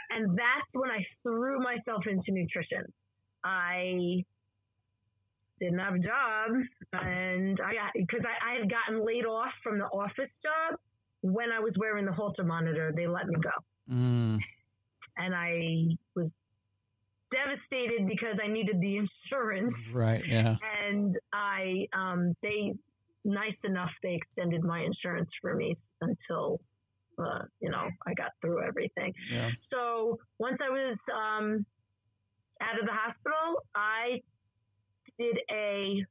And 0.09 0.37
that's 0.37 0.69
when 0.73 0.89
I 0.91 1.05
threw 1.23 1.59
myself 1.59 2.03
into 2.07 2.31
nutrition. 2.31 2.85
I 3.43 4.23
didn't 5.59 5.79
have 5.79 5.95
a 5.95 5.99
job 5.99 6.51
and 6.93 7.59
I 7.65 7.73
got, 7.73 7.91
because 7.95 8.21
I, 8.23 8.51
I 8.53 8.59
had 8.59 8.69
gotten 8.69 9.05
laid 9.05 9.25
off 9.25 9.51
from 9.63 9.77
the 9.79 9.85
office 9.85 10.29
job 10.43 10.79
when 11.21 11.51
I 11.51 11.59
was 11.59 11.73
wearing 11.77 12.05
the 12.05 12.11
Holter 12.11 12.43
monitor, 12.43 12.91
they 12.95 13.07
let 13.07 13.27
me 13.27 13.35
go. 13.41 13.49
Mm, 13.93 14.39
And 15.17 15.33
I 15.33 15.97
was 16.15 16.29
devastated 17.33 18.07
because 18.07 18.37
I 18.43 18.47
needed 18.47 18.79
the 18.79 18.97
insurance 18.97 19.75
right. 19.93 20.23
Yeah. 20.25 20.55
and 20.87 21.17
I, 21.33 21.87
um, 21.93 22.35
they, 22.41 22.73
nice 23.25 23.57
enough, 23.63 23.91
they 24.01 24.15
extended 24.15 24.63
my 24.63 24.79
insurance 24.81 25.29
for 25.41 25.55
me 25.55 25.75
until, 26.01 26.59
uh, 27.17 27.45
you 27.59 27.69
know, 27.69 27.87
I 28.05 28.13
got 28.13 28.31
through 28.41 28.63
everything. 28.63 29.13
Yeah. 29.31 29.49
So 29.71 30.19
once 30.39 30.57
I 30.61 30.69
was 30.69 30.97
um, 31.11 31.65
out 32.61 32.79
of 32.79 32.85
the 32.85 32.93
hospital, 32.93 33.63
I 33.75 34.21
did 35.17 35.37
a 35.51 36.03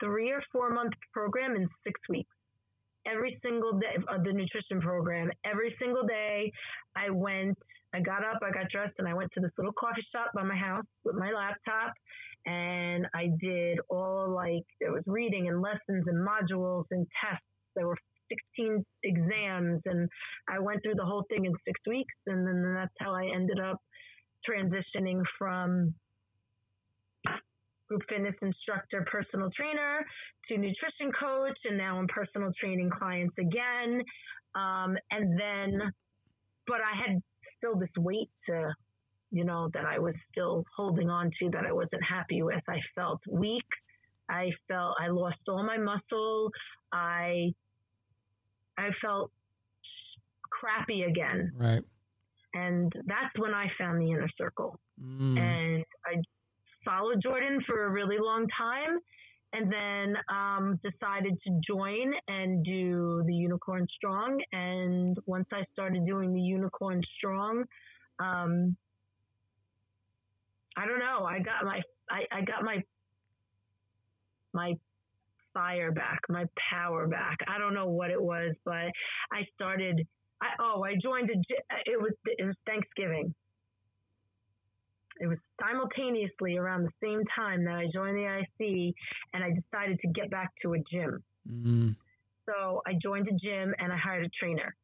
three 0.00 0.30
or 0.30 0.42
four 0.52 0.70
month 0.70 0.92
program 1.12 1.56
in 1.56 1.68
six 1.84 2.00
weeks. 2.08 2.30
Every 3.06 3.38
single 3.42 3.72
day 3.74 3.96
of 4.08 4.24
the 4.24 4.32
nutrition 4.32 4.80
program, 4.80 5.30
every 5.44 5.74
single 5.78 6.06
day, 6.06 6.50
I 6.96 7.10
went, 7.10 7.58
I 7.94 8.00
got 8.00 8.24
up, 8.24 8.40
I 8.42 8.50
got 8.50 8.68
dressed, 8.70 8.94
and 8.98 9.06
I 9.06 9.14
went 9.14 9.30
to 9.34 9.40
this 9.40 9.52
little 9.56 9.72
coffee 9.72 10.04
shop 10.12 10.32
by 10.34 10.42
my 10.42 10.56
house 10.56 10.84
with 11.04 11.14
my 11.14 11.30
laptop. 11.30 11.92
And 12.46 13.06
I 13.14 13.30
did 13.40 13.78
all 13.88 14.28
like, 14.34 14.64
there 14.80 14.92
was 14.92 15.04
reading 15.06 15.48
and 15.48 15.62
lessons 15.62 16.04
and 16.06 16.26
modules 16.26 16.84
and 16.90 17.06
tests. 17.22 17.46
There 17.76 17.86
were 17.86 17.96
16 18.56 18.84
exams 19.04 19.80
and 19.84 20.08
I 20.48 20.58
went 20.58 20.82
through 20.82 20.94
the 20.96 21.04
whole 21.04 21.24
thing 21.30 21.44
in 21.44 21.52
six 21.64 21.80
weeks, 21.86 22.14
and 22.26 22.46
then 22.46 22.74
that's 22.74 22.92
how 22.98 23.14
I 23.14 23.30
ended 23.34 23.60
up 23.60 23.78
transitioning 24.48 25.22
from 25.38 25.94
group 27.88 28.02
fitness 28.08 28.34
instructor, 28.42 29.06
personal 29.10 29.50
trainer 29.56 30.04
to 30.48 30.56
nutrition 30.56 31.12
coach, 31.18 31.58
and 31.64 31.78
now 31.78 31.98
I'm 31.98 32.08
personal 32.08 32.50
training 32.58 32.90
clients 32.90 33.34
again. 33.38 34.02
Um, 34.54 34.96
and 35.10 35.38
then, 35.38 35.80
but 36.66 36.78
I 36.80 36.96
had 36.96 37.20
still 37.64 37.78
this 37.78 37.88
weight 37.98 38.30
to, 38.46 38.74
you 39.30 39.44
know, 39.44 39.68
that 39.74 39.84
I 39.84 39.98
was 39.98 40.14
still 40.30 40.64
holding 40.76 41.10
on 41.10 41.30
to 41.40 41.50
that 41.50 41.64
I 41.66 41.72
wasn't 41.72 42.02
happy 42.08 42.42
with. 42.42 42.62
I 42.68 42.78
felt 42.94 43.20
weak. 43.30 43.64
I 44.30 44.50
felt 44.68 44.96
I 45.00 45.08
lost 45.08 45.38
all 45.48 45.64
my 45.64 45.78
muscle. 45.78 46.50
I 46.92 47.52
I 48.78 48.88
felt 49.00 49.30
crappy 50.50 51.02
again. 51.02 51.52
Right. 51.56 51.82
And 52.54 52.92
that's 53.06 53.36
when 53.38 53.52
I 53.52 53.66
found 53.78 54.00
the 54.00 54.10
inner 54.12 54.28
circle. 54.38 54.78
Mm, 55.02 55.38
And 55.38 55.84
I 56.06 56.14
followed 56.84 57.20
Jordan 57.22 57.60
for 57.66 57.86
a 57.86 57.90
really 57.90 58.18
long 58.18 58.46
time 58.56 58.98
and 59.54 59.72
then 59.72 60.16
um, 60.28 60.80
decided 60.82 61.38
to 61.46 61.60
join 61.66 62.12
and 62.26 62.64
do 62.64 63.22
the 63.26 63.34
Unicorn 63.34 63.86
Strong. 63.96 64.40
And 64.52 65.16
once 65.26 65.46
I 65.52 65.62
started 65.72 66.04
doing 66.04 66.34
the 66.34 66.40
Unicorn 66.40 67.00
Strong, 67.18 67.64
um, 68.18 68.76
I 70.76 70.86
don't 70.86 70.98
know. 70.98 71.24
I 71.24 71.38
got 71.38 71.64
my 71.64 71.80
I, 72.10 72.36
I 72.36 72.40
got 72.42 72.64
my 72.64 72.82
my 74.52 74.74
fire 75.52 75.92
back, 75.92 76.18
my 76.28 76.44
power 76.72 77.06
back. 77.06 77.38
I 77.46 77.58
don't 77.58 77.74
know 77.74 77.88
what 77.88 78.10
it 78.10 78.20
was, 78.20 78.54
but 78.64 78.90
I 79.32 79.46
started. 79.54 80.04
I 80.42 80.48
oh, 80.58 80.82
I 80.84 80.94
joined 81.00 81.30
a. 81.30 81.34
It 81.86 82.00
was 82.00 82.12
it 82.24 82.44
was 82.44 82.56
Thanksgiving. 82.66 83.32
It 85.20 85.26
was 85.26 85.38
simultaneously 85.60 86.56
around 86.56 86.84
the 86.84 86.92
same 87.02 87.22
time 87.34 87.64
that 87.64 87.74
I 87.74 87.86
joined 87.92 88.16
the 88.16 88.40
IC, 88.40 88.94
and 89.32 89.44
I 89.44 89.50
decided 89.50 90.00
to 90.00 90.08
get 90.08 90.30
back 90.30 90.50
to 90.62 90.74
a 90.74 90.78
gym. 90.90 91.22
mm, 91.48 91.96
So 92.46 92.82
I 92.86 92.94
joined 93.00 93.28
a 93.28 93.32
gym 93.32 93.74
and 93.78 93.92
I 93.92 93.96
hired 93.96 94.26
a 94.26 94.30
trainer. 94.38 94.74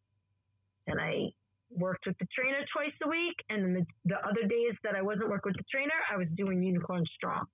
And 0.86 1.00
I 1.00 1.30
worked 1.70 2.06
with 2.06 2.18
the 2.18 2.26
trainer 2.34 2.64
twice 2.72 2.94
a 3.04 3.08
week. 3.08 3.36
And 3.48 3.64
then 3.64 3.74
the, 3.74 3.86
the 4.06 4.18
other 4.26 4.46
days 4.48 4.74
that 4.84 4.94
I 4.94 5.02
wasn't 5.02 5.30
working 5.30 5.50
with 5.50 5.56
the 5.56 5.70
trainer, 5.70 5.94
I 6.12 6.16
was 6.16 6.28
doing 6.36 6.62
Unicorn 6.62 7.04
Strong. 7.16 7.46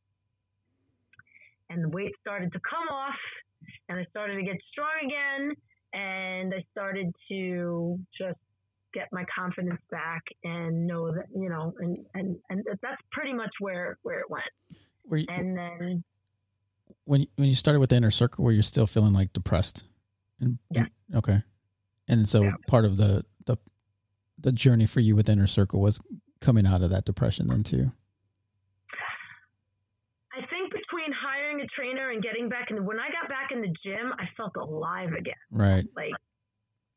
And 1.71 1.83
the 1.83 1.89
weight 1.89 2.13
started 2.21 2.53
to 2.53 2.61
come 2.61 2.89
off 2.89 3.19
and 3.89 3.99
I 3.99 4.05
started 4.11 4.37
to 4.37 4.43
get 4.43 4.57
strong 4.71 4.93
again. 5.05 5.53
And 5.93 6.55
I 6.55 6.63
started 6.73 7.13
to 7.29 7.99
just 8.17 8.39
get 8.97 9.09
my 9.13 9.25
confidence 9.39 9.81
back 9.91 10.23
and 10.45 10.87
know 10.87 11.13
that, 11.13 11.27
you 11.35 11.49
know, 11.51 11.73
and, 11.81 11.99
and, 12.15 12.37
and 12.49 12.65
that's 12.83 13.01
pretty 13.13 13.35
much 13.35 13.51
where, 13.61 13.99
where 14.03 14.21
it 14.21 14.31
went. 14.31 14.45
were 15.09 15.19
you, 15.19 15.27
And 15.29 15.57
then 15.57 16.05
when 17.05 17.21
you- 17.23 17.27
when 17.37 17.49
you 17.49 17.55
started 17.55 17.81
with 17.81 17.91
the 17.91 17.97
inner 17.97 18.11
circle, 18.11 18.45
were 18.45 18.53
you 18.53 18.63
still 18.63 18.87
feeling 18.87 19.13
like 19.13 19.33
depressed? 19.33 19.85
And, 20.41 20.59
Yeah. 20.71 20.87
okay. 21.15 21.43
And 22.09 22.29
so 22.29 22.45
Yeah. 22.45 22.53
part 22.69 22.85
of 22.85 22.97
the 22.97 23.25
the 23.45 23.57
the 24.39 24.53
journey 24.53 24.87
for 24.87 25.01
you 25.01 25.15
with 25.17 25.29
inner 25.29 25.47
circle 25.47 25.81
was 25.81 26.01
coming 26.41 26.67
out 26.67 26.83
of 26.83 26.91
that 26.91 27.05
depression 27.05 27.47
then 27.49 27.63
too. 27.63 27.93
I 30.33 30.41
think 30.51 30.71
between 30.73 31.13
hiring 31.13 31.61
a 31.63 31.67
trainer 31.75 32.11
and 32.11 32.23
getting 32.23 32.49
back 32.49 32.71
in, 32.71 32.85
when 32.85 32.99
I 32.99 33.09
got 33.11 33.29
back 33.29 33.53
in 33.53 33.63
the 33.63 33.73
gym, 33.85 34.13
I 34.19 34.27
felt 34.37 34.53
alive 34.57 35.13
again. 35.19 35.35
Right. 35.51 35.85
Like 35.97 36.13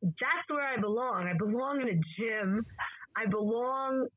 that's 0.01 0.49
where 0.49 0.65
I 0.65 0.79
belong. 0.79 1.27
I 1.27 1.37
belong 1.37 1.81
in 1.81 1.89
a 1.89 1.99
gym. 2.17 2.65
I 3.17 3.25
belong. 3.29 4.07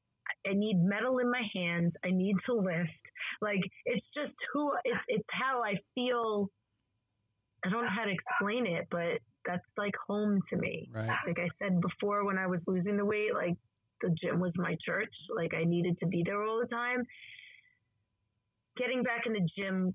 I 0.47 0.53
need 0.55 0.78
metal 0.78 1.18
in 1.18 1.30
my 1.30 1.43
hands. 1.55 1.93
I 2.05 2.11
need 2.11 2.37
to 2.47 2.55
lift. 2.55 2.91
Like 3.41 3.61
it's 3.85 4.07
just 4.14 4.35
who 4.53 4.72
it's 4.85 5.01
it's 5.09 5.28
how 5.30 5.62
I 5.62 5.74
feel. 5.95 6.49
I 7.64 7.70
don't 7.70 7.85
know 7.85 7.91
how 7.95 8.05
to 8.05 8.11
explain 8.11 8.66
it, 8.66 8.87
but 8.91 9.20
that's 9.47 9.64
like 9.76 9.95
home 10.09 10.41
to 10.51 10.57
me. 10.57 10.89
Right. 10.93 11.11
Like 11.26 11.39
I 11.39 11.49
said 11.61 11.80
before, 11.80 12.24
when 12.24 12.39
I 12.39 12.47
was 12.47 12.61
losing 12.66 12.97
the 12.97 13.05
weight, 13.05 13.35
like 13.35 13.57
the 14.01 14.14
gym 14.20 14.41
was 14.41 14.53
my 14.57 14.76
church. 14.85 15.12
Like 15.35 15.55
I 15.55 15.64
needed 15.64 15.99
to 16.01 16.07
be 16.07 16.22
there 16.24 16.43
all 16.45 16.61
the 16.61 16.68
time. 16.68 17.05
Getting 18.76 19.03
back 19.03 19.26
in 19.26 19.33
the 19.33 19.47
gym 19.57 19.95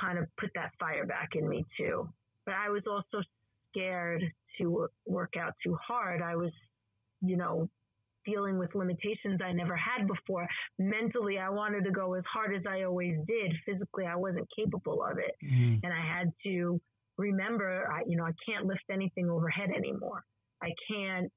kind 0.00 0.18
of 0.18 0.26
put 0.38 0.50
that 0.54 0.70
fire 0.78 1.06
back 1.06 1.30
in 1.34 1.48
me 1.48 1.64
too. 1.78 2.08
But 2.44 2.54
I 2.54 2.70
was 2.70 2.82
also 2.86 3.24
scared 3.70 4.22
to 4.58 4.88
work 5.06 5.34
out 5.38 5.54
too 5.64 5.76
hard. 5.86 6.22
I 6.22 6.36
was, 6.36 6.52
you 7.20 7.36
know, 7.36 7.68
dealing 8.24 8.58
with 8.58 8.74
limitations 8.74 9.40
I 9.44 9.52
never 9.52 9.76
had 9.76 10.06
before. 10.06 10.46
Mentally, 10.78 11.38
I 11.38 11.50
wanted 11.50 11.84
to 11.84 11.90
go 11.90 12.14
as 12.14 12.22
hard 12.32 12.54
as 12.54 12.62
I 12.68 12.82
always 12.84 13.16
did. 13.26 13.52
Physically, 13.66 14.06
I 14.06 14.16
wasn't 14.16 14.48
capable 14.56 15.02
of 15.02 15.18
it. 15.18 15.34
Mhm. 15.44 15.80
And 15.82 15.92
I 15.92 16.00
had 16.00 16.32
to 16.44 16.80
remember, 17.18 17.90
I, 17.90 18.02
you 18.06 18.16
know, 18.16 18.24
I 18.24 18.32
can't 18.46 18.66
lift 18.66 18.84
anything 18.90 19.28
overhead 19.28 19.70
anymore. 19.70 20.24
I 20.62 20.72
can't 20.88 21.32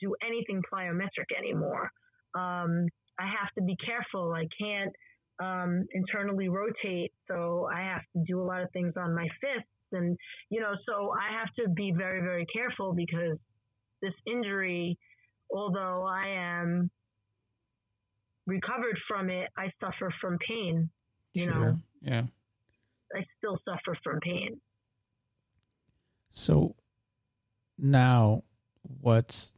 do 0.00 0.14
anything 0.22 0.62
plyometric 0.72 1.30
anymore. 1.36 1.90
Um, 2.34 2.86
I 3.18 3.26
have 3.26 3.50
to 3.56 3.62
be 3.62 3.76
careful. 3.76 4.32
I 4.32 4.46
can't 4.60 4.94
um, 5.38 5.86
internally 5.92 6.48
rotate, 6.48 7.12
so 7.28 7.68
I 7.72 7.80
have 7.82 8.02
to 8.14 8.24
do 8.26 8.40
a 8.40 8.44
lot 8.44 8.62
of 8.62 8.70
things 8.72 8.94
on 8.96 9.14
my 9.14 9.28
fists, 9.40 9.68
and 9.92 10.16
you 10.50 10.60
know, 10.60 10.72
so 10.86 11.12
I 11.12 11.38
have 11.38 11.48
to 11.60 11.72
be 11.72 11.92
very, 11.96 12.20
very 12.20 12.46
careful 12.46 12.94
because 12.94 13.38
this 14.02 14.14
injury, 14.26 14.98
although 15.50 16.04
I 16.04 16.28
am 16.28 16.90
recovered 18.46 18.98
from 19.08 19.30
it, 19.30 19.48
I 19.56 19.70
suffer 19.80 20.12
from 20.20 20.38
pain. 20.46 20.90
You 21.32 21.44
sure. 21.44 21.54
know, 21.54 21.78
yeah, 22.02 22.22
I 23.14 23.24
still 23.38 23.58
suffer 23.64 23.98
from 24.02 24.20
pain. 24.20 24.60
So 26.30 26.74
now, 27.78 28.42
what's 29.00 29.54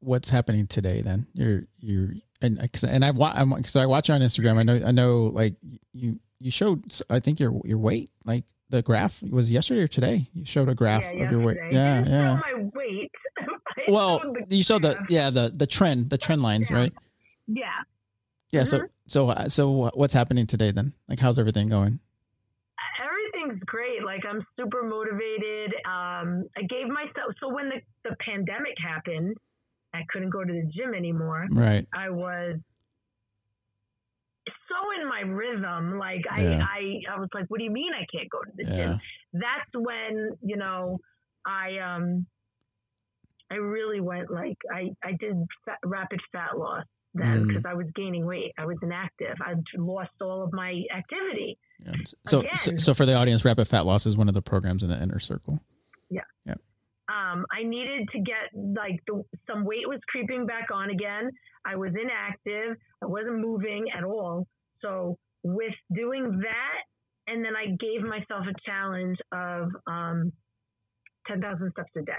what's 0.00 0.30
happening 0.30 0.66
today? 0.66 1.02
Then 1.02 1.26
you're 1.34 1.62
you're 1.80 2.10
and 2.40 2.58
and 2.84 3.04
I 3.04 3.12
I'm 3.34 3.64
so 3.64 3.80
I 3.80 3.86
watch 3.86 4.08
you 4.08 4.14
on 4.14 4.20
Instagram. 4.20 4.58
I 4.58 4.62
know 4.62 4.80
I 4.86 4.90
know 4.90 5.24
like 5.24 5.54
you 5.92 6.18
you 6.40 6.50
showed 6.50 6.92
I 7.10 7.20
think 7.20 7.40
your 7.40 7.60
your 7.64 7.78
weight 7.78 8.10
like 8.24 8.44
the 8.70 8.82
graph 8.82 9.22
was 9.22 9.50
yesterday 9.50 9.82
or 9.82 9.88
today. 9.88 10.28
You 10.34 10.44
showed 10.44 10.68
a 10.68 10.74
graph 10.74 11.02
yeah, 11.02 11.24
of 11.24 11.32
your 11.32 11.40
weight. 11.40 11.58
Yeah, 11.70 12.04
yeah. 12.06 12.34
my 12.34 12.70
weight. 12.74 13.10
well, 13.88 14.22
you 14.48 14.62
showed 14.62 14.82
the 14.82 14.98
yeah 15.08 15.30
the 15.30 15.50
the 15.54 15.66
trend 15.66 16.10
the 16.10 16.18
trend 16.18 16.42
lines 16.42 16.70
yeah. 16.70 16.76
right. 16.76 16.92
Yeah. 17.46 17.64
Yeah. 18.50 18.62
Mm-hmm. 18.62 18.86
So 19.06 19.30
so 19.30 19.48
so 19.48 19.90
what's 19.94 20.14
happening 20.14 20.46
today 20.46 20.70
then? 20.70 20.92
Like 21.08 21.18
how's 21.18 21.38
everything 21.38 21.68
going? 21.68 21.98
Everything's 23.02 23.62
great. 23.64 24.04
Like 24.04 24.22
I'm 24.28 24.44
super 24.58 24.82
motivated. 24.82 25.72
Um, 25.86 26.44
I 26.56 26.62
gave 26.68 26.88
myself 26.88 27.34
so 27.40 27.52
when 27.52 27.68
the 27.68 27.80
the 28.08 28.16
pandemic 28.20 28.74
happened, 28.82 29.36
I 29.94 30.02
couldn't 30.10 30.30
go 30.30 30.44
to 30.44 30.52
the 30.52 30.70
gym 30.74 30.94
anymore. 30.94 31.46
Right. 31.50 31.86
I 31.96 32.10
was 32.10 32.58
so 34.68 35.00
in 35.00 35.08
my 35.08 35.20
rhythm. 35.20 35.98
Like 35.98 36.24
I, 36.30 36.42
yeah. 36.42 36.62
I, 36.62 37.14
I 37.14 37.20
was 37.20 37.28
like, 37.34 37.46
what 37.48 37.58
do 37.58 37.64
you 37.64 37.70
mean 37.70 37.92
I 37.94 38.06
can't 38.12 38.30
go 38.30 38.42
to 38.42 38.50
the 38.56 38.64
yeah. 38.64 38.86
gym? 38.86 39.00
That's 39.34 39.70
when, 39.74 40.30
you 40.42 40.56
know, 40.56 40.98
I, 41.46 41.78
um, 41.78 42.26
I 43.50 43.56
really 43.56 44.00
went 44.00 44.30
like, 44.30 44.58
I, 44.72 44.90
I 45.02 45.12
did 45.18 45.34
fat, 45.64 45.78
rapid 45.84 46.20
fat 46.32 46.58
loss 46.58 46.84
then 47.14 47.46
because 47.46 47.62
mm. 47.62 47.70
I 47.70 47.74
was 47.74 47.86
gaining 47.94 48.26
weight. 48.26 48.52
I 48.58 48.66
was 48.66 48.76
inactive. 48.82 49.36
I 49.40 49.54
lost 49.76 50.10
all 50.20 50.42
of 50.42 50.52
my 50.52 50.82
activity. 50.94 51.58
Yeah. 51.84 51.92
So, 52.26 52.44
so, 52.56 52.76
so, 52.76 52.94
for 52.94 53.06
the 53.06 53.14
audience, 53.14 53.44
rapid 53.44 53.66
fat 53.66 53.86
loss 53.86 54.04
is 54.04 54.16
one 54.16 54.28
of 54.28 54.34
the 54.34 54.42
programs 54.42 54.82
in 54.82 54.90
the 54.90 55.02
inner 55.02 55.18
circle. 55.18 55.60
Yeah. 56.10 56.22
Yeah. 56.44 56.54
Um, 57.08 57.46
I 57.50 57.57
needed 57.68 58.08
to 58.12 58.20
get 58.20 58.50
like 58.54 59.00
the, 59.06 59.22
some 59.46 59.64
weight 59.64 59.88
was 59.88 60.00
creeping 60.08 60.46
back 60.46 60.68
on 60.72 60.90
again. 60.90 61.30
I 61.64 61.76
was 61.76 61.90
inactive. 61.90 62.76
I 63.02 63.06
wasn't 63.06 63.40
moving 63.40 63.86
at 63.96 64.04
all. 64.04 64.46
So 64.80 65.16
with 65.42 65.74
doing 65.94 66.40
that, 66.42 67.32
and 67.32 67.44
then 67.44 67.52
I 67.54 67.66
gave 67.76 68.02
myself 68.02 68.46
a 68.48 68.54
challenge 68.64 69.18
of 69.32 69.68
um, 69.86 70.32
10,000 71.26 71.70
steps 71.72 71.90
a 71.96 72.02
day. 72.02 72.12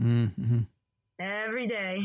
Mm-hmm. 0.00 0.58
Every 1.20 1.68
day, 1.68 1.98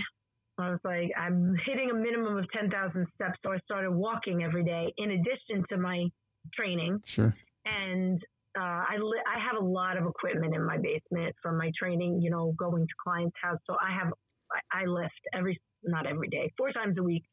I 0.59 0.69
was 0.69 0.79
like, 0.83 1.11
I'm 1.17 1.55
hitting 1.65 1.89
a 1.89 1.93
minimum 1.93 2.37
of 2.37 2.45
10,000 2.51 3.07
steps. 3.15 3.39
So 3.43 3.51
I 3.51 3.57
started 3.65 3.91
walking 3.91 4.43
every 4.43 4.63
day 4.63 4.93
in 4.97 5.11
addition 5.11 5.65
to 5.69 5.77
my 5.77 6.05
training. 6.53 7.01
Sure. 7.05 7.35
And 7.65 8.23
uh, 8.57 8.83
I 8.89 8.97
li- 8.99 9.23
I 9.27 9.39
have 9.39 9.61
a 9.61 9.65
lot 9.65 9.97
of 9.97 10.05
equipment 10.05 10.55
in 10.55 10.65
my 10.65 10.77
basement 10.77 11.35
from 11.41 11.57
my 11.57 11.71
training. 11.77 12.21
You 12.21 12.31
know, 12.31 12.53
going 12.57 12.85
to 12.85 12.93
clients' 13.03 13.35
house, 13.41 13.59
so 13.65 13.75
I 13.81 13.93
have 13.93 14.11
I, 14.73 14.85
lift 14.85 15.13
every 15.33 15.59
not 15.83 16.05
every 16.05 16.27
day, 16.27 16.51
four 16.57 16.71
times 16.71 16.97
a 16.97 17.03
week, 17.03 17.23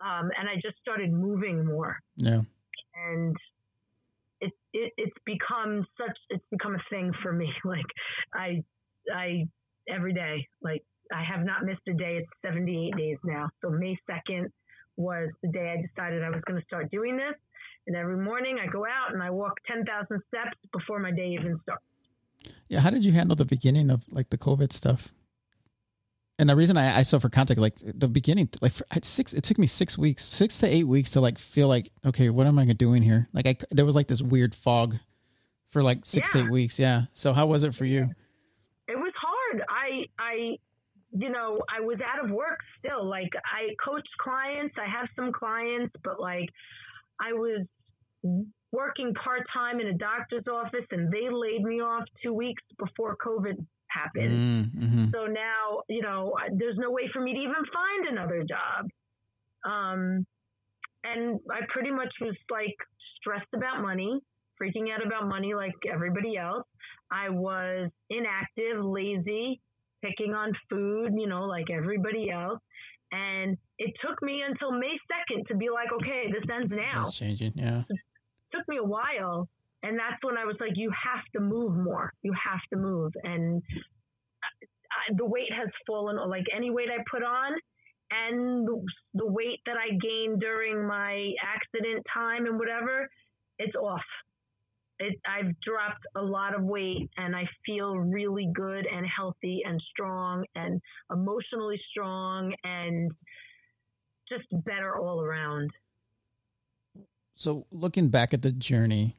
um, 0.00 0.30
and 0.38 0.48
I 0.48 0.54
just 0.62 0.76
started 0.80 1.12
moving 1.12 1.64
more. 1.64 1.98
Yeah, 2.16 2.40
and 3.08 3.36
it, 4.40 4.52
it 4.72 4.92
it's 4.96 5.16
become 5.24 5.86
such 5.98 6.16
it's 6.30 6.44
become 6.50 6.74
a 6.74 6.82
thing 6.90 7.12
for 7.22 7.32
me. 7.32 7.52
Like 7.64 7.86
I 8.34 8.62
I 9.14 9.44
every 9.88 10.14
day 10.14 10.46
like 10.62 10.82
I 11.12 11.22
have 11.22 11.44
not 11.44 11.64
missed 11.64 11.86
a 11.88 11.94
day. 11.94 12.18
It's 12.18 12.28
78 12.42 12.96
days 12.96 13.18
now. 13.24 13.50
So 13.62 13.70
May 13.70 13.96
2nd 14.10 14.46
was 14.96 15.28
the 15.42 15.50
day 15.50 15.74
I 15.76 15.82
decided 15.82 16.22
I 16.22 16.30
was 16.30 16.40
going 16.46 16.58
to 16.58 16.64
start 16.66 16.90
doing 16.90 17.16
this. 17.16 17.34
And 17.86 17.96
every 17.96 18.16
morning 18.16 18.58
I 18.62 18.66
go 18.66 18.84
out 18.84 19.12
and 19.12 19.22
I 19.22 19.30
walk 19.30 19.58
10,000 19.66 20.20
steps 20.28 20.56
before 20.72 20.98
my 20.98 21.10
day 21.10 21.28
even 21.28 21.58
starts. 21.62 21.84
Yeah. 22.68 22.80
How 22.80 22.90
did 22.90 23.04
you 23.04 23.12
handle 23.12 23.36
the 23.36 23.44
beginning 23.44 23.90
of 23.90 24.02
like 24.10 24.30
the 24.30 24.38
COVID 24.38 24.72
stuff? 24.72 25.12
And 26.38 26.48
the 26.48 26.56
reason 26.56 26.76
I, 26.76 26.98
I 26.98 27.02
saw 27.02 27.18
for 27.18 27.28
context, 27.28 27.60
like 27.60 27.76
the 27.78 28.08
beginning, 28.08 28.48
like 28.60 28.72
for, 28.72 28.84
six, 29.02 29.32
it 29.34 29.44
took 29.44 29.56
me 29.56 29.68
six 29.68 29.96
weeks, 29.96 30.24
six 30.24 30.58
to 30.60 30.66
eight 30.66 30.84
weeks 30.84 31.10
to 31.10 31.20
like 31.20 31.38
feel 31.38 31.68
like, 31.68 31.92
okay, 32.04 32.28
what 32.28 32.46
am 32.46 32.58
I 32.58 32.64
doing 32.64 33.02
here? 33.02 33.28
Like 33.32 33.46
I, 33.46 33.56
there 33.70 33.84
was 33.84 33.94
like 33.94 34.08
this 34.08 34.20
weird 34.20 34.54
fog 34.54 34.96
for 35.70 35.82
like 35.82 36.04
six 36.04 36.28
yeah. 36.28 36.40
to 36.40 36.46
eight 36.46 36.50
weeks. 36.50 36.78
Yeah. 36.78 37.02
So 37.12 37.32
how 37.32 37.46
was 37.46 37.62
it 37.62 37.74
for 37.74 37.84
you? 37.84 38.10
It 38.88 38.96
was 38.96 39.12
hard. 39.16 39.62
I, 39.68 40.06
I, 40.18 40.58
you 41.12 41.30
know, 41.30 41.60
I 41.74 41.80
was 41.80 41.98
out 42.04 42.24
of 42.24 42.30
work 42.32 42.58
still. 42.80 43.04
Like 43.04 43.30
I 43.44 43.74
coach 43.82 44.06
clients. 44.18 44.74
I 44.76 44.90
have 44.90 45.08
some 45.14 45.32
clients, 45.32 45.94
but 46.02 46.20
like 46.20 46.48
I 47.20 47.32
was 47.32 47.66
working 48.72 49.14
part 49.14 49.42
time 49.52 49.80
in 49.80 49.88
a 49.88 49.94
doctor's 49.94 50.44
office 50.50 50.86
and 50.90 51.10
they 51.12 51.28
laid 51.30 51.62
me 51.62 51.80
off 51.80 52.04
two 52.22 52.32
weeks 52.34 52.62
before 52.78 53.16
COVID 53.24 53.64
happened. 53.88 54.72
Mm-hmm. 54.76 55.04
So 55.12 55.26
now, 55.26 55.82
you 55.88 56.02
know, 56.02 56.34
there's 56.52 56.76
no 56.76 56.90
way 56.90 57.08
for 57.12 57.20
me 57.20 57.32
to 57.34 57.38
even 57.38 57.54
find 57.54 58.08
another 58.10 58.42
job. 58.42 58.88
Um, 59.64 60.26
and 61.04 61.38
I 61.50 61.60
pretty 61.68 61.90
much 61.90 62.12
was 62.20 62.34
like 62.50 62.74
stressed 63.20 63.52
about 63.54 63.82
money, 63.82 64.20
freaking 64.60 64.92
out 64.92 65.06
about 65.06 65.28
money 65.28 65.54
like 65.54 65.74
everybody 65.90 66.36
else. 66.36 66.64
I 67.12 67.28
was 67.28 67.90
inactive, 68.10 68.82
lazy, 68.82 69.60
picking 70.02 70.34
on 70.34 70.52
food, 70.68 71.12
you 71.16 71.26
know, 71.26 71.44
like 71.44 71.70
everybody 71.70 72.30
else. 72.30 72.60
And 73.14 73.56
it 73.78 73.94
took 74.04 74.20
me 74.22 74.42
until 74.44 74.72
May 74.72 74.98
2nd 75.30 75.46
to 75.46 75.54
be 75.54 75.70
like, 75.70 75.92
okay, 75.92 76.24
this 76.32 76.42
ends 76.52 76.72
now. 76.74 77.04
It's 77.06 77.16
changing, 77.16 77.52
yeah. 77.54 77.82
It 77.88 77.98
took 78.52 78.66
me 78.66 78.78
a 78.78 78.84
while. 78.84 79.48
And 79.84 79.96
that's 79.96 80.16
when 80.22 80.36
I 80.36 80.44
was 80.44 80.56
like, 80.58 80.72
you 80.74 80.90
have 80.90 81.24
to 81.34 81.40
move 81.40 81.76
more. 81.76 82.12
You 82.22 82.32
have 82.32 82.60
to 82.72 82.76
move. 82.76 83.12
And 83.22 83.62
I, 84.42 85.14
the 85.16 85.26
weight 85.26 85.52
has 85.52 85.68
fallen, 85.86 86.18
or 86.18 86.26
like 86.26 86.46
any 86.54 86.70
weight 86.70 86.88
I 86.90 87.04
put 87.08 87.22
on, 87.22 87.52
and 88.10 88.66
the 89.14 89.26
weight 89.26 89.60
that 89.66 89.76
I 89.76 89.90
gained 89.90 90.40
during 90.40 90.86
my 90.86 91.32
accident 91.42 92.04
time 92.12 92.46
and 92.46 92.58
whatever, 92.58 93.08
it's 93.58 93.76
off 93.76 94.02
it, 94.98 95.18
I've 95.26 95.58
dropped 95.60 96.04
a 96.16 96.22
lot 96.22 96.54
of 96.54 96.62
weight 96.62 97.10
and 97.16 97.34
I 97.34 97.44
feel 97.66 97.96
really 97.96 98.50
good 98.54 98.86
and 98.86 99.06
healthy 99.06 99.62
and 99.66 99.80
strong 99.90 100.44
and 100.54 100.80
emotionally 101.10 101.80
strong 101.90 102.54
and 102.64 103.10
just 104.28 104.44
better 104.64 104.96
all 104.96 105.20
around. 105.20 105.70
So, 107.36 107.66
looking 107.72 108.08
back 108.08 108.32
at 108.32 108.42
the 108.42 108.52
journey, 108.52 109.16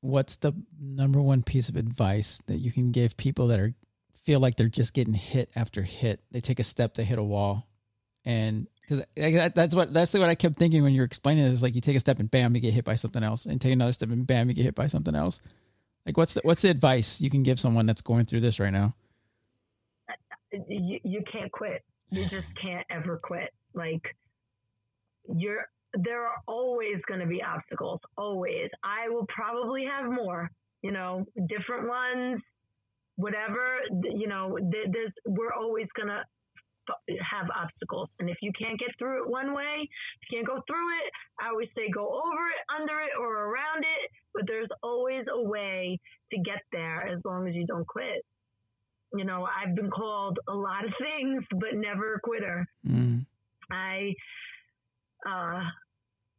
what's 0.00 0.36
the 0.36 0.54
number 0.80 1.20
one 1.20 1.42
piece 1.42 1.68
of 1.68 1.76
advice 1.76 2.40
that 2.46 2.58
you 2.58 2.72
can 2.72 2.92
give 2.92 3.16
people 3.16 3.46
that 3.48 3.60
are 3.60 3.74
feel 4.24 4.40
like 4.40 4.56
they're 4.56 4.68
just 4.68 4.94
getting 4.94 5.14
hit 5.14 5.50
after 5.54 5.82
hit? 5.82 6.20
They 6.30 6.40
take 6.40 6.60
a 6.60 6.64
step, 6.64 6.94
they 6.94 7.04
hit 7.04 7.18
a 7.18 7.22
wall, 7.22 7.68
and 8.24 8.68
because 8.82 9.04
that's 9.54 9.74
what 9.74 9.92
that's 9.92 10.12
what 10.14 10.28
I 10.28 10.34
kept 10.34 10.56
thinking 10.56 10.82
when 10.82 10.92
you're 10.92 11.04
explaining 11.04 11.44
this. 11.44 11.54
Is 11.54 11.62
like 11.62 11.74
you 11.74 11.80
take 11.80 11.96
a 11.96 12.00
step 12.00 12.18
and 12.18 12.30
bam, 12.30 12.54
you 12.54 12.60
get 12.60 12.74
hit 12.74 12.84
by 12.84 12.94
something 12.94 13.22
else, 13.22 13.46
and 13.46 13.60
take 13.60 13.72
another 13.72 13.92
step 13.92 14.10
and 14.10 14.26
bam, 14.26 14.48
you 14.48 14.54
get 14.54 14.64
hit 14.64 14.74
by 14.74 14.86
something 14.86 15.14
else. 15.14 15.40
Like 16.06 16.16
what's 16.16 16.34
the, 16.34 16.40
what's 16.42 16.62
the 16.62 16.70
advice 16.70 17.20
you 17.20 17.30
can 17.30 17.42
give 17.42 17.60
someone 17.60 17.86
that's 17.86 18.00
going 18.00 18.26
through 18.26 18.40
this 18.40 18.58
right 18.58 18.72
now? 18.72 18.94
Uh, 20.08 20.14
uh, 20.56 20.62
you, 20.68 20.98
you 21.04 21.22
can't 21.30 21.52
quit. 21.52 21.82
You 22.10 22.24
just 22.26 22.48
can't 22.60 22.86
ever 22.90 23.18
quit. 23.22 23.50
Like 23.74 24.02
you're 25.34 25.66
there 25.94 26.24
are 26.24 26.36
always 26.46 26.96
going 27.06 27.20
to 27.20 27.26
be 27.26 27.42
obstacles. 27.42 28.00
Always. 28.16 28.70
I 28.82 29.08
will 29.08 29.26
probably 29.28 29.84
have 29.84 30.10
more. 30.10 30.50
You 30.82 30.90
know, 30.90 31.24
different 31.48 31.88
ones, 31.88 32.40
whatever. 33.16 33.78
You 34.02 34.26
know, 34.26 34.58
there's 34.60 35.12
we're 35.24 35.52
always 35.52 35.86
going 35.96 36.08
to 36.08 36.22
have 37.30 37.48
obstacles. 37.54 38.08
And 38.18 38.28
if 38.28 38.38
you 38.42 38.52
can't 38.58 38.78
get 38.78 38.90
through 38.98 39.22
it 39.22 39.30
one 39.30 39.54
way, 39.54 39.88
if 39.88 40.30
you 40.30 40.38
can't 40.38 40.46
go 40.46 40.62
through 40.66 40.88
it, 41.04 41.12
I 41.40 41.48
always 41.48 41.68
say 41.76 41.90
go 41.90 42.06
over 42.06 42.42
it, 42.48 42.80
under 42.80 43.00
it, 43.00 43.10
or 43.18 43.50
around 43.50 43.80
it. 43.80 44.10
But 44.34 44.44
there's 44.46 44.68
always 44.82 45.24
a 45.32 45.42
way 45.42 45.98
to 46.32 46.38
get 46.38 46.62
there 46.72 47.06
as 47.06 47.20
long 47.24 47.48
as 47.48 47.54
you 47.54 47.66
don't 47.66 47.86
quit. 47.86 48.24
You 49.14 49.24
know, 49.24 49.46
I've 49.46 49.74
been 49.74 49.90
called 49.90 50.38
a 50.48 50.54
lot 50.54 50.84
of 50.84 50.92
things, 50.98 51.44
but 51.50 51.74
never 51.74 52.14
a 52.14 52.20
quitter. 52.20 52.66
Mm. 52.86 53.26
I, 53.70 54.14
uh, 55.26 55.60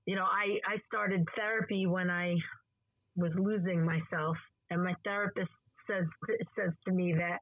you 0.05 0.15
know, 0.15 0.25
I, 0.25 0.57
I 0.67 0.77
started 0.87 1.27
therapy 1.35 1.85
when 1.85 2.09
I 2.09 2.35
was 3.15 3.31
losing 3.37 3.85
myself, 3.85 4.37
and 4.71 4.83
my 4.83 4.95
therapist 5.03 5.51
says 5.87 6.05
says 6.57 6.71
to 6.85 6.91
me 6.91 7.13
that 7.13 7.39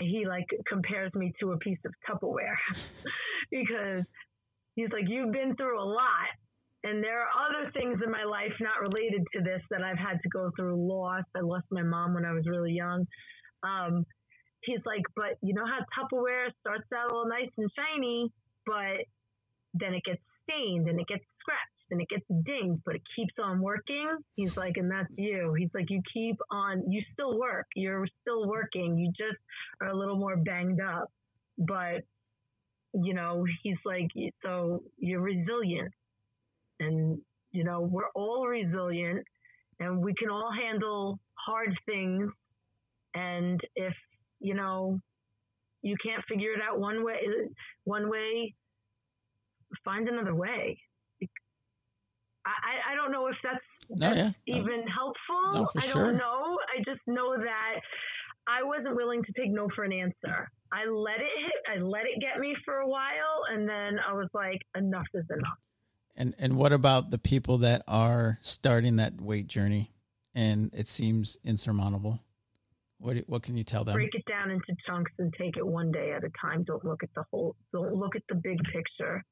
he 0.00 0.26
like 0.26 0.46
compares 0.68 1.12
me 1.14 1.32
to 1.40 1.52
a 1.52 1.58
piece 1.58 1.78
of 1.84 1.92
Tupperware 2.08 2.56
because 3.50 4.04
he's 4.74 4.90
like, 4.92 5.04
You've 5.08 5.32
been 5.32 5.56
through 5.56 5.80
a 5.80 5.84
lot. 5.84 6.30
And 6.82 7.04
there 7.04 7.20
are 7.20 7.28
other 7.36 7.70
things 7.72 8.00
in 8.02 8.10
my 8.10 8.24
life 8.24 8.52
not 8.58 8.80
related 8.80 9.22
to 9.34 9.42
this 9.42 9.60
that 9.70 9.82
I've 9.82 9.98
had 9.98 10.16
to 10.22 10.28
go 10.30 10.50
through 10.56 10.76
loss. 10.76 11.24
I 11.36 11.40
lost 11.40 11.66
my 11.70 11.82
mom 11.82 12.14
when 12.14 12.24
I 12.24 12.32
was 12.32 12.46
really 12.46 12.72
young. 12.72 13.06
Um, 13.62 14.06
he's 14.62 14.80
like, 14.86 15.02
But 15.14 15.36
you 15.42 15.54
know 15.54 15.66
how 15.66 15.80
Tupperware 15.92 16.48
starts 16.60 16.88
out 16.96 17.12
all 17.12 17.28
nice 17.28 17.50
and 17.58 17.70
shiny, 17.76 18.32
but 18.66 19.04
then 19.74 19.94
it 19.94 20.02
gets 20.04 20.22
stained 20.42 20.88
and 20.88 20.98
it 20.98 21.06
gets 21.06 21.24
scratched 21.40 21.79
and 21.90 22.00
it 22.00 22.08
gets 22.08 22.24
dinged, 22.44 22.80
but 22.84 22.94
it 22.94 23.02
keeps 23.16 23.34
on 23.42 23.60
working. 23.60 24.16
He's 24.36 24.56
like, 24.56 24.76
and 24.76 24.90
that's 24.90 25.08
you. 25.16 25.54
He's 25.58 25.70
like, 25.74 25.90
you 25.90 26.02
keep 26.12 26.36
on, 26.50 26.90
you 26.90 27.02
still 27.12 27.38
work. 27.38 27.66
You're 27.74 28.06
still 28.22 28.48
working. 28.48 28.98
You 28.98 29.08
just 29.08 29.38
are 29.80 29.88
a 29.88 29.96
little 29.96 30.16
more 30.16 30.36
banged 30.36 30.80
up. 30.80 31.10
But, 31.58 32.02
you 32.94 33.14
know, 33.14 33.44
he's 33.62 33.76
like, 33.84 34.08
so 34.42 34.82
you're 34.98 35.20
resilient. 35.20 35.92
And, 36.78 37.20
you 37.52 37.64
know, 37.64 37.80
we're 37.80 38.10
all 38.14 38.46
resilient 38.46 39.26
and 39.80 40.02
we 40.02 40.14
can 40.14 40.30
all 40.30 40.50
handle 40.52 41.18
hard 41.34 41.74
things. 41.86 42.30
And 43.14 43.60
if, 43.74 43.94
you 44.38 44.54
know, 44.54 45.00
you 45.82 45.96
can't 46.04 46.22
figure 46.28 46.52
it 46.52 46.60
out 46.62 46.78
one 46.78 47.04
way, 47.04 47.18
one 47.84 48.08
way, 48.08 48.54
find 49.84 50.08
another 50.08 50.34
way. 50.34 50.78
I, 52.50 52.92
I 52.92 52.94
don't 52.94 53.12
know 53.12 53.26
if 53.28 53.36
that's, 53.42 53.64
that's 53.96 54.16
yeah. 54.16 54.30
even 54.46 54.86
helpful. 54.86 55.52
No, 55.54 55.68
I 55.76 55.86
don't 55.86 56.16
know. 56.16 56.58
I 56.74 56.82
just 56.84 57.00
know 57.06 57.36
that 57.36 57.80
I 58.46 58.62
wasn't 58.62 58.96
willing 58.96 59.22
to 59.22 59.32
take 59.32 59.50
no 59.50 59.68
for 59.74 59.84
an 59.84 59.92
answer. 59.92 60.50
I 60.72 60.86
let 60.86 61.16
it 61.16 61.32
hit. 61.38 61.78
I 61.78 61.82
let 61.82 62.02
it 62.02 62.20
get 62.20 62.38
me 62.38 62.54
for 62.64 62.76
a 62.78 62.88
while, 62.88 63.44
and 63.52 63.68
then 63.68 63.98
I 64.06 64.12
was 64.12 64.28
like, 64.32 64.60
enough 64.76 65.06
is 65.14 65.24
enough. 65.30 65.58
And 66.16 66.34
and 66.38 66.56
what 66.56 66.72
about 66.72 67.10
the 67.10 67.18
people 67.18 67.58
that 67.58 67.82
are 67.88 68.38
starting 68.42 68.96
that 68.96 69.20
weight 69.20 69.46
journey, 69.46 69.92
and 70.34 70.70
it 70.74 70.88
seems 70.88 71.38
insurmountable? 71.44 72.20
What 72.98 73.16
what 73.26 73.42
can 73.42 73.56
you 73.56 73.64
tell 73.64 73.84
them? 73.84 73.94
Break 73.94 74.14
it 74.14 74.24
down 74.28 74.50
into 74.50 74.74
chunks 74.86 75.12
and 75.18 75.32
take 75.38 75.56
it 75.56 75.66
one 75.66 75.90
day 75.90 76.12
at 76.12 76.22
a 76.24 76.30
time. 76.40 76.64
Don't 76.64 76.84
look 76.84 77.02
at 77.02 77.10
the 77.14 77.24
whole. 77.30 77.56
Don't 77.72 77.94
look 77.94 78.14
at 78.14 78.22
the 78.28 78.34
big 78.34 78.58
picture 78.72 79.24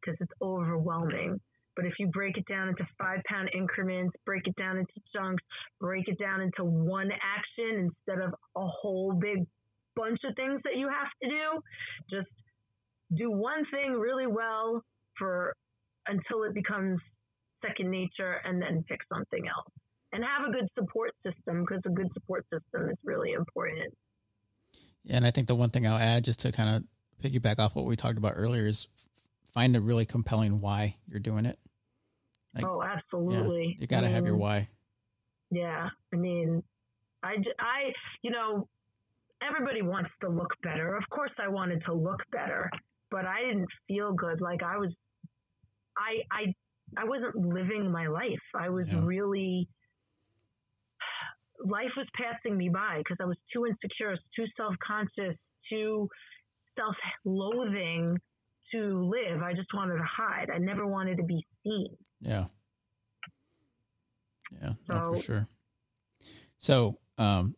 because 0.00 0.18
it's 0.20 0.32
overwhelming. 0.42 1.40
But 1.76 1.86
if 1.86 1.94
you 1.98 2.06
break 2.08 2.36
it 2.36 2.46
down 2.46 2.68
into 2.68 2.86
five 2.98 3.20
pound 3.26 3.50
increments, 3.54 4.14
break 4.24 4.46
it 4.46 4.54
down 4.56 4.76
into 4.76 4.92
chunks, 5.14 5.42
break 5.80 6.08
it 6.08 6.18
down 6.18 6.40
into 6.40 6.64
one 6.64 7.10
action 7.10 7.90
instead 7.90 8.22
of 8.22 8.32
a 8.56 8.66
whole 8.66 9.12
big 9.12 9.46
bunch 9.96 10.20
of 10.24 10.34
things 10.36 10.60
that 10.64 10.76
you 10.76 10.88
have 10.88 11.08
to 11.22 11.28
do, 11.28 12.16
just 12.16 12.30
do 13.16 13.30
one 13.30 13.64
thing 13.70 13.92
really 13.92 14.26
well 14.26 14.82
for 15.18 15.54
until 16.06 16.42
it 16.44 16.54
becomes 16.54 16.98
second 17.64 17.90
nature 17.90 18.40
and 18.44 18.60
then 18.60 18.84
pick 18.88 19.00
something 19.12 19.46
else. 19.46 19.72
And 20.12 20.22
have 20.22 20.48
a 20.48 20.52
good 20.52 20.68
support 20.78 21.10
system 21.26 21.64
because 21.64 21.82
a 21.86 21.90
good 21.90 22.08
support 22.14 22.44
system 22.44 22.88
is 22.88 22.96
really 23.02 23.32
important. 23.32 23.92
Yeah, 25.02 25.16
and 25.16 25.26
I 25.26 25.32
think 25.32 25.48
the 25.48 25.56
one 25.56 25.70
thing 25.70 25.88
I'll 25.88 25.98
add 25.98 26.24
just 26.24 26.38
to 26.40 26.52
kind 26.52 26.76
of 26.76 26.84
piggyback 27.22 27.58
off 27.58 27.74
what 27.74 27.84
we 27.84 27.96
talked 27.96 28.18
about 28.18 28.34
earlier 28.36 28.66
is 28.68 28.86
find 29.54 29.76
a 29.76 29.80
really 29.80 30.04
compelling 30.04 30.60
why 30.60 30.96
you're 31.08 31.20
doing 31.20 31.46
it. 31.46 31.58
Like, 32.54 32.64
oh, 32.64 32.82
absolutely. 32.82 33.76
Yeah, 33.76 33.80
you 33.80 33.86
got 33.86 34.00
to 34.02 34.08
have 34.08 34.24
your 34.24 34.34
um, 34.34 34.40
why. 34.40 34.68
Yeah. 35.50 35.88
I 36.12 36.16
mean, 36.16 36.62
I, 37.22 37.36
I, 37.58 37.92
you 38.22 38.30
know, 38.30 38.68
everybody 39.42 39.82
wants 39.82 40.10
to 40.20 40.28
look 40.28 40.50
better. 40.62 40.96
Of 40.96 41.04
course, 41.10 41.32
I 41.38 41.48
wanted 41.48 41.82
to 41.86 41.94
look 41.94 42.20
better, 42.32 42.70
but 43.10 43.24
I 43.24 43.40
didn't 43.40 43.68
feel 43.88 44.12
good. 44.12 44.40
Like 44.40 44.62
I 44.62 44.76
was, 44.76 44.90
I, 45.96 46.22
I, 46.36 46.54
I 47.00 47.04
wasn't 47.04 47.36
living 47.36 47.90
my 47.90 48.08
life. 48.08 48.42
I 48.54 48.68
was 48.68 48.86
yeah. 48.88 49.00
really, 49.02 49.68
life 51.64 51.90
was 51.96 52.06
passing 52.16 52.56
me 52.56 52.68
by 52.68 52.98
because 52.98 53.16
I 53.20 53.24
was 53.24 53.36
too 53.52 53.66
insecure, 53.66 54.16
too 54.36 54.46
self 54.56 54.74
conscious, 54.86 55.36
too 55.70 56.08
self 56.76 56.94
loathing 57.24 58.16
to 58.72 59.10
live. 59.10 59.42
I 59.42 59.52
just 59.52 59.68
wanted 59.74 59.96
to 59.96 60.04
hide. 60.04 60.48
I 60.54 60.58
never 60.58 60.86
wanted 60.86 61.16
to 61.18 61.24
be 61.24 61.44
seen. 61.62 61.96
Yeah. 62.20 62.46
Yeah, 64.62 64.72
so, 64.86 64.94
no, 64.94 65.14
for 65.14 65.22
sure. 65.22 65.48
So, 66.58 66.98
um, 67.18 67.56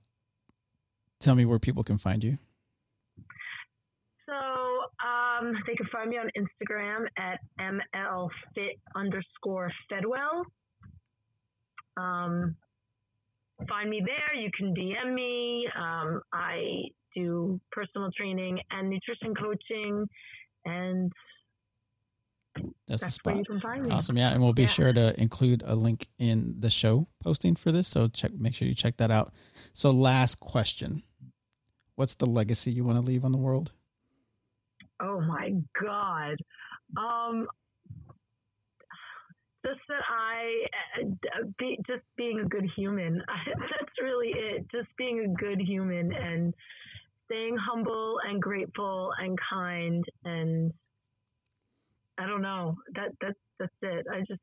tell 1.20 1.34
me 1.34 1.44
where 1.44 1.58
people 1.58 1.82
can 1.82 1.98
find 1.98 2.24
you. 2.24 2.38
So, 4.26 4.34
um, 4.34 5.52
they 5.66 5.74
can 5.74 5.86
find 5.92 6.10
me 6.10 6.18
on 6.18 6.28
Instagram 6.36 7.06
at 7.16 7.40
mlfit 7.60 8.78
underscore 8.96 9.70
fedwell. 9.90 10.44
Um, 11.96 12.56
find 13.68 13.88
me 13.88 14.02
there. 14.04 14.40
You 14.40 14.50
can 14.56 14.74
DM 14.74 15.14
me. 15.14 15.68
Um, 15.78 16.20
I 16.32 16.88
do 17.14 17.60
personal 17.72 18.10
training 18.16 18.58
and 18.70 18.90
nutrition 18.90 19.34
coaching 19.34 20.06
and 20.66 21.12
that's, 22.88 23.02
That's 23.02 23.04
the 23.04 23.10
spot. 23.10 23.90
Awesome. 23.90 24.16
Yeah. 24.16 24.30
And 24.30 24.42
we'll 24.42 24.52
be 24.52 24.62
yeah. 24.62 24.68
sure 24.68 24.92
to 24.92 25.18
include 25.20 25.62
a 25.66 25.74
link 25.74 26.08
in 26.18 26.54
the 26.58 26.70
show 26.70 27.06
posting 27.22 27.56
for 27.56 27.72
this. 27.72 27.88
So 27.88 28.08
check, 28.08 28.32
make 28.34 28.54
sure 28.54 28.66
you 28.68 28.74
check 28.74 28.96
that 28.98 29.10
out. 29.10 29.32
So 29.72 29.90
last 29.90 30.40
question. 30.40 31.02
What's 31.96 32.14
the 32.14 32.26
legacy 32.26 32.70
you 32.70 32.84
want 32.84 32.98
to 32.98 33.04
leave 33.04 33.24
on 33.24 33.32
the 33.32 33.38
world? 33.38 33.72
Oh 35.00 35.20
my 35.20 35.52
God. 35.82 36.36
Um, 36.96 37.46
just 39.64 39.80
that 39.88 40.02
I, 40.08 41.02
uh, 41.02 41.46
be, 41.58 41.78
just 41.86 42.04
being 42.16 42.40
a 42.40 42.48
good 42.48 42.68
human. 42.76 43.16
That's 43.46 43.92
really 44.02 44.28
it. 44.28 44.66
Just 44.70 44.88
being 44.96 45.20
a 45.20 45.42
good 45.42 45.60
human 45.60 46.12
and 46.12 46.54
staying 47.26 47.56
humble 47.56 48.16
and 48.26 48.40
grateful 48.40 49.10
and 49.20 49.38
kind 49.50 50.04
and 50.24 50.72
I 52.18 52.26
don't 52.26 52.42
know. 52.42 52.76
That 52.94 53.10
that's 53.20 53.38
that's 53.58 53.72
it. 53.82 54.06
I 54.10 54.20
just 54.20 54.40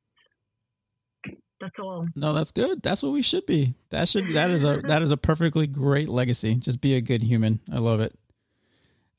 that's 1.60 1.76
all. 1.80 2.06
No, 2.16 2.34
that's 2.34 2.52
good. 2.52 2.84
That's 2.84 3.02
what 3.04 3.14
we 3.14 3.22
should 3.22 3.46
be. 3.46 3.74
That 3.90 4.10
should 4.10 4.34
that 4.34 4.52
is 4.52 4.64
a 4.64 4.82
that 4.84 5.02
is 5.02 5.12
a 5.12 5.18
perfectly 5.18 5.68
great 5.68 6.10
legacy. 6.10 6.56
Just 6.56 6.82
be 6.82 6.96
a 6.96 7.02
good 7.02 7.24
human. 7.24 7.60
I 7.72 7.80
love 7.80 8.00
it. 8.00 8.14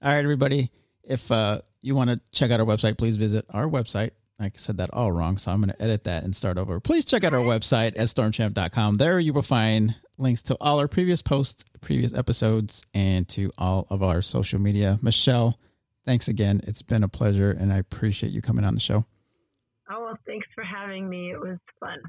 All 0.02 0.12
right, 0.12 0.22
everybody. 0.22 0.70
If 1.02 1.30
uh, 1.30 1.60
you 1.82 1.94
want 1.94 2.10
to 2.10 2.20
check 2.32 2.50
out 2.50 2.60
our 2.60 2.66
website, 2.66 2.98
please 2.98 3.16
visit 3.16 3.46
our 3.50 3.66
website. 3.66 4.10
I 4.38 4.50
said 4.56 4.78
that 4.78 4.90
all 4.92 5.12
wrong, 5.12 5.38
so 5.38 5.52
I'm 5.52 5.60
going 5.60 5.70
to 5.70 5.82
edit 5.82 6.04
that 6.04 6.24
and 6.24 6.34
start 6.34 6.58
over. 6.58 6.80
Please 6.80 7.04
check 7.04 7.24
out 7.24 7.34
our 7.34 7.40
website 7.40 7.92
at 7.96 8.08
stormchamp.com. 8.08 8.96
There 8.96 9.18
you 9.18 9.32
will 9.32 9.42
find 9.42 9.94
links 10.18 10.42
to 10.42 10.56
all 10.60 10.78
our 10.80 10.88
previous 10.88 11.22
posts, 11.22 11.64
previous 11.80 12.14
episodes, 12.14 12.84
and 12.94 13.28
to 13.28 13.50
all 13.58 13.86
of 13.90 14.02
our 14.02 14.22
social 14.22 14.60
media. 14.60 14.98
Michelle, 15.02 15.58
thanks 16.04 16.28
again. 16.28 16.60
It's 16.64 16.82
been 16.82 17.02
a 17.02 17.08
pleasure, 17.08 17.50
and 17.50 17.72
I 17.72 17.78
appreciate 17.78 18.32
you 18.32 18.42
coming 18.42 18.64
on 18.64 18.74
the 18.74 18.80
show. 18.80 19.04
Oh, 19.90 20.02
well, 20.04 20.18
thanks 20.26 20.46
for 20.54 20.64
having 20.64 21.08
me. 21.08 21.32
It 21.32 21.40
was 21.40 21.58
fun. 21.80 22.00